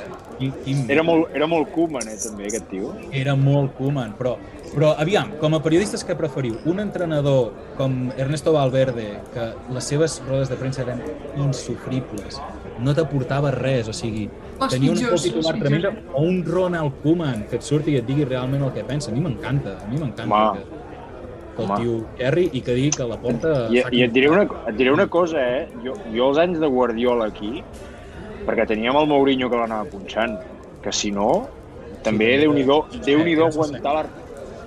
Era 0.90 1.04
molt, 1.04 1.30
era 1.36 1.46
molt 1.46 1.70
Koeman, 1.76 2.08
eh, 2.10 2.18
també, 2.24 2.48
aquest 2.50 2.66
tio. 2.72 2.96
Era 3.12 3.36
molt 3.36 3.76
Koeman, 3.78 4.16
però, 4.18 4.36
però 4.74 4.96
aviam, 4.98 5.36
com 5.40 5.54
a 5.54 5.62
periodistes 5.62 6.04
que 6.04 6.16
preferiu? 6.18 6.58
Un 6.66 6.80
entrenador 6.80 7.52
com 7.78 8.10
Ernesto 8.18 8.54
Valverde, 8.58 9.20
que 9.34 9.52
les 9.74 9.84
seves 9.94 10.18
rodes 10.28 10.50
de 10.50 10.56
premsa 10.58 10.82
eren 10.88 11.04
insufribles, 11.38 12.42
no 12.80 12.94
t'aportava 12.94 13.52
res, 13.52 13.88
o 13.90 13.94
sigui, 13.94 14.28
Els 14.60 14.74
tenia 14.74 14.92
un 14.92 14.98
pitjors, 14.98 15.24
titular 15.24 15.54
els 15.56 15.62
tremendo, 15.64 15.92
pitjors. 15.92 16.16
o 16.16 16.22
un 16.22 16.44
Ronald 16.46 16.98
Koeman 17.04 17.46
que 17.50 17.58
et 17.58 17.64
surti 17.64 17.94
i 17.96 17.98
et 18.02 18.06
digui 18.08 18.26
realment 18.26 18.64
el 18.64 18.74
que 18.74 18.84
pensa. 18.88 19.12
A 19.12 19.16
mi 19.16 19.22
m'encanta, 19.22 19.78
a 19.84 19.88
mi 19.92 19.98
m'encanta 20.02 20.46
que, 20.54 20.64
que 21.58 21.64
el 21.64 21.72
Home. 21.72 21.78
tio 21.82 21.98
Kerry 22.18 22.50
i 22.54 22.62
que 22.62 22.74
digui 22.78 22.92
que 22.98 23.08
la 23.10 23.18
porta... 23.22 23.54
I, 23.74 23.84
i 23.92 24.04
et, 24.06 24.12
diré 24.14 24.30
una, 24.30 24.44
et 24.68 24.76
diré 24.78 24.92
una 24.94 25.08
cosa, 25.08 25.42
eh? 25.42 25.68
Jo, 25.84 25.96
jo 26.14 26.30
els 26.32 26.38
anys 26.42 26.60
de 26.62 26.68
Guardiola 26.68 27.28
aquí, 27.34 27.64
perquè 28.48 28.66
teníem 28.70 28.96
el 28.96 29.08
Mourinho 29.10 29.50
que 29.50 29.58
l'anava 29.60 29.90
punxant, 29.92 30.38
que 30.84 30.92
si 30.94 31.12
no, 31.12 31.48
també 32.06 32.34
Sí, 32.38 32.42
Déu-n'hi-do 32.46 32.82
sí, 32.92 33.00
Déu-n'hi-do 33.06 33.48
sí, 33.52 33.52
sí. 33.52 33.58
aguantar, 33.60 33.94
la, 33.96 34.04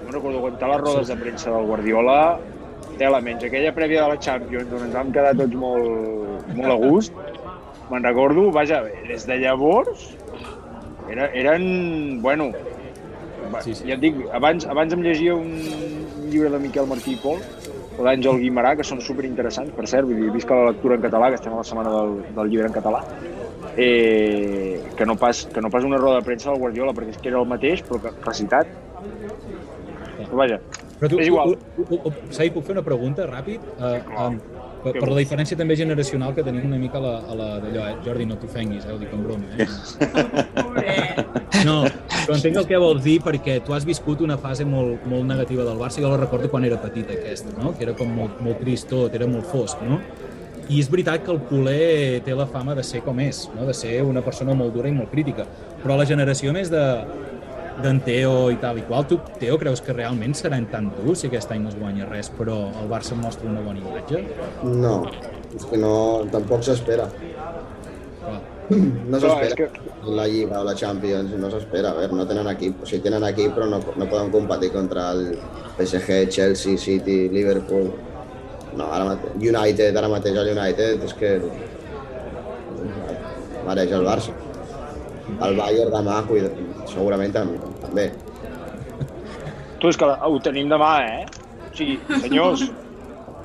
no 0.04 0.10
recordo, 0.12 0.38
aguantar 0.38 0.68
les 0.74 0.80
rodes 0.82 1.08
de 1.08 1.16
premsa 1.16 1.50
del 1.54 1.64
Guardiola, 1.70 2.38
tela 2.98 3.20
menys. 3.24 3.44
Aquella 3.46 3.70
prèvia 3.72 4.02
de 4.02 4.08
la 4.14 4.18
Champions, 4.20 4.72
on 4.76 4.82
ens 4.88 4.94
vam 4.98 5.12
quedar 5.14 5.32
tots 5.38 5.54
molt, 5.56 6.50
molt 6.58 6.72
a 6.74 6.76
gust, 6.82 7.14
me'n 7.90 8.06
recordo, 8.06 8.48
vaja, 8.54 8.82
des 9.08 9.26
de 9.26 9.38
llavors, 9.42 10.10
era, 11.10 11.26
eren, 11.34 12.20
bueno, 12.22 12.50
sí, 13.64 13.74
sí. 13.74 13.88
ja 13.88 13.96
et 13.96 14.04
dic, 14.04 14.20
abans, 14.36 14.66
abans 14.70 14.94
em 14.94 15.02
llegia 15.02 15.34
un 15.34 15.50
llibre 16.30 16.52
de 16.52 16.60
Miquel 16.62 16.86
Martí 16.90 17.16
i 17.16 17.20
Pol, 17.22 17.40
o 17.98 18.06
d'Àngel 18.06 18.38
Guimarà, 18.44 18.76
que 18.78 18.86
són 18.86 19.02
superinteressants, 19.04 19.74
per 19.76 19.88
cert, 19.90 20.06
vull 20.08 20.22
dir, 20.22 20.30
visca 20.34 20.56
la 20.56 20.70
lectura 20.70 20.96
en 20.96 21.06
català, 21.06 21.32
que 21.32 21.40
estem 21.40 21.56
a 21.56 21.62
la 21.62 21.66
setmana 21.66 21.94
del, 21.96 22.20
del 22.36 22.52
llibre 22.52 22.70
en 22.70 22.76
català, 22.76 23.02
eh, 23.74 24.78
que, 24.96 25.08
no 25.08 25.18
pas, 25.20 25.42
que 25.50 25.64
no 25.64 25.72
pas 25.72 25.88
una 25.88 25.98
roda 25.98 26.20
de 26.20 26.28
premsa 26.30 26.52
del 26.52 26.62
Guardiola, 26.62 26.94
perquè 26.96 27.16
és 27.16 27.20
que 27.20 27.32
era 27.32 27.42
el 27.42 27.50
mateix, 27.50 27.82
però 27.88 28.00
que 28.04 28.14
recitat. 28.22 28.70
Però 30.20 30.38
vaja, 30.38 30.60
Però 31.00 31.08
tu, 31.08 31.18
és 31.22 31.30
igual. 31.30 31.54
Sai, 32.28 32.50
puc 32.52 32.66
fer 32.66 32.74
una 32.76 32.84
pregunta 32.84 33.24
ràpid? 33.28 33.64
Uh, 33.78 33.94
um, 34.20 34.34
per, 34.84 34.92
per 34.96 35.08
la 35.08 35.18
diferència 35.20 35.56
també 35.58 35.74
generacional 35.78 36.34
que 36.36 36.42
tenim 36.46 36.64
una 36.68 36.78
mica 36.80 36.96
a 37.00 37.02
la, 37.04 37.14
a 37.20 37.34
la 37.36 37.48
d'allò, 37.62 37.82
eh? 37.90 37.96
Jordi, 38.06 38.24
no 38.28 38.36
t'ofenguis, 38.40 38.84
eh? 38.86 38.92
ho 38.94 38.98
dic 39.00 39.12
en 39.16 39.22
broma. 39.26 39.44
Eh? 39.58 39.66
No, 41.66 41.76
però 42.24 42.34
entenc 42.38 42.56
el 42.62 42.66
que 42.68 42.78
vols 42.80 43.02
dir 43.04 43.18
perquè 43.24 43.54
tu 43.64 43.70
has 43.76 43.84
viscut 43.84 44.18
una 44.24 44.38
fase 44.40 44.64
molt, 44.64 45.04
molt 45.10 45.24
negativa 45.28 45.62
del 45.66 45.78
Barça, 45.80 46.00
jo 46.00 46.08
la 46.08 46.16
recordo 46.20 46.48
quan 46.52 46.64
era 46.64 46.78
petit 46.80 47.08
aquesta, 47.12 47.52
no? 47.58 47.66
que 47.76 47.82
era 47.88 47.94
com 47.98 48.08
molt, 48.16 48.34
molt 48.44 48.58
trist 48.64 48.88
tot, 48.88 49.12
era 49.18 49.28
molt 49.28 49.46
fosc, 49.50 49.76
no? 49.84 49.96
I 50.70 50.78
és 50.78 50.86
veritat 50.88 51.24
que 51.26 51.32
el 51.34 51.40
culer 51.48 52.20
té 52.22 52.32
la 52.38 52.46
fama 52.46 52.76
de 52.78 52.84
ser 52.86 53.00
com 53.04 53.18
és, 53.20 53.48
no? 53.56 53.62
de 53.66 53.74
ser 53.74 53.98
una 54.06 54.22
persona 54.22 54.54
molt 54.54 54.72
dura 54.76 54.88
i 54.88 54.94
molt 54.94 55.10
crítica, 55.10 55.44
però 55.82 55.98
la 55.98 56.06
generació 56.08 56.54
més 56.56 56.70
de 56.72 56.84
d'en 57.82 58.00
Teo 58.04 58.50
i 58.52 58.56
tal 58.62 58.78
i 58.78 58.82
qual, 58.88 59.06
tu, 59.08 59.18
Teo, 59.40 59.56
creus 59.60 59.80
que 59.84 59.92
realment 59.96 60.34
seran 60.38 60.66
tan 60.70 60.90
durs 60.94 61.20
si 61.22 61.28
aquest 61.30 61.50
any 61.54 61.62
no 61.64 61.70
es 61.72 61.76
guanya 61.78 62.06
res, 62.08 62.30
però 62.36 62.56
el 62.82 62.88
Barça 62.90 63.16
mostra 63.18 63.48
una 63.50 63.60
bona 63.64 63.80
imatge? 63.82 64.22
No, 64.64 64.94
és 65.56 65.64
que 65.70 65.78
no, 65.80 65.94
tampoc 66.32 66.62
s'espera. 66.66 67.08
No 68.70 69.18
s'espera. 69.18 69.54
que- 69.56 69.70
La 70.16 70.26
Lliga 70.28 70.60
o 70.60 70.64
la 70.64 70.74
Champions 70.74 71.32
no 71.36 71.50
s'espera. 71.50 71.90
A 71.90 71.94
veure, 71.94 72.14
no 72.16 72.26
tenen 72.26 72.46
equip. 72.48 72.82
O 72.82 72.86
sigui, 72.86 73.02
tenen 73.02 73.24
equip, 73.28 73.52
però 73.56 73.66
no, 73.68 73.80
no 73.96 74.06
poden 74.08 74.30
competir 74.30 74.70
contra 74.72 75.10
el 75.12 75.36
PSG, 75.76 76.28
Chelsea, 76.28 76.78
City, 76.78 77.28
Liverpool. 77.28 77.90
No, 78.76 78.86
ara 78.92 79.04
mate... 79.04 79.32
United, 79.36 79.96
ara 79.96 80.08
mateix 80.08 80.36
el 80.38 80.52
United 80.56 81.02
és 81.04 81.14
que 81.18 81.32
mereix 83.66 83.92
el 83.92 84.06
Barça. 84.06 84.32
El 85.46 85.56
Bayern 85.58 85.94
demà, 85.94 86.20
cuida, 86.28 86.50
segurament 86.90 87.32
tam 87.34 87.52
també. 87.84 88.10
Tu, 89.80 89.88
és 89.88 89.96
que 89.96 90.06
ho 90.06 90.38
tenim 90.44 90.68
demà, 90.72 90.90
eh? 91.06 91.24
O 91.70 91.74
sigui, 91.76 91.96
senyors, 92.24 92.66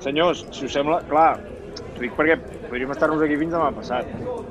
senyors, 0.03 0.43
si 0.55 0.67
us 0.67 0.75
sembla, 0.75 0.99
clar, 1.07 1.29
t'ho 1.77 2.03
dic 2.03 2.15
perquè 2.17 2.35
podríem 2.67 2.91
estar-nos 2.95 3.23
aquí 3.23 3.37
fins 3.39 3.55
demà 3.55 3.69
passat. 3.75 4.09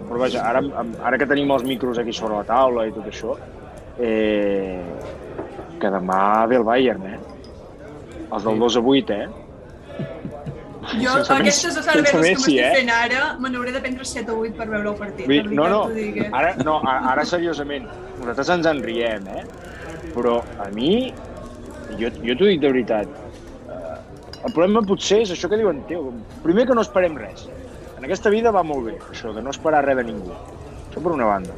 Però 0.08 0.20
vaja, 0.22 0.44
ara, 0.48 0.62
ara 1.04 1.20
que 1.20 1.28
tenim 1.28 1.52
els 1.52 1.66
micros 1.68 2.00
aquí 2.00 2.14
sobre 2.16 2.38
la 2.38 2.48
taula 2.48 2.86
i 2.88 2.94
tot 2.96 3.10
això, 3.10 3.36
eh, 3.98 4.80
que 5.80 5.92
demà 5.92 6.20
ve 6.48 6.60
el 6.60 6.66
Bayern, 6.66 7.08
eh? 7.10 7.18
Els 8.30 8.46
del 8.46 8.62
2 8.62 8.78
a 8.80 8.84
8, 8.94 9.18
eh? 9.18 9.43
Jo, 10.92 11.12
Sense 11.24 11.34
aquestes 11.34 11.76
sense 11.76 11.92
que 11.94 12.20
m'estic 12.20 12.58
eh? 12.60 12.70
fent 12.76 12.90
ara, 12.92 13.22
me 13.40 13.50
n'hauré 13.52 13.72
de 13.74 13.80
prendre 13.82 14.06
7 14.08 14.32
o 14.32 14.40
8 14.42 14.58
per 14.58 14.66
veure 14.70 14.90
el 14.92 14.96
partit. 14.98 15.26
Vull 15.30 15.50
no, 15.56 15.66
no, 15.72 15.80
eh? 15.96 16.28
ara, 16.30 16.52
no, 16.66 16.76
ara 16.84 17.24
seriosament, 17.28 17.86
nosaltres 18.20 18.52
ens 18.56 18.68
en 18.70 18.82
riem, 18.84 19.28
eh? 19.32 19.44
Però 20.14 20.38
a 20.62 20.68
mi, 20.74 20.92
jo, 22.00 22.10
jo 22.20 22.36
t'ho 22.38 22.50
dic 22.50 22.62
de 22.62 22.72
veritat, 22.74 23.20
eh, 23.68 23.94
el 24.40 24.52
problema 24.52 24.84
potser 24.86 25.22
és 25.24 25.34
això 25.34 25.50
que 25.50 25.60
diuen 25.60 25.82
Teo. 25.88 26.12
Primer 26.44 26.68
que 26.68 26.76
no 26.76 26.84
esperem 26.84 27.16
res. 27.20 27.48
En 27.96 28.04
aquesta 28.04 28.32
vida 28.34 28.52
va 28.54 28.64
molt 28.66 28.90
bé, 28.90 28.98
això, 29.10 29.32
de 29.34 29.42
no 29.42 29.54
esperar 29.54 29.84
res 29.86 29.98
de 30.00 30.06
ningú. 30.10 30.36
Això 30.90 31.00
per 31.00 31.14
una 31.16 31.30
banda. 31.30 31.56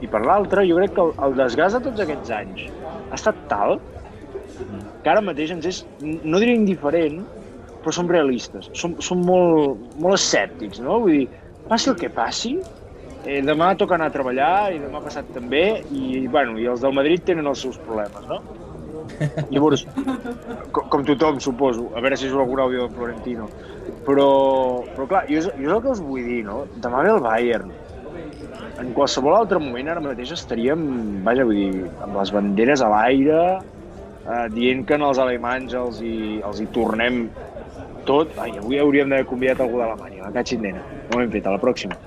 I 0.00 0.08
per 0.10 0.24
l'altra, 0.24 0.64
jo 0.66 0.78
crec 0.80 0.96
que 0.96 1.04
el, 1.04 1.14
el 1.26 1.36
desgast 1.38 1.78
de 1.78 1.84
tots 1.86 2.02
aquests 2.02 2.32
anys 2.34 2.68
ha 3.10 3.18
estat 3.18 3.38
tal 3.50 3.78
que 5.04 5.08
ara 5.12 5.22
mateix 5.24 5.52
ens 5.54 5.66
és, 5.68 5.84
no 6.00 6.40
diré 6.40 6.54
indiferent, 6.56 7.20
però 7.80 7.94
som 7.96 8.10
realistes, 8.10 8.68
som, 8.76 8.96
som 9.04 9.22
molt, 9.24 9.80
molt 10.00 10.18
escèptics, 10.18 10.82
no? 10.84 11.00
Vull 11.04 11.22
dir, 11.22 11.42
passi 11.68 11.90
el 11.92 11.98
que 12.00 12.10
passi, 12.12 12.56
eh, 13.24 13.40
demà 13.46 13.72
toca 13.80 13.96
anar 13.96 14.10
a 14.10 14.14
treballar 14.14 14.54
i 14.74 14.80
demà 14.82 15.02
passat 15.04 15.28
també, 15.34 15.82
i, 15.92 16.26
bueno, 16.28 16.58
i 16.60 16.68
els 16.70 16.84
del 16.84 16.96
Madrid 16.96 17.24
tenen 17.28 17.48
els 17.50 17.64
seus 17.64 17.78
problemes, 17.86 18.26
no? 18.28 18.40
Llavors, 19.52 19.84
com, 20.72 20.86
com 20.92 21.04
tothom, 21.08 21.40
suposo, 21.42 21.88
a 21.96 22.02
veure 22.04 22.18
si 22.18 22.28
surt 22.28 22.44
algun 22.44 22.64
àudio 22.66 22.86
de 22.86 22.94
Florentino. 22.94 23.48
Però, 24.06 24.28
però 24.94 25.06
clar, 25.10 25.24
jo 25.28 25.40
és, 25.40 25.48
jo 25.56 25.68
és 25.68 25.74
el 25.74 25.82
que 25.84 25.94
us 25.94 26.02
vull 26.04 26.26
dir, 26.26 26.42
no? 26.46 26.62
Demà 26.84 27.04
ve 27.06 27.14
el 27.16 27.24
Bayern. 27.24 27.72
En 28.80 28.94
qualsevol 28.96 29.36
altre 29.36 29.60
moment 29.60 29.90
ara 29.92 30.02
mateix 30.04 30.32
estaríem, 30.36 30.82
vaja, 31.26 31.44
vull 31.48 31.58
dir, 31.58 31.84
amb 32.04 32.16
les 32.16 32.32
banderes 32.32 32.84
a 32.84 32.88
l'aire, 32.92 33.42
eh, 34.24 34.46
dient 34.54 34.86
que 34.88 34.96
en 34.96 35.04
els 35.10 35.20
alemanys 35.20 35.76
els 35.76 36.00
hi, 36.04 36.16
els 36.46 36.62
hi 36.62 36.68
tornem 36.76 37.24
tot. 38.08 38.32
Ai, 38.40 38.56
avui 38.58 38.80
hauríem 38.80 39.12
d'haver 39.12 39.28
convidat 39.28 39.62
algú 39.64 39.80
d'Alemanya, 39.82 40.24
la 40.26 40.32
catxin 40.34 40.64
nena. 40.64 40.82
No 41.10 41.18
ho 41.18 41.22
hem 41.24 41.30
fet, 41.32 41.46
a 41.46 41.54
la 41.54 41.62
pròxima. 41.62 41.98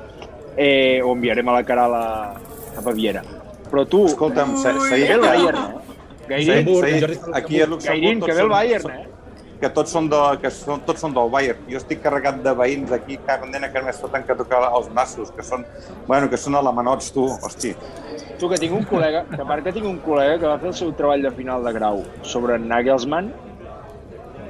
Eh, 0.58 1.02
o 1.04 1.14
enviarem 1.16 1.50
a 1.50 1.58
la 1.60 1.64
Caral 1.68 1.96
a, 1.98 2.06
a 2.78 2.84
Baviera. 2.86 3.24
Però 3.72 3.88
tu... 3.89 4.06
Escolta'm, 4.12 4.54
ve 4.62 5.02
el 5.08 5.24
Bayern, 5.24 5.64
eh? 5.64 5.94
Saïd, 6.24 6.70
Saïd, 6.70 7.18
aquí 7.36 7.60
a 7.62 7.68
Luxemburg 7.68 8.04
Gairín, 8.04 8.22
que 8.22 8.34
ve 8.34 8.41
el 8.46 8.50
Bayern, 8.50 8.91
eh? 8.91 9.08
que 9.64 9.70
tots 9.72 9.94
són, 9.96 10.10
de, 10.12 10.20
que 10.44 10.52
són, 10.52 10.82
tots 10.88 11.04
són 11.04 11.14
del 11.16 11.30
Bayern. 11.32 11.62
Jo 11.72 11.80
estic 11.80 12.02
carregat 12.04 12.41
de 12.44 12.54
veïns 12.60 12.91
aquí, 12.96 13.18
cada 13.28 13.48
nena 13.50 13.70
que 13.72 13.84
més 13.86 14.00
foten 14.04 14.26
que 14.28 14.36
tocar 14.39 14.60
els 14.70 14.89
nassos, 14.96 15.32
que 15.36 15.46
són, 15.46 15.64
bueno, 16.10 16.30
que 16.32 16.39
són 16.39 16.58
alemanots, 16.60 17.12
tu, 17.16 17.30
hosti. 17.48 17.74
Tu, 18.39 18.50
que 18.52 18.60
tinc 18.60 18.76
un 18.76 18.84
col·lega, 18.89 19.24
que 19.30 19.39
a 19.39 19.48
part 19.48 19.64
que 19.64 19.74
tinc 19.76 19.88
un 19.88 20.02
col·lega 20.04 20.39
que 20.41 20.50
va 20.50 20.58
fer 20.60 20.72
el 20.74 20.78
seu 20.80 20.91
treball 21.00 21.24
de 21.24 21.32
final 21.38 21.64
de 21.64 21.74
grau 21.76 22.04
sobre 22.28 22.60
Nagelsmann, 22.60 23.32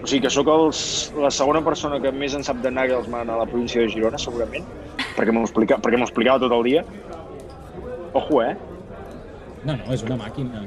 o 0.03 0.07
sigui 0.07 0.25
que 0.25 0.31
sóc 0.33 0.49
els, 0.51 0.79
la 1.15 1.31
segona 1.31 1.61
persona 1.63 1.99
que 2.03 2.11
més 2.11 2.33
en 2.35 2.43
sap 2.43 2.59
de 2.63 2.71
Nagelsmann 2.75 3.29
a 3.31 3.37
la 3.39 3.45
província 3.47 3.79
de 3.79 3.91
Girona, 3.93 4.19
segurament, 4.19 4.65
perquè 5.15 5.31
m'ho 5.31 5.45
explica, 5.47 5.77
perquè 5.79 5.99
m'ho 5.99 6.07
explicava 6.09 6.41
tot 6.43 6.51
el 6.51 6.65
dia. 6.67 6.83
Ojo, 8.11 8.41
eh? 8.43 8.51
No, 9.63 9.77
no, 9.77 9.93
és 9.95 10.03
una 10.03 10.17
màquina. 10.19 10.65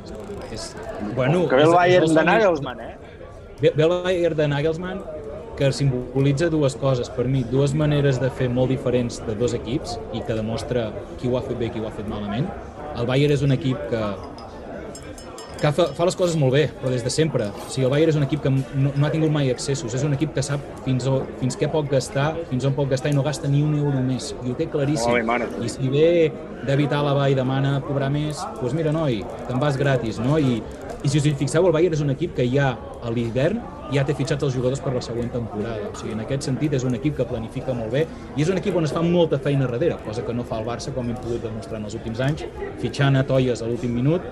És, 0.48 0.70
bueno, 1.12 1.44
que 1.50 1.60
ve 1.60 1.66
el 1.68 1.74
Bayern 1.76 2.16
de 2.16 2.24
Nagelsmann, 2.24 2.80
eh? 2.80 2.94
Ve, 3.60 3.74
ve 3.76 3.84
el 3.84 3.94
Bayern 4.06 4.40
de 4.40 4.48
Nagelsmann 4.54 5.04
que 5.56 5.68
simbolitza 5.72 6.48
dues 6.52 6.76
coses 6.76 7.08
per 7.12 7.26
mi, 7.28 7.42
dues 7.48 7.72
maneres 7.76 8.18
de 8.20 8.28
fer 8.40 8.48
molt 8.52 8.72
diferents 8.72 9.20
de 9.28 9.36
dos 9.36 9.54
equips 9.56 9.98
i 10.16 10.20
que 10.24 10.36
demostra 10.36 10.90
qui 11.20 11.28
ho 11.28 11.36
ha 11.36 11.44
fet 11.44 11.60
bé 11.60 11.68
i 11.68 11.74
qui 11.76 11.84
ho 11.84 11.88
ha 11.88 11.92
fet 11.96 12.08
malament. 12.08 12.48
El 12.96 13.08
Bayern 13.08 13.36
és 13.36 13.44
un 13.44 13.52
equip 13.52 13.84
que, 13.92 14.02
que 15.60 15.72
fa, 15.72 15.86
fa 15.96 16.06
les 16.08 16.16
coses 16.18 16.36
molt 16.38 16.54
bé, 16.54 16.64
però 16.80 16.90
des 16.92 17.04
de 17.04 17.12
sempre. 17.12 17.48
O 17.48 17.68
sigui, 17.72 17.86
el 17.86 17.92
Bayern 17.92 18.12
és 18.12 18.18
un 18.18 18.26
equip 18.26 18.42
que 18.44 18.52
no, 18.52 18.92
no 18.92 19.06
ha 19.06 19.12
tingut 19.12 19.32
mai 19.32 19.50
excessos, 19.52 19.94
és 19.96 20.04
un 20.06 20.16
equip 20.16 20.34
que 20.36 20.44
sap 20.44 20.62
fins, 20.84 21.06
o, 21.10 21.20
fins 21.40 21.56
què 21.58 21.70
pot 21.72 21.88
gastar, 21.90 22.32
fins 22.50 22.66
on 22.68 22.76
pot 22.76 22.90
gastar 22.92 23.12
i 23.12 23.16
no 23.16 23.24
gasta 23.26 23.50
ni 23.50 23.62
un 23.64 23.76
euro 23.78 24.02
més, 24.04 24.32
i 24.44 24.52
ho 24.52 24.56
té 24.58 24.68
claríssim. 24.72 25.16
Mare. 25.26 25.48
I 25.64 25.70
si 25.72 25.92
ve 25.92 26.08
David 26.66 26.92
Alaba 26.96 27.28
i 27.32 27.38
demana 27.38 27.78
cobrar 27.86 28.10
més, 28.12 28.42
doncs 28.60 28.76
mira, 28.76 28.92
noi, 28.94 29.22
te'n 29.48 29.62
vas 29.62 29.78
gratis, 29.80 30.20
no? 30.22 30.36
I, 30.38 30.60
i 31.02 31.08
si 31.08 31.20
us 31.20 31.28
hi 31.28 31.32
fixeu, 31.38 31.68
el 31.68 31.74
Bayern 31.76 31.96
és 31.96 32.04
un 32.04 32.12
equip 32.12 32.36
que 32.36 32.46
ja 32.52 32.74
a 32.76 33.12
l'hivern 33.12 33.62
ja 33.94 34.02
té 34.06 34.14
fitxats 34.18 34.42
els 34.42 34.54
jugadors 34.56 34.80
per 34.82 34.92
la 34.94 35.02
següent 35.04 35.30
temporada. 35.32 35.90
O 35.92 35.98
sigui, 35.98 36.14
en 36.16 36.22
aquest 36.24 36.48
sentit 36.48 36.74
és 36.76 36.84
un 36.86 36.96
equip 36.98 37.16
que 37.18 37.26
planifica 37.28 37.74
molt 37.76 37.92
bé 37.94 38.06
i 38.34 38.42
és 38.42 38.50
un 38.50 38.58
equip 38.60 38.76
on 38.76 38.88
es 38.88 38.94
fa 38.94 39.02
molta 39.04 39.38
feina 39.42 39.68
darrere, 39.68 39.98
cosa 40.04 40.24
que 40.26 40.34
no 40.34 40.44
fa 40.48 40.60
el 40.60 40.66
Barça, 40.66 40.92
com 40.94 41.08
hem 41.08 41.18
pogut 41.22 41.44
demostrar 41.46 41.80
en 41.80 41.86
els 41.88 41.94
últims 41.98 42.22
anys, 42.24 42.46
fitxant 42.82 43.18
a 43.20 43.24
Toies 43.28 43.62
a 43.62 43.70
l'últim 43.70 43.94
minut, 43.94 44.26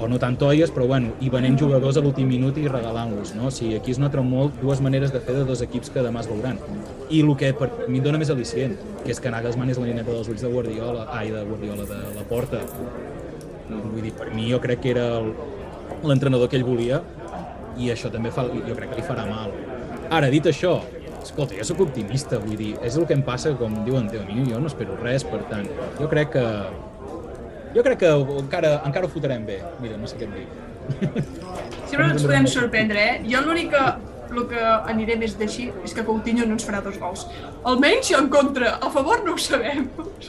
o 0.00 0.08
no 0.08 0.18
tant 0.20 0.36
toies, 0.40 0.72
però 0.74 0.86
bueno, 0.88 1.12
i 1.20 1.28
venent 1.32 1.58
jugadors 1.60 1.98
a 1.98 2.02
l'últim 2.04 2.28
minut 2.30 2.58
i 2.58 2.66
regalant-los, 2.68 3.34
no? 3.36 3.48
O 3.48 3.54
sigui, 3.54 3.76
aquí 3.78 3.94
es 3.94 4.00
nota 4.00 4.22
molt 4.24 4.56
dues 4.62 4.80
maneres 4.84 5.12
de 5.12 5.20
fer 5.20 5.36
de 5.36 5.44
dos 5.48 5.62
equips 5.66 5.92
que 5.92 6.04
demà 6.04 6.24
es 6.24 6.30
veuran. 6.30 6.58
I 7.10 7.22
el 7.22 7.32
que 7.36 7.52
per 7.56 7.70
mi 7.86 8.00
em 8.00 8.04
dona 8.04 8.20
més 8.20 8.32
al·licient, 8.32 8.76
que 9.04 9.12
és 9.14 9.20
que 9.20 9.32
Nagelsmann 9.32 9.72
és 9.72 9.80
la 9.80 9.88
nineta 9.88 10.10
dels 10.10 10.28
ulls 10.32 10.44
de 10.44 10.52
Guardiola, 10.52 11.06
ai, 11.16 11.30
de 11.34 11.44
Guardiola, 11.48 11.86
de 11.88 12.00
la 12.16 12.26
Porta. 12.28 12.62
Vull 13.70 14.02
dir, 14.02 14.14
per 14.18 14.30
mi 14.34 14.48
jo 14.50 14.60
crec 14.62 14.82
que 14.84 14.94
era 14.96 15.08
l'entrenador 16.02 16.48
que 16.50 16.58
ell 16.58 16.66
volia 16.66 17.02
i 17.78 17.90
això 17.92 18.10
també 18.12 18.32
fa, 18.34 18.46
jo 18.50 18.76
crec 18.76 18.94
que 18.94 19.00
li 19.00 19.06
farà 19.06 19.26
mal. 19.28 19.52
Ara, 20.10 20.30
dit 20.32 20.46
això, 20.50 20.80
escolta, 21.22 21.54
jo 21.58 21.66
sóc 21.68 21.84
optimista, 21.86 22.40
vull 22.42 22.56
dir, 22.58 22.72
és 22.82 22.96
el 22.98 23.06
que 23.06 23.14
em 23.16 23.22
passa, 23.26 23.52
com 23.58 23.76
diuen 23.86 24.08
Teo, 24.10 24.24
a 24.24 24.30
mi 24.30 24.46
jo 24.48 24.60
no 24.60 24.70
espero 24.70 24.96
res, 25.02 25.26
per 25.28 25.42
tant, 25.50 25.68
jo 26.00 26.08
crec 26.10 26.32
que 26.34 26.44
jo 27.74 27.84
crec 27.86 28.02
que 28.02 28.12
encara, 28.40 28.76
encara 28.86 29.06
ho 29.06 29.12
fotrem 29.12 29.46
bé. 29.46 29.60
Mira, 29.82 29.98
no 30.00 30.10
sé 30.10 30.20
què 30.20 30.28
et 30.28 30.38
dic. 30.40 30.70
Sempre 31.90 32.06
ens 32.10 32.22
podem 32.24 32.46
sorprendre, 32.50 33.02
eh? 33.02 33.18
Jo 33.30 33.42
l'únic 33.44 33.70
que, 33.74 33.82
el 34.30 34.46
que 34.50 34.62
aniré 34.92 35.16
més 35.18 35.34
d'així 35.38 35.68
és 35.86 35.94
que 35.96 36.04
Coutinho 36.06 36.46
no 36.46 36.56
ens 36.56 36.66
farà 36.66 36.80
dos 36.84 36.98
gols. 37.02 37.26
Almenys 37.66 38.10
en 38.18 38.30
contra, 38.32 38.76
a 38.78 38.90
favor 38.94 39.22
no 39.26 39.34
ho 39.34 39.42
sabem. 39.42 39.86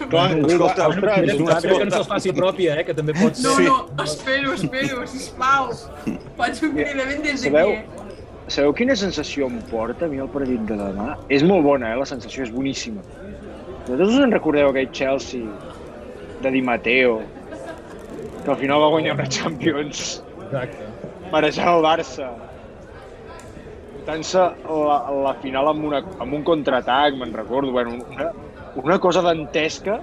Clar, 0.09 0.27
escolta, 0.37 0.87
ostres, 0.89 1.33
Espero 1.37 1.79
que 1.79 1.89
no 1.89 1.95
se'ls 1.95 2.11
faci 2.11 2.35
pròpia, 2.37 2.77
eh, 2.81 2.85
que 2.87 2.95
també 2.97 3.15
pots... 3.17 3.43
No, 3.45 3.57
no, 3.65 4.05
espero, 4.05 4.55
espero, 4.57 5.05
sisplau. 5.09 5.73
Faig 6.39 6.63
un 6.67 6.77
cridament 6.77 7.25
des 7.25 7.45
d'aquí, 7.45 7.49
Sabeu, 7.49 7.75
eh? 7.77 8.47
sabeu 8.51 8.73
quina 8.77 8.97
sensació 8.99 9.49
em 9.51 9.59
porta 9.69 10.07
a 10.07 10.11
mi 10.11 10.21
el 10.23 10.31
partit 10.33 10.65
de 10.69 10.77
demà? 10.79 11.13
És 11.29 11.45
molt 11.47 11.65
bona, 11.67 11.93
eh? 11.93 11.99
la 12.01 12.09
sensació 12.09 12.47
és 12.47 12.53
boníssima. 12.53 13.05
Vosaltres 13.81 14.09
us 14.13 14.25
en 14.25 14.33
recordeu 14.33 14.69
aquell 14.69 14.89
Chelsea 14.93 15.70
de 16.41 16.51
Di 16.51 16.61
Matteo, 16.61 17.21
que 18.43 18.51
al 18.51 18.57
final 18.57 18.81
va 18.81 18.87
guanyar 18.93 19.13
una 19.15 19.27
Champions 19.27 20.23
Exacte. 20.47 20.87
marejant 21.31 21.75
el 21.75 21.83
Barça. 21.85 22.29
Tant-se 24.05 24.41
la, 24.65 24.97
la 25.27 25.33
final 25.43 25.67
amb, 25.69 25.83
una, 25.91 25.99
amb 26.23 26.33
un 26.33 26.43
contraatac, 26.47 27.13
me'n 27.19 27.33
recordo, 27.37 27.71
bueno, 27.71 27.99
una, 28.09 28.31
una 28.81 28.97
cosa 28.99 29.21
dantesca. 29.21 29.99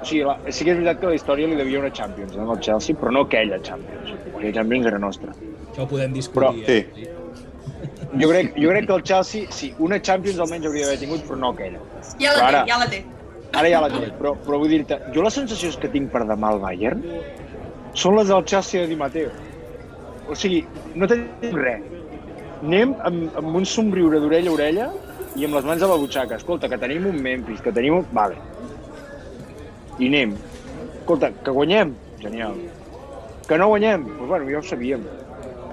O 0.00 0.04
sigui, 0.08 0.22
la, 0.24 0.38
sí 0.48 0.64
que 0.64 0.72
és 0.72 0.78
veritat 0.80 1.00
que 1.02 1.10
la 1.10 1.16
història 1.18 1.48
li 1.50 1.58
devia 1.58 1.82
una 1.82 1.90
Champions, 1.92 2.32
no, 2.38 2.46
al 2.54 2.60
Chelsea, 2.64 2.96
però 2.96 3.12
no 3.12 3.26
aquella 3.26 3.58
Champions. 3.60 4.14
Aquella 4.32 4.54
Champions 4.62 4.86
era 4.88 4.98
nostra. 5.02 5.34
Això 5.70 5.84
ho 5.84 5.90
podem 5.90 6.14
Però, 6.32 6.52
discutir, 6.56 6.64
eh? 7.04 7.08
Jo 8.20 8.28
crec, 8.32 8.54
jo 8.56 8.70
crec 8.72 8.86
que 8.88 8.94
el 8.96 9.02
Chelsea, 9.04 9.52
sí, 9.52 9.74
una 9.78 10.00
Champions 10.00 10.40
almenys 10.40 10.66
hauria 10.70 10.86
d'haver 10.88 10.98
tingut, 11.04 11.26
però 11.28 11.36
no 11.44 11.52
aquella. 11.52 11.78
Ja 12.18 12.32
la 12.32 12.38
Però 12.38 12.46
ara- 12.48 12.62
té, 12.64 12.70
ja 12.72 12.78
la 12.80 12.88
té. 12.90 13.02
Ara 13.50 13.70
ja 13.70 13.80
la 13.82 13.90
té, 13.90 14.10
però, 14.18 14.34
però 14.44 14.58
vull 14.62 14.70
dir-te, 14.70 14.98
jo 15.14 15.22
les 15.26 15.34
sensacions 15.34 15.78
que 15.82 15.90
tinc 15.90 16.12
per 16.12 16.22
demà 16.28 16.52
al 16.52 16.60
Bayern 16.62 17.02
són 17.98 18.14
les 18.16 18.28
del 18.30 18.44
Chelsea 18.46 18.84
de 18.84 18.90
Di 18.92 18.98
Matteo. 18.98 19.32
O 20.30 20.36
sigui, 20.38 20.60
no 20.94 21.08
tenim 21.10 21.56
res. 21.58 21.86
Anem 22.60 22.92
amb, 23.08 23.38
amb 23.40 23.56
un 23.58 23.66
somriure 23.66 24.20
d'orella 24.22 24.52
a 24.52 24.54
orella 24.54 24.86
i 25.34 25.46
amb 25.46 25.56
les 25.58 25.66
mans 25.66 25.82
a 25.82 25.88
la 25.90 25.96
butxaca. 25.98 26.38
Escolta, 26.38 26.68
que 26.70 26.78
tenim 26.78 27.08
un 27.10 27.18
Memphis, 27.24 27.62
que 27.64 27.72
tenim 27.74 27.98
un... 27.98 28.06
Vale. 28.14 28.38
I 29.98 30.10
anem. 30.12 30.36
Escolta, 31.00 31.32
que 31.42 31.56
guanyem? 31.56 31.96
Genial. 32.22 32.54
Que 33.48 33.58
no 33.58 33.70
guanyem? 33.72 34.06
Doncs 34.06 34.18
pues 34.20 34.30
bueno, 34.30 34.50
ja 34.52 34.60
ho 34.60 34.62
sabíem. 34.62 35.08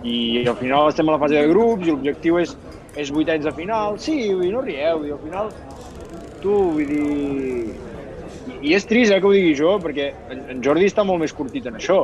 I 0.07 0.47
al 0.47 0.57
final 0.57 0.89
estem 0.89 1.09
a 1.09 1.17
la 1.17 1.21
fase 1.21 1.37
de 1.37 1.47
grups 1.51 1.85
i 1.85 1.93
l'objectiu 1.93 2.41
és, 2.41 2.57
és 2.97 3.13
vuitens 3.13 3.45
de 3.45 3.53
final. 3.53 3.99
Sí, 4.01 4.17
dir, 4.31 4.53
no 4.55 4.65
rieu, 4.65 5.05
i 5.05 5.13
al 5.13 5.21
final 5.21 5.51
tu, 6.41 6.53
vull 6.75 6.89
dir... 6.89 7.03
I, 8.47 8.69
I 8.69 8.73
és 8.77 8.87
trist, 8.87 9.13
eh, 9.13 9.19
que 9.21 9.27
ho 9.29 9.33
digui 9.35 9.53
jo, 9.57 9.75
perquè 9.83 10.09
en, 10.33 10.43
en 10.53 10.63
Jordi 10.65 10.87
està 10.89 11.05
molt 11.07 11.21
més 11.23 11.33
curtit 11.35 11.67
en 11.69 11.77
això. 11.79 12.03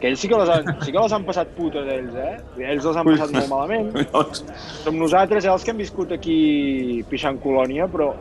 Que 0.00 0.08
ells 0.08 0.22
sí 0.22 0.30
que 0.30 0.38
les 0.40 0.50
han, 0.52 0.68
sí 0.84 0.94
que 0.94 1.02
les 1.02 1.14
han 1.16 1.26
passat 1.28 1.52
putes, 1.56 1.88
ells, 1.96 2.16
eh? 2.16 2.34
Ells 2.72 2.88
les 2.88 3.00
han 3.00 3.08
passat 3.10 3.34
molt 3.36 3.52
malament. 3.52 3.90
Som 4.84 5.00
nosaltres, 5.00 5.44
eh, 5.46 5.52
els 5.52 5.66
que 5.66 5.74
hem 5.74 5.82
viscut 5.82 6.14
aquí 6.16 6.40
pixant 7.10 7.40
colònia, 7.42 7.88
però 7.90 8.12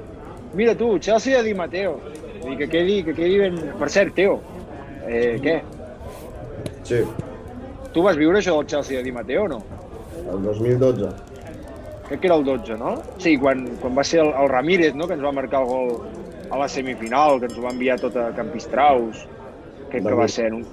mira 0.57 0.75
tu, 0.77 0.93
Chelsea 0.99 1.37
de 1.37 1.49
Di 1.49 1.57
Matteo. 1.57 1.97
Vull 2.39 2.53
dir, 2.53 2.61
que 2.63 2.69
quedi, 2.71 3.01
que 3.07 3.17
quedi 3.17 3.41
ben... 3.41 3.59
Per 3.79 3.91
cert, 3.91 4.15
Teo, 4.15 4.39
eh, 5.05 5.35
què? 5.43 5.59
Sí, 6.87 7.03
Tu 7.93 8.01
vas 8.05 8.17
viure 8.17 8.37
això 8.37 8.53
del 8.55 8.67
Chelsea 8.69 8.99
de 8.99 9.03
Di 9.07 9.11
Matteo 9.11 9.43
o 9.47 9.51
no? 9.55 9.59
el 10.29 10.43
2012. 10.43 11.09
Crec 12.09 12.21
que 12.21 12.27
era 12.27 12.35
el 12.35 12.43
12, 12.43 12.77
no? 12.81 12.95
Sí, 13.21 13.37
quan, 13.37 13.67
quan 13.81 13.97
va 13.97 14.03
ser 14.03 14.23
el, 14.23 14.33
el 14.33 14.49
Ramírez, 14.49 14.95
no?, 14.97 15.07
que 15.07 15.13
ens 15.13 15.23
va 15.23 15.31
marcar 15.31 15.61
el 15.61 15.67
gol 15.69 15.91
a 16.49 16.57
la 16.57 16.67
semifinal, 16.67 17.37
que 17.39 17.49
ens 17.51 17.57
ho 17.57 17.65
va 17.65 17.73
enviar 17.75 17.99
tot 18.01 18.17
a 18.17 18.31
Campistraus. 18.37 19.27
Crec 19.91 20.07
que 20.07 20.15
va 20.17 20.27
ser 20.27 20.49
en 20.49 20.61
un... 20.61 20.65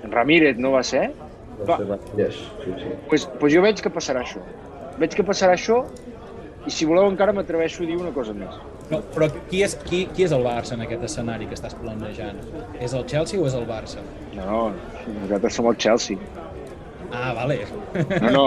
En 0.00 0.12
Ramírez, 0.12 0.56
no 0.56 0.72
va 0.72 0.82
ser? 0.82 1.10
Va 1.68 1.76
ser 1.76 1.98
Yes, 2.16 2.38
sí, 2.64 2.72
sí. 2.78 2.94
Pues, 3.10 3.26
pues 3.40 3.52
jo 3.52 3.60
veig 3.60 3.82
que 3.84 3.92
passarà 3.92 4.24
això. 4.24 4.40
Veig 5.00 5.12
que 5.16 5.24
passarà 5.26 5.52
això 5.58 5.82
i 6.68 6.72
si 6.72 6.88
voleu 6.88 7.08
encara 7.08 7.32
m'atreveixo 7.36 7.84
a 7.84 7.88
dir 7.88 7.96
una 8.00 8.12
cosa 8.16 8.32
més. 8.36 8.56
No, 8.90 8.98
però 9.14 9.28
qui 9.48 9.62
és, 9.64 9.76
qui, 9.86 10.02
qui 10.16 10.26
és 10.26 10.32
el 10.36 10.42
Barça 10.44 10.74
en 10.76 10.84
aquest 10.84 11.04
escenari 11.06 11.46
que 11.48 11.56
estàs 11.56 11.76
planejant? 11.78 12.40
És 12.82 12.96
el 12.96 13.04
Chelsea 13.08 13.40
o 13.40 13.46
és 13.48 13.56
el 13.56 13.68
Barça? 13.68 14.02
No, 14.36 14.70
nosaltres 15.20 15.56
som 15.56 15.68
el 15.70 15.78
Chelsea. 15.80 16.18
Ah, 17.12 17.32
vale. 17.34 17.58
No, 18.22 18.30
no, 18.30 18.44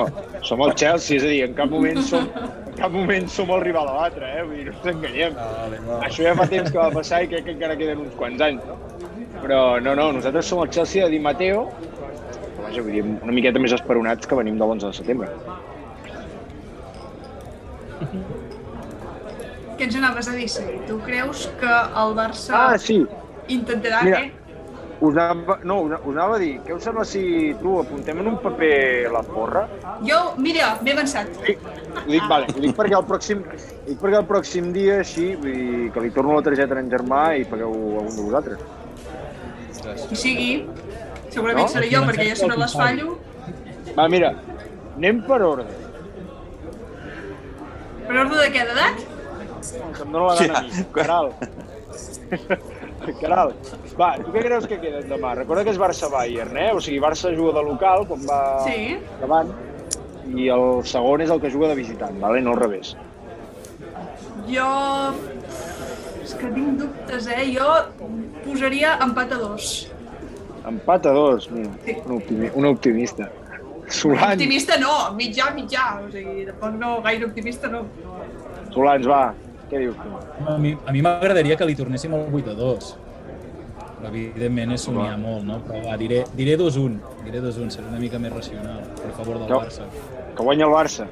som 0.48 0.62
el 0.64 0.74
Chelsea, 0.80 1.18
és 1.18 1.24
a 1.26 1.28
dir, 1.32 1.42
en 1.44 1.56
cap 1.58 1.70
moment 1.72 2.00
som, 2.08 2.30
en 2.68 2.78
cap 2.78 2.92
moment 2.96 3.28
som 3.30 3.50
el 3.52 3.62
rival 3.66 3.90
a 3.92 3.96
l'altre, 3.98 4.30
eh? 4.38 4.44
Vull 4.48 4.56
dir, 4.62 4.66
no 4.70 4.76
ens 4.78 4.88
enganyem. 4.94 5.36
Vale, 5.36 5.82
vale. 5.88 6.00
Això 6.08 6.24
ja 6.28 6.36
fa 6.40 6.48
temps 6.52 6.72
que 6.72 6.80
va 6.80 6.90
passar 6.96 7.24
i 7.26 7.28
crec 7.34 7.44
que 7.50 7.56
encara 7.58 7.76
queden 7.80 8.06
uns 8.06 8.16
quants 8.20 8.42
anys, 8.48 8.64
no? 8.70 8.78
Però 9.44 9.60
no, 9.84 9.96
no, 10.00 10.06
nosaltres 10.16 10.48
som 10.48 10.62
el 10.64 10.72
Chelsea 10.72 11.04
de 11.04 11.12
Di 11.12 11.20
Matteo, 11.20 11.66
però 11.84 12.70
vaja, 12.70 12.82
vull 12.86 12.96
dir, 12.96 13.04
una 13.04 13.36
miqueta 13.36 13.60
més 13.60 13.76
esperonats 13.76 14.30
que 14.30 14.40
venim 14.40 14.56
de 14.62 14.64
l'11 14.64 14.88
de 14.88 14.94
setembre. 15.02 15.30
Què 19.74 19.88
ens 19.88 19.96
anaves 20.00 20.30
a 20.30 20.36
dir? 20.38 20.48
Tu 20.88 20.98
creus 21.04 21.48
que 21.60 21.74
el 22.04 22.16
Barça 22.18 22.56
Ah, 22.60 22.78
sí, 22.80 23.02
intentarà 23.52 24.04
Mira. 24.06 24.22
què? 24.22 24.32
Us 25.04 25.18
anava, 25.18 25.58
no, 25.68 25.82
us 25.84 26.14
anava 26.14 26.38
a 26.38 26.40
dir, 26.40 26.54
què 26.64 26.76
us 26.78 26.86
sembla 26.88 27.04
si 27.08 27.24
tu 27.60 27.74
apuntem 27.82 28.22
en 28.22 28.30
un 28.32 28.38
paper 28.44 29.10
la 29.12 29.24
porra? 29.28 29.66
Jo, 30.08 30.20
mira, 30.40 30.70
m'he 30.84 30.94
avançat. 30.96 31.28
Ho 31.42 32.06
dic, 32.08 32.24
vale, 32.32 32.48
ho 32.54 32.64
dic 32.64 32.76
perquè 32.78 32.96
el 32.96 33.04
pròxim, 33.10 33.42
dic 33.90 34.00
perquè 34.00 34.22
el 34.22 34.30
pròxim 34.30 34.72
dia 34.76 35.02
així, 35.04 35.34
vull 35.42 35.58
dir, 35.60 35.90
que 35.92 36.06
li 36.06 36.14
torno 36.16 36.38
la 36.38 36.46
targeta 36.46 36.78
a 36.78 36.84
en 36.84 36.92
Germà 36.94 37.24
i 37.36 37.44
pagueu 37.50 37.76
algun 38.00 38.16
de 38.16 38.28
vosaltres. 38.30 38.64
Qui 40.08 40.16
sigui, 40.16 40.52
segurament 41.28 41.68
No? 41.68 41.72
seré 41.76 41.90
jo, 41.92 42.04
perquè 42.08 42.30
jo 42.30 42.40
sempre 42.40 42.62
les 42.64 42.76
fallo. 42.80 43.18
Va, 43.98 44.08
mira, 44.08 44.32
anem 44.96 45.20
per 45.28 45.42
ordre. 45.44 45.68
Per 48.08 48.16
ordre 48.24 48.40
de 48.40 48.48
què, 48.56 48.64
d'edat? 48.72 49.04
Que 49.74 50.06
em 50.08 50.16
dóna 50.16 50.30
la 50.32 50.36
gana 50.40 50.60
a 50.60 50.64
mi. 50.64 50.88
Caral. 50.96 51.34
Caral. 53.20 53.54
Va, 54.00 54.14
tu 54.24 54.32
què 54.34 54.42
creus 54.46 54.66
que 54.70 54.80
queda 54.82 55.02
demà? 55.08 55.34
Recorda 55.38 55.64
que 55.66 55.74
és 55.74 55.80
Barça-Bayern, 55.82 56.58
eh? 56.58 56.72
O 56.74 56.82
sigui, 56.82 57.00
Barça 57.04 57.34
juga 57.36 57.54
de 57.60 57.64
local, 57.68 58.08
quan 58.08 58.24
va 58.30 58.42
Sí. 58.66 58.98
davant, 59.22 59.52
i 60.34 60.48
el 60.54 60.84
segon 60.88 61.22
és 61.22 61.30
el 61.30 61.42
que 61.42 61.52
juga 61.52 61.68
de 61.68 61.76
visitant, 61.76 62.20
vale? 62.22 62.42
no 62.42 62.52
al 62.56 62.62
revés. 62.64 62.96
Jo... 64.48 64.68
És 66.24 66.34
que 66.40 66.48
tinc 66.56 66.78
dubtes, 66.80 67.28
eh? 67.28 67.46
Jo 67.52 67.70
posaria 68.46 68.98
empat 69.04 69.34
a 69.36 69.40
dos. 69.42 69.72
Empat 70.66 71.06
a 71.06 71.12
dos, 71.12 71.50
mira, 71.52 71.70
un, 72.06 72.16
optimi 72.18 72.50
un 72.56 72.66
optimista. 72.72 73.30
Solans, 73.92 74.38
Optimista 74.40 74.78
no, 74.80 74.94
mitjà, 75.18 75.50
mitjà. 75.54 76.00
O 76.06 76.10
sigui, 76.12 76.46
tampoc 76.48 76.78
no, 76.80 76.94
gaire 77.04 77.26
optimista 77.28 77.68
no. 77.68 77.84
Solans, 78.72 79.06
va, 79.06 79.34
què 79.72 79.82
dius 79.82 79.98
tu? 79.98 80.12
A 80.46 80.58
mi, 80.62 80.76
a 80.76 80.94
mi 80.96 81.02
m'agradaria 81.06 81.58
que 81.60 81.68
li 81.68 81.76
tornéssim 81.80 82.14
al 82.16 82.28
8 82.30 82.54
a 82.54 82.56
2. 82.60 82.94
Però, 84.04 84.12
evidentment, 84.12 84.74
és 84.76 84.84
somiar 84.84 85.16
molt, 85.20 85.46
no? 85.48 85.60
Però 85.64 85.82
va, 85.86 85.98
diré, 86.00 86.24
diré 86.36 86.58
2-1. 86.60 86.98
Diré 87.24 87.42
2-1, 87.44 87.70
seré 87.72 87.88
una 87.88 88.02
mica 88.02 88.20
més 88.20 88.34
racional, 88.34 88.82
per 89.00 89.14
favor 89.16 89.40
del 89.40 89.48
No. 89.48 89.62
Barça. 89.64 89.88
Que 90.36 90.44
guanya 90.44 90.68
el 90.68 90.74
Barça. 90.74 91.08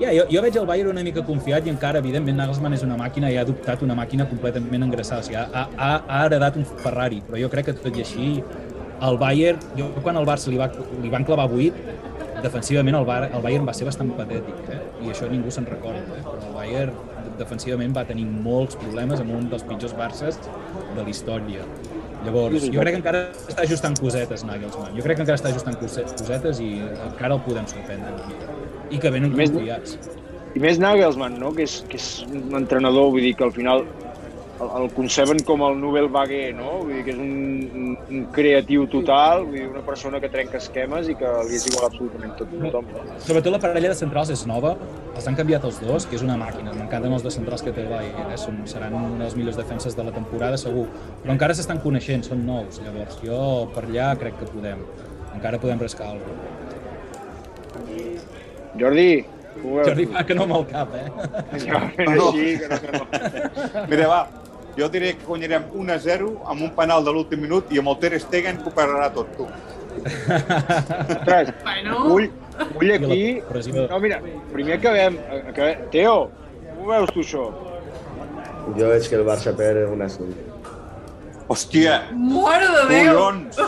Ja, 0.00 0.12
jo, 0.16 0.24
jo 0.32 0.40
veig 0.40 0.56
el 0.56 0.66
Bayern 0.68 0.88
una 0.94 1.02
mica 1.04 1.20
confiat 1.24 1.66
i 1.68 1.72
encara, 1.72 2.00
evidentment, 2.00 2.38
Nagelsmann 2.40 2.72
és 2.72 2.84
una 2.86 2.96
màquina 2.96 3.28
i 3.32 3.36
ha 3.36 3.42
adoptat 3.44 3.82
una 3.84 3.96
màquina 3.96 4.24
completament 4.28 4.86
engraçada. 4.86 5.20
O 5.20 5.26
sigui, 5.26 5.36
ha, 5.40 5.66
ha, 5.76 5.90
ha 6.00 6.20
heredat 6.24 6.56
un 6.56 6.64
Ferrari, 6.84 7.20
però 7.26 7.40
jo 7.40 7.50
crec 7.52 7.68
que 7.68 7.76
tot 7.80 7.96
i 7.96 8.04
així 8.04 8.30
el 9.08 9.18
Bayern, 9.20 9.60
jo 9.76 9.90
quan 10.00 10.16
el 10.20 10.28
Barça 10.28 10.52
li, 10.52 10.60
va, 10.60 10.70
li 11.02 11.12
van 11.12 11.24
clavar 11.28 11.48
8, 11.52 11.98
defensivament 12.44 12.96
el, 12.96 13.04
Bar, 13.04 13.22
el 13.28 13.44
Bayern 13.44 13.68
va 13.68 13.74
ser 13.76 13.88
bastant 13.88 14.12
patètic, 14.16 14.60
eh? 14.72 14.80
i 15.04 15.12
això 15.12 15.28
ningú 15.28 15.52
se'n 15.52 15.68
recorda, 15.68 16.16
eh? 16.16 16.24
però 16.24 16.40
el 16.48 16.54
Bayern 16.56 17.09
defensivament 17.40 17.94
va 17.96 18.04
tenir 18.08 18.26
molts 18.28 18.78
problemes 18.80 19.22
amb 19.22 19.34
un 19.36 19.48
dels 19.52 19.64
pitjors 19.66 19.96
Barces 19.98 20.38
de 20.44 21.00
la 21.00 21.08
història. 21.10 21.66
Llavors, 22.24 22.66
jo 22.68 22.82
crec 22.82 22.92
que 22.94 23.00
encara 23.00 23.20
està 23.48 23.64
ajustant 23.64 23.96
cosetes, 23.96 24.44
Nagelsmann. 24.44 24.92
Jo 24.96 25.04
crec 25.06 25.16
que 25.16 25.24
encara 25.24 25.38
està 25.40 25.48
ajustant 25.48 25.78
cosetes 25.80 26.60
i 26.60 26.70
encara 27.08 27.38
el 27.38 27.44
podem 27.46 27.68
sorprendre 27.70 28.12
una 28.12 28.26
mica. 28.28 28.58
I 28.90 29.00
que 29.00 29.12
venen 29.14 29.32
Més- 29.36 29.54
confiats. 29.54 29.96
I 30.54 30.60
més 30.60 30.80
Nagelsmann, 30.82 31.38
no? 31.40 31.52
que, 31.56 31.64
és, 31.64 31.78
que 31.88 31.96
és 31.96 32.08
un 32.28 32.56
entrenador, 32.58 33.12
vull 33.14 33.24
dir 33.24 33.36
que 33.38 33.46
al 33.46 33.52
final 33.56 33.84
el, 34.60 34.70
el 34.82 34.90
conceben 34.94 35.40
com 35.46 35.62
el 35.66 35.78
Nobel 35.80 36.08
Baguer, 36.12 36.52
no? 36.56 36.80
Vull 36.84 36.98
dir 36.98 37.04
que 37.06 37.14
és 37.14 37.20
un, 37.20 37.96
un, 37.96 38.24
creatiu 38.34 38.86
total, 38.92 39.44
vull 39.46 39.56
dir, 39.56 39.66
una 39.70 39.82
persona 39.86 40.20
que 40.22 40.30
trenca 40.32 40.60
esquemes 40.60 41.08
i 41.10 41.16
que 41.18 41.30
li 41.48 41.56
és 41.58 41.66
igual 41.70 41.88
absolutament 41.88 42.34
tot 42.38 42.52
tothom. 42.52 42.90
No? 42.92 43.18
Sobretot 43.24 43.56
la 43.56 43.62
parella 43.62 43.92
de 43.94 43.98
centrals 43.98 44.32
és 44.34 44.44
nova, 44.50 44.74
els 45.14 45.28
han 45.28 45.38
canviat 45.38 45.66
els 45.68 45.80
dos, 45.84 46.06
que 46.10 46.18
és 46.18 46.26
una 46.26 46.36
màquina. 46.40 46.74
M'encanten 46.76 47.16
els 47.16 47.26
de 47.26 47.34
centrals 47.34 47.64
que 47.66 47.74
té 47.76 47.84
el 47.86 47.92
Bayern, 47.92 48.30
eh? 48.34 48.38
Són, 48.40 48.62
seran 48.70 48.96
una 49.00 49.12
de 49.16 49.24
les 49.24 49.36
millors 49.38 49.58
defenses 49.60 49.96
de 49.96 50.06
la 50.06 50.14
temporada, 50.16 50.60
segur. 50.60 50.86
Però 51.24 51.34
encara 51.36 51.56
s'estan 51.56 51.82
coneixent, 51.84 52.26
són 52.28 52.44
nous. 52.46 52.82
Llavors, 52.84 53.20
jo 53.24 53.40
per 53.74 53.86
allà 53.88 54.12
crec 54.20 54.38
que 54.40 54.50
podem. 54.52 54.84
Encara 55.34 55.60
podem 55.62 55.80
rascar 55.80 56.12
alguna 56.12 56.58
Jordi? 58.80 59.24
Jordi 59.60 60.06
fa 60.10 60.22
que 60.26 60.34
no 60.34 60.46
amb 60.46 60.56
el 60.60 60.66
cap, 60.70 60.92
eh? 60.94 61.06
Ja, 61.64 61.80
fent 61.96 62.12
No. 62.14 62.28
així, 62.30 62.52
que 62.60 62.68
no, 62.70 62.78
que 62.80 62.92
no. 62.94 63.86
Mira, 63.90 64.06
va, 64.08 64.20
jo 64.80 64.88
diré 64.88 65.14
que 65.18 65.26
guanyarem 65.28 65.66
1 65.76 65.92
a 65.92 65.98
0 65.98 66.30
amb 66.52 66.62
un 66.66 66.70
penal 66.76 67.04
de 67.04 67.12
l'últim 67.12 67.42
minut 67.44 67.70
i 67.74 67.80
amb 67.82 67.92
el 67.92 67.98
Ter 68.02 68.20
Stegen 68.22 68.60
que 68.62 68.70
ho 68.70 68.74
pararà 68.76 69.10
tot, 69.12 69.32
tu. 69.36 69.48
Ostres, 71.14 71.50
Bueno. 71.64 71.96
ull, 72.14 72.30
ull 72.80 72.92
aquí... 72.94 73.42
No, 73.74 73.98
mira, 74.00 74.20
primer 74.52 74.78
acabem... 74.78 75.18
acabem... 75.48 75.88
Teo, 75.92 76.30
com 76.76 76.86
ho 76.86 76.92
veus 76.94 77.12
tu 77.12 77.24
això? 77.24 77.48
Jo 78.78 78.88
veig 78.92 79.08
que 79.10 79.18
el 79.18 79.26
Barça 79.26 79.52
perd 79.56 79.90
una 79.92 80.08
5. 80.08 80.48
Hòstia! 81.50 82.00
Mare 82.14 82.68
de 82.76 82.82
Déu! 82.92 83.12
Collons! 83.18 83.60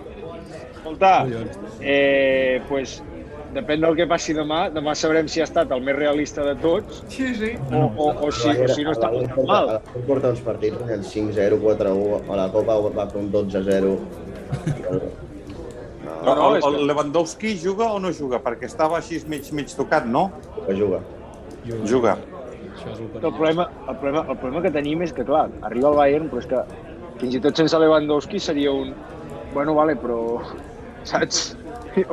Escolta, 0.76 1.12
eh, 1.80 2.60
pues, 2.68 2.98
depèn 3.54 3.82
del 3.84 3.96
que 3.98 4.06
passi 4.10 4.34
demà. 4.36 4.64
Demà 4.72 4.94
sabrem 4.98 5.28
si 5.30 5.42
ha 5.42 5.46
estat 5.48 5.72
el 5.74 5.82
més 5.84 5.96
realista 5.98 6.44
de 6.46 6.54
tots 6.62 7.02
Sí, 7.12 7.32
sí. 7.38 7.52
o, 7.70 7.84
o, 7.88 8.08
o, 8.26 8.30
si, 8.32 8.48
o 8.50 8.68
si 8.68 8.86
no 8.86 8.94
està 8.96 9.10
El 9.12 9.28
tan 9.28 9.48
mal. 9.48 9.74
Porta 10.08 10.32
uns 10.32 10.42
partits, 10.44 10.80
el 10.88 11.04
5-0, 11.08 11.60
4-1, 11.64 12.22
a 12.28 12.40
la 12.40 12.48
Copa 12.54 12.78
va 12.88 13.08
fer 13.12 13.20
un 13.22 13.30
12-0. 13.34 13.96
No, 16.22 16.34
no, 16.34 16.54
el, 16.54 16.62
el 16.62 16.86
Lewandowski 16.86 17.56
juga 17.58 17.90
o 17.92 17.98
no 18.02 18.12
juga? 18.14 18.38
Perquè 18.42 18.68
estava 18.68 19.00
així 19.00 19.18
mig, 19.30 19.48
mig 19.56 19.72
tocat, 19.74 20.06
no? 20.06 20.28
Que 20.66 20.76
juga. 20.78 21.02
Juga. 21.88 22.16
El 22.82 23.20
problema, 23.20 23.68
el, 23.88 23.96
problema, 23.96 24.22
el 24.28 24.38
problema 24.38 24.62
que 24.64 24.72
tenim 24.74 25.02
és 25.04 25.12
que, 25.14 25.24
clar, 25.26 25.48
arriba 25.66 25.90
el 25.90 25.98
Bayern, 25.98 26.30
però 26.30 26.42
és 26.42 26.48
que 26.50 26.62
fins 27.20 27.36
i 27.38 27.42
tot 27.42 27.58
sense 27.58 27.78
Lewandowski 27.78 28.40
seria 28.42 28.72
un... 28.74 28.94
Bueno, 29.52 29.74
vale, 29.76 29.96
però... 29.98 30.40
Saps? 31.06 31.52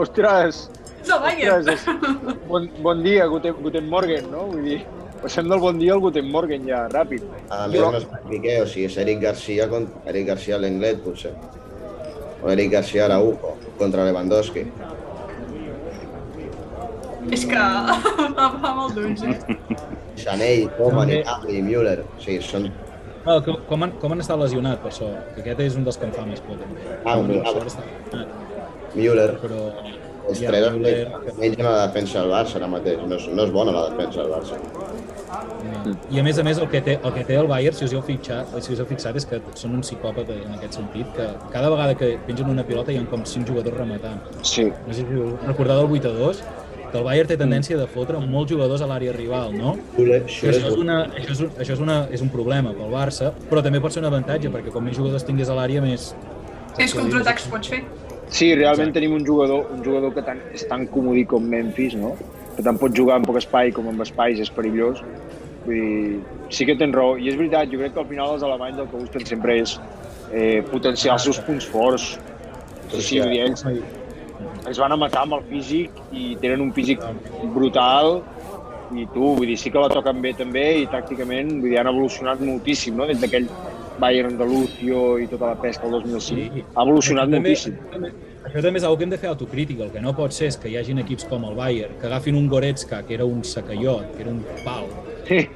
Ostres! 0.01 0.67
Bayern. 1.07 1.59
Ostres, 1.59 1.83
és... 1.87 2.39
bon, 2.47 2.69
bon 2.83 3.03
dia, 3.03 3.27
Guten, 3.31 3.53
Guten 3.63 3.89
Morgen, 3.89 4.29
no? 4.31 4.45
Vull 4.51 4.65
dir, 4.67 4.79
passem 5.23 5.49
del 5.49 5.59
bon 5.63 5.79
dia 5.79 5.93
al 5.95 6.03
Guten 6.03 6.29
Morgen 6.31 6.67
ja, 6.67 6.83
ràpid. 6.91 7.23
A 7.49 7.65
més, 7.71 7.79
no 7.81 7.93
és 7.97 8.07
Piqué, 8.29 8.59
o 8.63 8.67
sigui, 8.69 8.87
és 8.89 8.97
Eric 9.05 9.21
Garcia, 9.23 9.69
con- 9.71 9.89
Eric 10.09 10.27
Garcia 10.33 10.59
l'Englet, 10.61 11.01
potser. 11.05 11.33
O 12.43 12.51
Eric 12.51 12.71
Garcia 12.71 13.05
Araujo, 13.05 13.55
contra 13.79 14.05
Lewandowski. 14.07 14.65
És 17.35 17.43
que 17.45 17.55
va, 18.37 18.45
va 18.63 18.75
molt 18.77 18.95
d'ulls, 18.97 19.23
eh? 19.27 19.57
Chaney, 20.19 20.67
Coman, 20.77 21.11
Gnabry, 21.11 21.61
Müller, 21.63 21.99
sí, 22.23 22.39
són... 22.43 22.69
Ah, 23.27 23.37
com, 23.45 23.59
com, 23.67 23.83
han, 23.85 23.91
com 24.01 24.13
han 24.15 24.23
estat 24.23 24.39
lesionat, 24.41 24.79
per 24.81 24.89
això? 24.93 25.09
Que 25.35 25.43
aquest 25.43 25.59
és 25.67 25.75
un 25.77 25.83
dels 25.85 25.99
que 25.99 26.07
em 26.07 26.13
fa 26.15 26.23
més 26.25 26.39
por, 26.41 26.57
també. 26.57 26.81
Ah. 27.05 28.25
Müller. 28.95 29.27
Però... 29.43 29.67
Els 30.29 30.39
Ja, 30.43 30.51
tres 30.51 30.67
Müller- 30.73 31.07
menys 31.39 31.57
en 31.59 31.65
la 31.65 31.87
defensa 31.87 32.21
del 32.21 32.31
Barça 32.31 32.55
ara 32.59 32.67
mateix. 32.71 32.99
No 33.07 33.15
és, 33.17 33.27
no 33.33 33.43
és 33.47 33.51
bona 33.55 33.71
la 33.75 33.89
defensa 33.89 34.21
del 34.23 34.31
Barça. 34.31 34.59
I 36.11 36.19
a 36.19 36.23
més 36.25 36.37
a 36.41 36.43
més 36.45 36.57
el 36.61 36.67
que 36.69 36.81
té 36.85 36.95
el, 37.03 37.11
que 37.13 37.23
té 37.27 37.35
el 37.39 37.47
Bayern, 37.49 37.75
si 37.77 37.85
us 37.85 37.93
heu 37.93 38.01
fixat, 38.05 38.53
si 38.65 38.73
us 38.73 38.79
heu 38.81 38.87
fixat 38.89 39.15
és 39.19 39.25
que 39.29 39.39
són 39.59 39.75
un 39.77 39.83
psicòpata 39.85 40.33
en 40.33 40.55
aquest 40.57 40.73
sentit, 40.79 41.11
que 41.15 41.27
cada 41.53 41.69
vegada 41.69 41.95
que 41.99 42.15
pengen 42.27 42.49
una 42.49 42.63
pilota 42.65 42.91
hi 42.91 42.97
ha 42.97 43.05
com 43.11 43.23
cinc 43.25 43.47
jugadors 43.47 43.77
rematant. 43.77 44.19
Sí. 44.43 44.65
No 44.87 44.93
sé 44.93 45.05
si 45.05 45.21
us 45.21 45.45
recordeu 45.47 45.83
del 45.87 45.93
8 45.99 46.09
a 46.09 46.17
2, 46.17 46.41
que 46.91 46.97
el 46.97 47.03
Bayern 47.05 47.29
té 47.29 47.37
tendència 47.37 47.77
de 47.77 47.85
fotre 47.87 48.19
molts 48.25 48.51
jugadors 48.51 48.81
a 48.81 48.87
l'àrea 48.89 49.13
rival, 49.13 49.53
no? 49.53 49.75
Això, 49.97 50.49
és 50.49 50.63
una, 50.73 51.03
això, 51.13 51.31
és 51.35 51.41
un, 51.45 51.51
això 51.61 51.73
és, 51.77 51.79
una, 51.85 51.97
és 52.11 52.21
un 52.25 52.29
problema 52.33 52.73
pel 52.73 52.89
Barça, 52.93 53.31
però 53.49 53.61
també 53.65 53.79
pot 53.79 53.93
ser 53.93 54.01
un 54.01 54.09
avantatge, 54.09 54.49
perquè 54.49 54.73
com 54.73 54.83
més 54.83 54.97
jugadors 54.97 55.23
tinguis 55.27 55.49
a 55.49 55.57
l'àrea, 55.59 55.81
més... 55.85 56.13
Més 56.79 56.93
contraatacs 56.95 57.45
pots 57.51 57.69
fer. 57.69 57.83
Sí, 58.29 58.53
realment 58.53 58.91
tenim 58.93 59.15
un 59.17 59.25
jugador, 59.25 59.71
un 59.73 59.81
jugador 59.83 60.13
que 60.13 60.21
tant, 60.25 60.41
és 60.53 60.65
tan 60.69 60.85
comodí 60.93 61.25
com 61.29 61.45
Memphis, 61.49 61.95
no? 61.97 62.13
Que 62.55 62.65
tant 62.65 62.77
pot 62.77 62.93
jugar 62.95 63.17
en 63.19 63.25
poc 63.25 63.39
espai 63.41 63.73
com 63.73 63.89
amb 63.89 64.05
espais, 64.05 64.41
és 64.43 64.51
perillós. 64.53 65.01
Vull 65.65 65.79
dir, 65.79 66.19
sí 66.53 66.67
que 66.69 66.77
tens 66.77 66.93
raó. 66.95 67.15
I 67.17 67.31
és 67.31 67.39
veritat, 67.39 67.71
jo 67.73 67.81
crec 67.81 67.95
que 67.95 68.03
al 68.03 68.09
final 68.09 68.35
els 68.35 68.45
alemanys 68.45 68.83
el 68.83 68.89
que 68.91 69.01
busquen 69.01 69.25
sempre 69.25 69.57
és 69.63 69.79
eh, 70.31 70.61
potenciar 70.69 71.17
els 71.17 71.25
seus 71.25 71.41
punts 71.45 71.65
forts. 71.73 72.11
Sí, 72.91 73.01
sí, 73.01 73.19
vull 73.21 73.33
dir, 73.33 73.41
ells, 73.47 73.65
ells 73.65 74.81
van 74.81 74.93
a 74.93 74.99
matar 74.99 75.25
amb 75.25 75.39
el 75.39 75.43
físic 75.49 75.97
i 76.13 76.35
tenen 76.41 76.61
un 76.67 76.71
físic 76.73 77.01
brutal 77.55 78.19
i 78.93 79.05
tu, 79.13 79.33
vull 79.37 79.49
dir, 79.49 79.57
sí 79.61 79.73
que 79.73 79.81
la 79.81 79.89
toquen 79.89 80.21
bé 80.21 80.33
també 80.37 80.65
i 80.83 80.87
tàcticament, 80.89 81.51
vull 81.59 81.69
dir, 81.69 81.81
han 81.81 81.89
evolucionat 81.91 82.41
moltíssim, 82.45 82.97
no? 82.97 83.09
Des 83.09 83.21
d'aquell 83.21 83.49
Bayern 83.99 84.37
de 84.37 84.45
Lucio 84.45 85.19
i 85.19 85.27
tota 85.27 85.53
la 85.53 85.61
pesca 85.61 85.85
el 85.87 85.91
2005. 85.91 86.65
Ha 86.75 86.83
evolucionat 86.83 87.29
també- 87.29 87.39
moltíssim. 87.39 87.75
Això 88.39 88.61
també 88.63 88.79
és 88.79 88.85
una 88.85 88.97
que 88.97 89.03
hem 89.03 89.09
de 89.09 89.17
fer 89.17 89.29
autocrítica. 89.29 89.83
El 89.83 89.91
que 89.91 90.01
no 90.01 90.15
pot 90.15 90.31
ser 90.31 90.47
és 90.47 90.57
que 90.57 90.69
hi 90.69 90.77
hagin 90.77 90.99
equips 90.99 91.25
com 91.25 91.43
el 91.45 91.55
Bayern 91.55 91.97
que 91.99 92.07
agafin 92.07 92.35
un 92.35 92.47
Goretzka, 92.47 93.03
que 93.05 93.13
era 93.13 93.25
un 93.25 93.43
sacallot, 93.43 94.15
que 94.15 94.21
era 94.23 94.31
un 94.31 94.43
pal, 94.63 94.85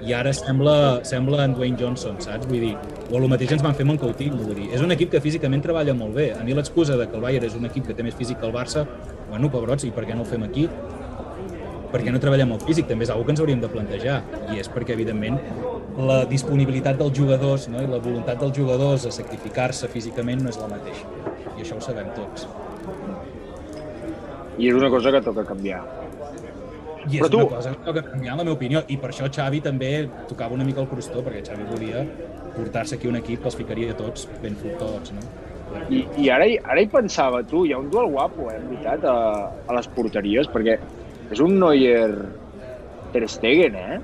i 0.05 0.13
ara 0.13 0.33
sembla, 0.33 0.99
sembla 1.03 1.45
en 1.45 1.55
Dwayne 1.55 1.77
Johnson, 1.79 2.19
saps? 2.21 2.45
Vull 2.45 2.59
dir, 2.59 2.75
o 3.09 3.17
el 3.17 3.27
mateix 3.27 3.51
ens 3.53 3.63
van 3.63 3.73
fer 3.73 3.83
amb 3.87 3.91
en 3.91 3.97
Coutinho, 3.97 4.35
vull 4.35 4.53
dir. 4.55 4.67
És 4.73 4.81
un 4.81 4.91
equip 4.91 5.09
que 5.09 5.21
físicament 5.21 5.63
treballa 5.63 5.93
molt 5.95 6.13
bé. 6.13 6.33
A 6.33 6.43
mi 6.43 6.53
l'excusa 6.53 6.97
de 6.97 7.07
que 7.07 7.15
el 7.15 7.21
Bayern 7.21 7.45
és 7.45 7.55
un 7.55 7.65
equip 7.65 7.87
que 7.87 7.93
té 7.95 8.03
més 8.03 8.13
físic 8.13 8.39
que 8.39 8.45
el 8.45 8.53
Barça, 8.53 8.85
bueno, 9.29 9.49
pebrots, 9.49 9.85
i 9.85 9.91
per 9.91 10.05
què 10.05 10.13
no 10.13 10.21
ho 10.21 10.25
fem 10.25 10.43
aquí? 10.43 10.67
perquè 11.93 12.09
no 12.11 12.17
treballem 12.17 12.51
el 12.55 12.59
físic, 12.59 12.87
també 12.87 13.03
és 13.05 13.11
una 13.11 13.23
que 13.23 13.29
ens 13.29 13.39
hauríem 13.39 13.59
de 13.61 13.67
plantejar, 13.69 14.23
i 14.51 14.57
és 14.57 14.67
perquè, 14.67 14.95
evidentment, 14.95 15.37
la 15.97 16.23
disponibilitat 16.25 16.97
dels 16.97 17.13
jugadors 17.17 17.67
no? 17.69 17.81
i 17.83 17.87
la 17.87 17.99
voluntat 18.01 18.39
dels 18.41 18.55
jugadors 18.57 19.05
a 19.05 19.11
sacrificar-se 19.13 19.87
físicament 19.93 20.41
no 20.41 20.49
és 20.49 20.57
la 20.57 20.67
mateixa, 20.71 21.05
i 21.57 21.61
això 21.61 21.77
ho 21.77 21.83
sabem 21.85 22.07
tots. 22.15 22.47
I 24.57 24.69
és 24.69 24.75
una 24.77 24.89
cosa 24.93 25.11
que 25.13 25.21
toca 25.25 25.43
canviar. 25.45 25.81
I 27.03 27.17
és 27.17 27.21
Però 27.23 27.29
tu- 27.29 27.39
una 27.41 27.55
cosa 27.57 27.71
que 27.73 27.83
toca 27.85 28.03
canviar, 28.09 28.33
en 28.33 28.37
la 28.37 28.43
meva 28.45 28.55
opinió, 28.55 28.83
i 28.87 28.97
per 28.97 29.09
això 29.11 29.27
Xavi 29.29 29.59
també 29.61 30.07
tocava 30.29 30.53
una 30.55 30.63
mica 30.63 30.81
el 30.81 30.87
crostó, 30.87 31.23
perquè 31.25 31.41
Xavi 31.45 31.65
volia 31.69 32.05
portar-se 32.55 32.95
aquí 32.95 33.07
un 33.09 33.17
equip 33.17 33.41
que 33.41 33.49
els 33.51 33.55
ficaria 33.57 33.95
tots 33.97 34.27
ben 34.41 34.55
fortots, 34.55 35.11
no? 35.11 35.21
I, 35.89 36.03
i 36.21 36.29
ara, 36.29 36.45
hi- 36.45 36.59
ara 36.63 36.81
hi 36.81 36.87
pensava, 36.87 37.41
tu, 37.43 37.65
hi 37.65 37.73
ha 37.73 37.79
un 37.81 37.89
duel 37.89 38.11
guapo, 38.13 38.49
eh, 38.51 38.57
en 38.59 38.69
veritat, 38.69 39.03
a, 39.09 39.49
a 39.67 39.73
les 39.73 39.87
porteries, 39.87 40.47
perquè 40.53 40.77
és 41.33 41.39
un 41.41 41.57
Neuer 41.59 42.13
Ter 43.11 43.27
Stegen, 43.29 43.75
eh? 43.75 43.99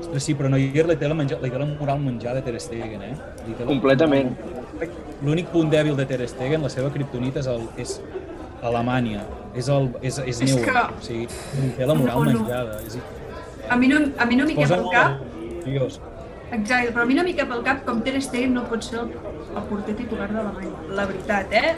Ostres, 0.00 0.22
sí, 0.24 0.34
però 0.36 0.48
Neuer 0.52 0.86
li 0.90 0.96
té 1.00 1.08
la, 1.08 1.14
menja, 1.16 1.38
li 1.40 1.48
té 1.50 1.58
la 1.58 1.66
moral 1.70 2.00
menjar 2.04 2.34
de 2.36 2.42
Ter 2.44 2.58
Stegen, 2.60 3.02
eh? 3.02 3.14
Li 3.46 3.54
té 3.56 3.64
la 3.64 3.70
Completament. 3.70 4.34
L'únic 5.24 5.48
punt 5.52 5.70
dèbil 5.72 5.96
de 5.96 6.04
Ter 6.06 6.20
Stegen, 6.28 6.62
la 6.62 6.68
seva 6.72 6.90
kriptonita 6.92 7.40
és, 7.40 7.46
el, 7.48 7.64
és 7.80 7.94
Alemanya, 8.62 9.22
és, 9.54 9.68
el, 9.72 9.88
és, 10.02 10.18
és, 10.18 10.40
És 10.42 10.54
Neuer. 10.54 10.64
que- 10.66 10.98
O 10.98 11.00
sigui, 11.06 11.28
li 11.62 11.70
té 11.78 11.86
la 11.86 11.94
moral 11.94 12.18
No, 12.24 12.24
no. 12.32 12.38
menjada. 12.40 12.80
És, 12.86 12.98
A 13.68 13.76
mi 13.76 13.88
no, 13.88 13.98
a 14.18 14.26
mi 14.26 14.36
no 14.36 14.44
m'hi 14.46 14.54
cap 14.54 14.70
al 14.76 14.90
cap, 14.92 15.20
Dios. 15.64 16.00
exacte, 16.52 16.92
però 16.92 17.02
a 17.02 17.06
mi 17.06 17.14
no 17.14 17.22
m'hi 17.24 17.34
cap 17.34 17.50
al 17.50 17.64
cap 17.64 17.84
com 17.84 18.02
Ter 18.02 18.20
Stegen 18.22 18.52
no 18.54 18.62
pot 18.64 18.82
ser 18.84 18.98
el, 19.00 19.08
el 19.56 19.62
porter 19.70 19.96
titular 19.96 20.28
de 20.28 20.34
l'Alemanya. 20.34 20.76
La 20.94 21.06
veritat, 21.06 21.52
eh? 21.52 21.76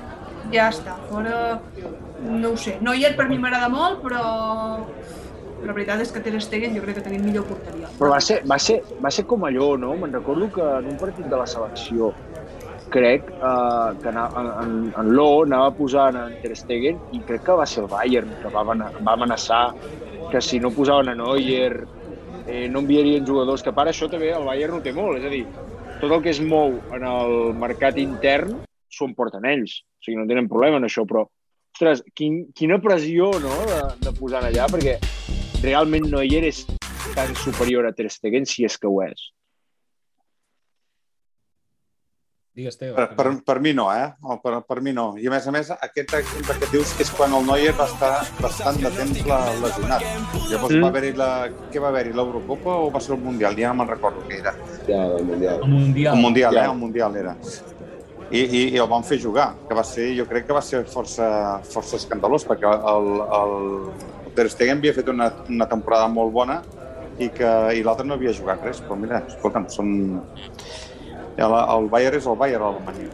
Ja 0.53 0.69
està, 0.71 0.97
fora... 1.09 1.61
No 2.21 2.51
ho 2.51 2.57
sé. 2.57 2.77
Neuer 2.83 3.15
per 3.17 3.29
mi 3.29 3.39
m'agrada 3.39 3.69
molt, 3.71 4.03
però... 4.03 4.87
La 5.67 5.75
veritat 5.75 6.03
és 6.05 6.13
que 6.15 6.23
Ter 6.23 6.39
Stegen 6.43 6.77
jo 6.77 6.83
crec 6.85 7.01
que 7.01 7.05
tenim 7.05 7.25
millor 7.27 7.47
porteria. 7.49 7.91
Però 7.99 8.13
va 8.13 8.21
ser, 8.23 8.39
va 8.47 8.59
ser, 8.63 8.79
va 9.03 9.11
ser 9.15 9.25
com 9.31 9.47
allò, 9.49 9.73
no? 9.81 9.95
Me'n 9.99 10.15
recordo 10.15 10.51
que 10.55 10.63
en 10.63 10.87
un 10.93 10.99
partit 11.01 11.27
de 11.27 11.41
la 11.41 11.47
selecció 11.51 12.13
crec 12.95 13.27
uh, 13.37 13.93
que 14.01 14.09
anava, 14.09 14.45
en, 14.63 14.77
en 14.97 15.11
Lo 15.13 15.43
anava 15.45 15.73
posant 15.77 16.17
en 16.17 16.37
Ter 16.43 16.55
Stegen 16.57 17.01
i 17.13 17.21
crec 17.27 17.45
que 17.45 17.57
va 17.59 17.67
ser 17.69 17.83
el 17.85 17.91
Bayern 17.93 18.31
que 18.43 18.53
va, 18.55 18.65
va 18.65 19.15
amenaçar 19.15 19.65
que 20.31 20.41
si 20.45 20.61
no 20.61 20.71
posaven 20.73 21.11
a 21.13 21.17
Neuer 21.19 21.85
eh, 22.47 22.69
no 22.69 22.81
enviarien 22.81 23.27
jugadors, 23.27 23.63
que 23.63 23.75
part 23.77 23.93
això 23.93 24.09
també 24.11 24.33
el 24.33 24.47
Bayern 24.49 24.79
no 24.79 24.85
té 24.85 24.93
molt, 24.97 25.19
és 25.21 25.27
a 25.27 25.33
dir, 25.33 25.45
tot 26.01 26.11
el 26.11 26.23
que 26.25 26.33
es 26.33 26.41
mou 26.41 26.79
en 26.97 27.05
el 27.05 27.53
mercat 27.59 27.99
intern 28.01 28.57
s'ho 28.89 29.09
emporten 29.09 29.45
ells, 29.49 29.83
o 30.01 30.05
sigui, 30.05 30.19
no 30.21 30.29
tenen 30.29 30.49
problema 30.49 30.81
en 30.81 30.89
això, 30.89 31.05
però, 31.09 31.27
ostres, 31.77 32.03
quin, 32.17 32.47
quina 32.57 32.81
pressió, 32.83 33.31
no?, 33.43 33.55
de, 33.69 33.83
de 34.07 34.15
posar 34.17 34.45
allà, 34.49 34.69
perquè 34.73 34.97
realment 35.63 36.07
Neuer 36.11 36.45
és 36.49 36.65
tan 37.15 37.35
superior 37.35 37.87
a 37.89 37.93
Ter 37.93 38.09
Stegen 38.13 38.47
si 38.47 38.65
és 38.69 38.77
que 38.79 38.87
ho 38.91 39.01
és. 39.03 39.29
Digues, 42.59 42.75
Teo. 42.75 42.95
Per, 42.97 43.05
per, 43.15 43.27
per 43.47 43.55
mi 43.63 43.71
no, 43.73 43.85
eh? 43.95 44.09
O 44.27 44.35
per, 44.43 44.57
per 44.67 44.81
mi 44.83 44.91
no. 44.91 45.13
I 45.15 45.29
a 45.29 45.31
més 45.31 45.45
a 45.47 45.53
més, 45.55 45.69
aquest 45.71 46.15
exemple 46.19 46.57
que 46.59 46.67
dius 46.73 46.91
és 47.05 47.11
quan 47.15 47.31
el 47.39 47.45
Neuer 47.47 47.71
va 47.79 47.87
estar 47.87 48.11
bastant 48.43 48.81
de 48.83 48.91
temps 48.97 49.21
la, 49.31 49.39
lesionat. 49.63 50.03
Llavors 50.51 50.75
Mm. 50.75 50.83
va 50.83 50.89
haver-hi 50.91 51.13
la... 51.21 51.29
Què 51.71 51.79
va 51.85 51.93
haver-hi? 51.93 52.17
L'Eurocopa 52.19 52.75
o 52.83 52.89
va 52.91 52.99
ser 53.05 53.15
el 53.15 53.23
Mundial? 53.23 53.55
Ja 53.61 53.71
no 53.71 53.79
me'n 53.85 53.93
recordo 53.93 54.25
què 54.27 54.41
era. 54.41 54.57
Ja, 54.89 55.05
el 55.21 55.25
Mundial. 55.29 55.63
El 55.63 55.71
Mundial. 55.77 56.17
El 56.17 56.23
Mundial, 56.25 56.55
Ja. 56.59 56.65
eh? 56.65 56.73
El 56.73 56.79
Mundial 56.83 57.17
era. 57.23 57.37
I, 58.31 58.41
i, 58.43 58.63
i 58.75 58.77
el 58.83 58.89
van 58.91 59.07
fer 59.07 59.21
jugar, 59.23 59.53
que 59.69 59.75
va 59.79 59.85
ser, 59.87 60.09
jo 60.19 60.27
crec 60.29 60.49
que 60.51 60.53
va 60.59 60.61
ser 60.61 60.83
força, 60.91 61.29
força 61.65 61.97
escandalós, 61.97 62.43
perquè 62.45 62.67
el, 62.67 63.07
el 63.39 63.55
Ter 64.39 64.49
Stegen 64.55 64.79
havia 64.79 64.95
fet 64.97 65.11
una, 65.11 65.31
una 65.51 65.67
temporada 65.71 66.09
molt 66.13 66.35
bona 66.35 66.61
i 67.19 67.29
que 67.35 67.55
i 67.75 67.83
l'altre 67.87 68.07
no 68.07 68.15
havia 68.15 68.35
jugat 68.35 68.63
res, 68.63 68.83
però 68.85 68.99
mira, 68.99 69.25
escolta'm, 69.27 69.67
són... 69.75 69.97
El, 71.39 71.55
el 71.55 71.89
Bayern 71.91 72.19
és 72.19 72.27
el 72.27 72.39
Bayern 72.39 72.65
a 72.67 72.71
Alemanya. 72.73 73.09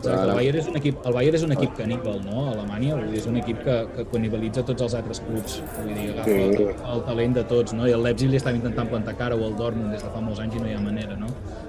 Exacte, 0.00 0.30
el 0.30 0.30
Bayern 0.32 0.58
és 0.60 0.68
un 0.70 0.76
equip, 0.78 1.00
el 1.04 1.12
Bayern 1.16 1.36
és 1.36 1.42
un 1.44 1.52
equip 1.52 1.74
caníbal, 1.76 2.20
no? 2.24 2.44
A 2.46 2.52
Alemanya, 2.54 2.94
vull 2.96 3.10
dir, 3.12 3.18
és 3.20 3.26
un 3.28 3.36
equip 3.40 3.58
que, 3.66 3.74
que 3.96 4.04
canibalitza 4.12 4.64
tots 4.68 4.86
els 4.86 4.94
altres 4.96 5.20
clubs. 5.26 5.58
Vull 5.76 5.90
dir, 5.92 6.06
agafa 6.14 6.30
Sí. 6.30 6.38
el, 6.38 6.70
el, 6.94 7.02
talent 7.08 7.36
de 7.36 7.44
tots, 7.50 7.74
no? 7.76 7.88
I 7.88 7.92
el 7.96 8.04
Leipzig 8.06 8.32
li 8.32 8.40
estava 8.40 8.56
intentant 8.56 8.88
plantar 8.88 9.16
cara 9.18 9.36
o 9.36 9.44
el 9.48 9.56
Dortmund 9.58 9.92
des 9.92 10.04
de 10.04 10.12
fa 10.14 10.22
molts 10.24 10.40
anys 10.40 10.56
i 10.56 10.62
no 10.62 10.70
hi 10.70 10.76
ha 10.78 10.80
manera, 10.84 11.18
no? 11.20 11.28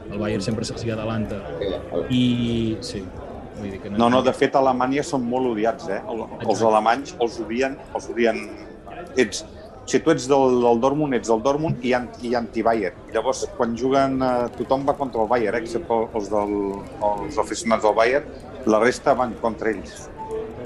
El 0.09 0.17
Bayern 0.19 0.43
sempre 0.47 0.67
se'ls 0.67 0.85
hi 0.87 0.93
adelanta. 0.95 1.41
I 2.07 2.23
sí, 2.87 3.03
vull 3.57 3.69
dir 3.69 3.81
que 3.83 3.91
No, 3.91 4.09
no, 4.09 4.23
de 4.23 4.33
fet, 4.37 4.55
a 4.55 4.63
Alemanya 4.63 5.03
són 5.03 5.27
molt 5.27 5.51
odiats, 5.51 5.91
eh? 5.91 5.99
El, 6.11 6.23
els 6.47 6.67
alemanys 6.71 7.15
els 7.19 7.39
odien, 7.43 7.79
els 7.95 8.11
odien... 8.15 8.45
Ets, 9.19 9.43
si 9.91 9.99
tu 9.99 10.11
ets 10.13 10.27
del, 10.29 10.61
del 10.63 10.79
Dortmund, 10.83 11.15
ets 11.17 11.31
del 11.31 11.41
Dortmund 11.43 11.83
i, 11.83 11.93
anti, 11.97 12.29
i 12.29 12.35
anti-Bayern. 12.37 13.09
Llavors, 13.15 13.43
quan 13.57 13.75
juguen, 13.77 14.21
eh, 14.23 14.47
tothom 14.59 14.85
va 14.87 14.95
contra 14.99 15.23
el 15.23 15.29
Bayern, 15.31 15.57
eh? 15.57 15.65
excepte 15.65 15.97
els, 16.15 16.29
del, 16.31 16.55
els 17.09 17.39
aficionats 17.41 17.83
del 17.87 17.95
Bayern, 17.97 18.31
la 18.71 18.79
resta 18.83 19.15
van 19.17 19.35
contra 19.41 19.73
ells. 19.73 20.07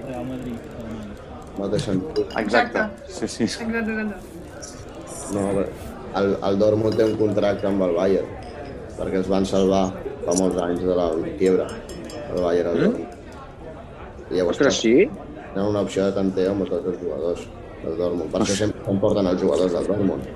Real 0.05 0.27
Madrid, 0.29 1.81
sentit. 1.81 2.37
Exacte. 2.43 2.85
Sí, 3.07 3.27
sí. 3.27 3.43
Exacte, 3.47 3.81
exacte. 3.81 4.33
No, 5.33 5.65
el, 6.19 6.35
el 6.49 6.59
Dortmund 6.61 6.99
té 6.99 7.07
un 7.07 7.17
contracte 7.19 7.69
amb 7.71 7.81
el 7.87 7.95
Bayern, 7.97 8.31
perquè 8.99 9.21
es 9.23 9.31
van 9.31 9.47
salvar 9.49 9.87
fa 10.25 10.35
molts 10.37 10.59
anys 10.61 10.83
de 10.85 10.95
la 10.97 11.09
quiebra, 11.39 11.69
el 12.27 12.41
Bayern 12.43 12.73
al 12.73 12.81
Dortmund. 12.83 13.21
I 14.25 14.39
llavors, 14.39 14.57
Ostres, 14.57 14.81
sí? 14.81 14.97
Tenen 15.53 15.69
una 15.71 15.85
opció 15.85 16.05
de 16.05 16.13
tanteo 16.17 16.51
amb 16.51 16.67
tots 16.67 16.91
els 16.91 16.99
jugadors 16.99 17.45
del 17.85 17.97
Dortmund, 18.01 18.31
perquè 18.33 18.55
sempre 18.59 18.83
s'emporten 18.85 19.27
els 19.31 19.41
jugadors 19.41 19.73
del 19.77 19.87
Dortmund. 19.87 20.29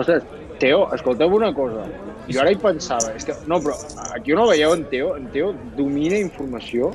Ostres, 0.00 0.22
Teo, 0.62 0.84
escolta'm 0.94 1.32
una 1.34 1.52
cosa. 1.54 1.84
Jo 2.30 2.40
ara 2.40 2.52
hi 2.54 2.58
pensava, 2.62 3.10
és 3.18 3.24
que, 3.26 3.34
no, 3.50 3.58
però 3.60 3.74
aquí 4.14 4.32
on 4.32 4.44
ho 4.44 4.48
veieu 4.52 4.72
en 4.76 4.84
Teo, 4.90 5.16
en 5.18 5.26
Teo 5.34 5.50
domina 5.76 6.18
informació, 6.22 6.92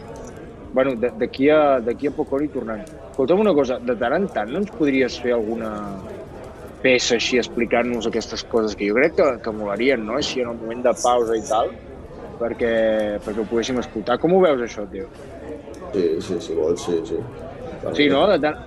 bueno, 0.74 0.94
de- 1.00 1.12
d'aquí 1.20 1.50
a, 1.52 1.78
a 1.84 2.12
poc 2.16 2.32
hora 2.34 2.46
hi 2.46 2.52
tornant. 2.54 2.86
Escolta'm 3.12 3.42
una 3.44 3.54
cosa, 3.54 3.78
de 3.80 3.96
tant 4.00 4.14
en 4.16 4.28
tant 4.32 4.50
no 4.54 4.62
ens 4.64 4.72
podries 4.72 5.20
fer 5.20 5.34
alguna 5.36 5.72
peça 6.82 7.16
així 7.18 7.40
explicant-nos 7.42 8.06
aquestes 8.08 8.44
coses 8.48 8.76
que 8.78 8.88
jo 8.88 8.96
crec 8.96 9.16
que, 9.18 9.28
que 9.44 9.52
molarien, 9.52 10.06
no? 10.06 10.16
Així 10.22 10.42
en 10.44 10.52
el 10.54 10.60
moment 10.62 10.84
de 10.86 10.94
pausa 11.02 11.36
i 11.36 11.42
tal, 11.50 11.72
perquè, 12.40 13.18
perquè 13.26 13.42
ho 13.42 13.48
poguéssim 13.50 13.80
escoltar. 13.82 14.20
Com 14.22 14.36
ho 14.38 14.42
veus, 14.46 14.62
això, 14.68 14.86
Teo? 14.92 15.08
Sí, 15.94 16.06
sí, 16.22 16.40
si 16.40 16.54
vols, 16.56 16.84
sí, 16.86 17.00
sí. 17.10 17.18
Sí, 17.98 18.08
no? 18.14 18.28
De 18.30 18.38
tant... 18.44 18.58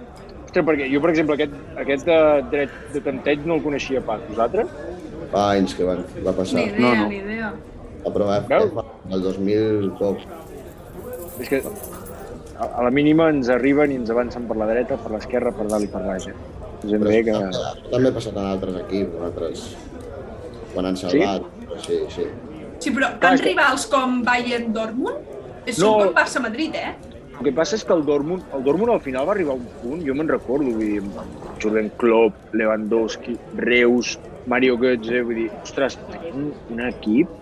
Ostres, 0.51 0.67
perquè 0.67 0.89
jo, 0.91 0.99
per 0.99 1.13
exemple, 1.13 1.37
aquest, 1.39 1.53
aquest 1.79 2.09
uh, 2.11 2.41
dret 2.51 2.73
de 2.91 3.01
tanteig 3.05 3.45
no 3.47 3.61
el 3.61 3.63
coneixia 3.63 4.01
pas. 4.03 4.23
Vosaltres? 4.27 4.71
Fa 5.31 5.45
anys 5.55 5.77
que 5.79 5.87
van, 5.87 6.01
va 6.27 6.33
passar. 6.35 6.59
Ni 6.59 6.73
idea, 6.73 7.05
ni 7.07 7.21
idea. 7.21 7.51
La 8.03 8.13
prova 8.15 8.39
F 8.41 8.57
el 8.59 9.23
2000 9.23 9.91
poc. 10.01 10.25
És 11.41 11.53
que 11.53 11.61
a, 11.63 12.67
a 12.67 12.83
la 12.83 12.91
mínima 12.91 13.29
ens 13.31 13.51
arriben 13.55 13.95
i 13.95 14.01
ens 14.01 14.11
avancen 14.11 14.49
per 14.49 14.57
la 14.59 14.67
dreta, 14.73 14.99
per 14.99 15.13
l'esquerra, 15.15 15.53
per 15.55 15.69
dalt 15.71 15.87
i 15.87 15.91
per 15.93 16.03
baix. 16.09 16.27
Eh? 16.33 16.35
Ben 16.83 17.05
bé 17.07 17.21
que... 17.29 17.37
També 17.93 18.11
ha 18.11 18.17
passat 18.17 18.35
en 18.35 18.51
altres 18.51 18.81
equips, 18.83 19.15
en 19.21 19.29
altres... 19.29 19.65
Quan 20.75 20.87
han 20.87 20.99
salvat. 20.99 21.47
Sí, 21.85 22.01
sí. 22.15 22.27
Sí, 22.81 22.91
però 22.97 23.13
tan 23.23 23.39
rivals 23.39 23.87
com 23.93 24.21
Bayern 24.27 24.71
Dortmund 24.75 25.69
és 25.69 25.79
No. 25.79 25.93
no. 25.93 26.05
com 26.09 26.15
Barça-Madrid, 26.17 26.75
eh? 26.75 27.10
El 27.41 27.47
que 27.47 27.53
passa 27.57 27.73
és 27.79 27.87
que 27.89 27.95
el 27.97 28.03
Dortmund, 28.05 28.43
el 28.53 28.65
Dortmund 28.67 28.93
al 28.93 28.99
final 29.01 29.25
va 29.25 29.33
arribar 29.33 29.55
a 29.55 29.57
un 29.57 29.69
punt, 29.81 30.01
jo 30.05 30.13
me'n 30.13 30.29
recordo, 30.29 30.75
vull 30.77 30.91
dir, 30.91 30.99
Jurgen 31.63 31.87
Klopp, 31.97 32.37
Lewandowski, 32.53 33.39
Reus, 33.57 34.19
Mario 34.53 34.75
Götze, 34.83 35.23
vull 35.25 35.39
dir, 35.39 35.47
ostres, 35.63 35.97
tenien 36.11 36.51
un 36.75 36.83
equip 36.85 37.33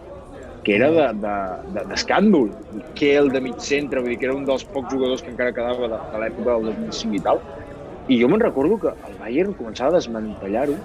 que 0.63 0.77
era 0.77 0.93
d'escàndol. 0.93 1.25
De, 1.25 1.81
de, 1.81 1.85
d'escàndol. 1.91 2.53
Kehl 3.01 3.33
de 3.35 3.43
mig 3.49 3.59
centre, 3.67 4.05
vull 4.05 4.15
dir 4.15 4.21
que 4.23 4.29
era 4.31 4.37
un 4.39 4.47
dels 4.47 4.63
pocs 4.71 4.95
jugadors 4.95 5.25
que 5.27 5.33
encara 5.35 5.57
quedava 5.57 5.91
de, 5.91 6.01
de 6.13 6.23
l'època 6.23 6.55
del 6.55 6.71
2005 6.79 7.19
i 7.19 7.23
tal. 7.27 7.43
I 8.07 8.21
jo 8.23 8.31
me'n 8.31 8.47
recordo 8.47 8.79
que 8.85 8.95
el 8.95 9.19
Bayern 9.19 9.59
començava 9.59 9.97
a 9.97 9.99
desmantellar-ho. 9.99 10.79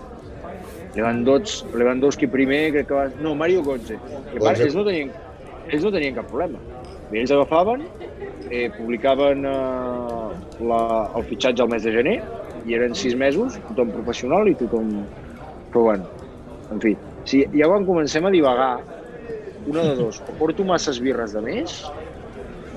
Lewandowski, 0.98 1.70
Lewandowski 1.78 2.34
primer, 2.34 2.64
crec 2.80 2.90
que 2.90 2.98
va... 2.98 3.06
No, 3.22 3.38
Mario 3.38 3.62
Götze. 3.70 4.02
Que 4.32 4.42
part, 4.42 4.58
ells 4.58 4.74
no 4.74 4.90
tenien, 4.90 5.14
ells 5.70 5.86
no 5.86 5.94
tenien 5.94 6.18
cap 6.18 6.34
problema. 6.34 6.82
Ells 7.20 7.32
agafaven, 7.32 7.84
eh, 8.50 8.70
publicaven 8.78 9.46
eh, 9.46 10.30
la, 10.70 10.82
el 11.16 11.28
fitxatge 11.30 11.64
al 11.64 11.72
mes 11.74 11.86
de 11.86 11.94
gener 11.96 12.18
i 12.66 12.78
eren 12.78 12.96
sis 12.96 13.16
mesos, 13.20 13.60
tothom 13.70 13.94
professional 13.96 14.50
i 14.50 14.56
tothom... 14.60 14.96
Però 15.74 15.88
bueno, 15.88 16.06
en 16.70 16.82
fi, 16.84 16.94
si 17.26 17.42
ja 17.56 17.68
quan 17.70 17.86
comencem 17.88 18.26
a 18.28 18.32
divagar, 18.34 18.74
una 19.66 19.84
de 19.88 19.96
dos, 19.98 20.20
o 20.28 20.36
porto 20.38 20.66
masses 20.68 21.00
birres 21.02 21.34
de 21.34 21.42
més, 21.42 21.80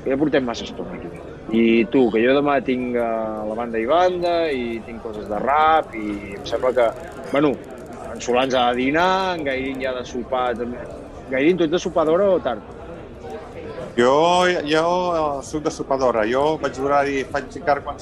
que 0.03 0.13
ja 0.13 0.19
portem 0.21 0.47
massa 0.47 0.65
estona 0.65 0.97
aquí. 0.97 1.11
I 1.57 1.65
tu, 1.93 2.07
que 2.11 2.23
jo 2.25 2.35
demà 2.35 2.57
tinc 2.67 2.97
eh, 2.99 3.07
la 3.51 3.57
banda 3.59 3.79
i 3.79 3.87
banda 3.91 4.37
i 4.51 4.79
tinc 4.87 5.03
coses 5.05 5.29
de 5.31 5.41
rap 5.43 5.93
i 5.95 6.37
em 6.39 6.47
sembla 6.49 6.73
que, 6.75 6.87
bueno, 7.33 7.53
en 8.13 8.23
Solans 8.23 8.57
ha 8.57 8.71
de 8.71 8.81
dinar, 8.87 9.37
en 9.37 9.45
Gairín 9.47 9.83
ja 9.83 9.93
ha 9.93 10.01
de 10.01 10.07
sopar 10.09 10.49
també. 10.59 10.81
Gairín, 11.31 11.59
tu 11.59 11.67
ets 11.67 11.75
de 11.75 11.83
sopar 11.83 12.07
d'hora 12.09 12.33
o 12.37 12.41
tard? 12.43 12.76
Jo, 13.97 14.45
jo 14.69 14.89
eh, 15.17 15.43
soc 15.43 15.63
de 15.65 15.73
sopadora. 15.73 16.27
Jo 16.29 16.59
vaig 16.61 16.77
horari, 16.83 17.23
faig 17.33 17.57
encara 17.63 17.81
quan, 17.81 17.97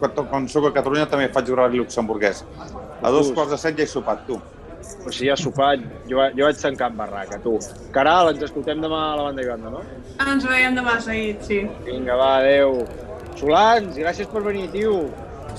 quan, 0.00 0.14
quan 0.30 0.48
soc 0.48 0.70
a 0.70 0.72
Catalunya 0.78 1.04
també 1.10 1.28
faig 1.34 1.50
horari 1.52 1.82
luxemburguès. 1.82 2.40
A 3.02 3.12
dos 3.12 3.28
quarts 3.36 3.52
de 3.52 3.60
set 3.60 3.76
ja 3.76 3.84
he 3.84 3.90
sopat, 3.90 4.24
tu. 4.28 4.40
O 4.80 5.12
sigui, 5.12 5.28
ja 5.28 5.34
has 5.36 5.42
sopat, 5.44 5.82
jo, 6.08 6.22
jo 6.36 6.46
vaig 6.46 6.56
tancar 6.60 6.88
en 6.90 6.96
barraca, 6.96 7.38
tu. 7.44 7.58
Caral, 7.92 8.32
ens 8.32 8.46
escoltem 8.48 8.80
demà 8.80 9.00
a 9.10 9.18
la 9.20 9.28
banda 9.28 9.44
i 9.44 9.50
banda, 9.50 9.74
no? 9.76 9.84
Ens 10.24 10.48
veiem 10.48 10.80
demà 10.80 10.96
seguit, 11.04 11.44
sí. 11.44 11.60
Vinga, 11.84 12.16
va, 12.16 12.30
adeu. 12.40 12.80
Solans, 13.36 13.92
gràcies 14.00 14.28
per 14.32 14.42
venir, 14.48 14.70
tio. 14.72 14.96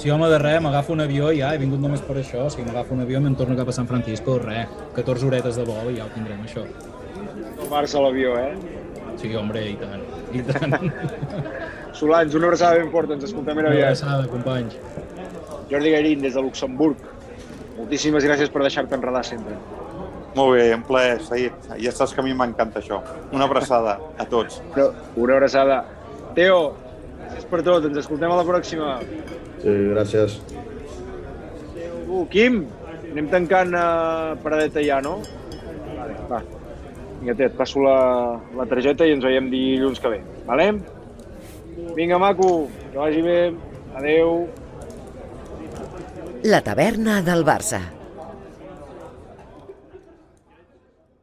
Sí, 0.02 0.10
home, 0.10 0.26
de 0.32 0.42
res, 0.42 0.58
m'agafo 0.66 0.96
un 0.96 1.06
avió 1.06 1.30
i 1.30 1.42
ja, 1.44 1.54
he 1.54 1.62
vingut 1.62 1.82
només 1.84 2.02
per 2.02 2.18
això. 2.18 2.48
O 2.48 2.52
sigui, 2.54 2.66
m'agafo 2.66 2.98
un 2.98 3.06
avió 3.06 3.22
i 3.22 3.26
me'n 3.28 3.38
torno 3.38 3.58
cap 3.60 3.70
a 3.70 3.78
San 3.78 3.90
Francisco, 3.90 4.40
res. 4.42 4.74
14 4.98 5.30
horetes 5.30 5.62
de 5.62 5.70
vol 5.70 5.94
i 5.94 6.00
ja 6.00 6.10
ho 6.10 6.14
tindrem, 6.16 6.42
això. 6.50 6.66
Tomar-se 7.62 8.02
l'avió, 8.02 8.38
eh? 8.42 8.81
Sí, 9.22 9.34
hombre, 9.38 9.62
i 9.70 9.76
tant. 9.78 10.02
I 10.34 10.42
tant. 10.48 10.92
Solans, 11.98 12.34
una 12.36 12.48
abraçada 12.50 12.80
ben 12.80 12.90
forta, 12.92 13.14
ens 13.14 13.28
escoltem 13.28 13.56
ben 13.56 13.66
Una 13.68 13.74
aviat. 13.76 13.92
abraçada, 13.92 14.28
companys. 14.32 14.78
Jordi 15.70 15.92
Gairín, 15.94 16.22
des 16.26 16.34
de 16.34 16.42
Luxemburg. 16.42 16.98
Moltíssimes 17.78 18.26
gràcies 18.28 18.50
per 18.52 18.64
deixar-te 18.66 18.96
enredar 18.98 19.24
sempre. 19.28 19.56
Molt 20.36 20.56
bé, 20.56 20.70
un 20.76 20.84
plaer, 20.88 21.20
Said. 21.24 21.70
Ja 21.84 21.92
saps 21.92 22.14
que 22.16 22.22
a 22.22 22.26
mi 22.26 22.34
m'encanta 22.38 22.80
això. 22.80 23.02
Una 23.36 23.46
abraçada 23.50 23.98
a 24.18 24.26
tots. 24.26 24.62
Però, 24.74 24.90
una 25.20 25.36
abraçada. 25.38 25.82
Teo, 26.36 26.72
gràcies 27.20 27.48
per 27.52 27.62
tot, 27.68 27.86
ens 27.90 27.98
escoltem 28.04 28.32
a 28.32 28.38
la 28.40 28.46
pròxima. 28.48 28.94
Sí, 29.62 29.76
gràcies. 29.92 30.40
Uh, 32.08 32.26
Quim, 32.32 32.64
anem 33.12 33.28
tancant 33.32 33.76
uh, 33.76 34.34
paradeta 34.44 34.84
ja, 34.84 35.02
no? 35.04 35.20
Vale, 35.98 36.16
va. 36.32 36.42
Té, 37.22 37.46
et 37.46 37.54
passo 37.54 37.84
la, 37.86 37.98
la 38.58 38.66
targeta 38.66 39.06
i 39.06 39.14
ens 39.14 39.24
veiem 39.24 39.52
dilluns 39.52 40.02
que 40.02 40.10
ve, 40.10 40.18
vale? 40.48 40.72
Vinga, 41.96 42.18
maco, 42.18 42.68
que 42.92 42.98
vagi 42.98 43.22
bé. 43.22 43.40
Adeu. 44.00 44.46
La 46.50 46.62
taverna 46.66 47.22
del 47.22 47.46
Barça. 47.46 47.84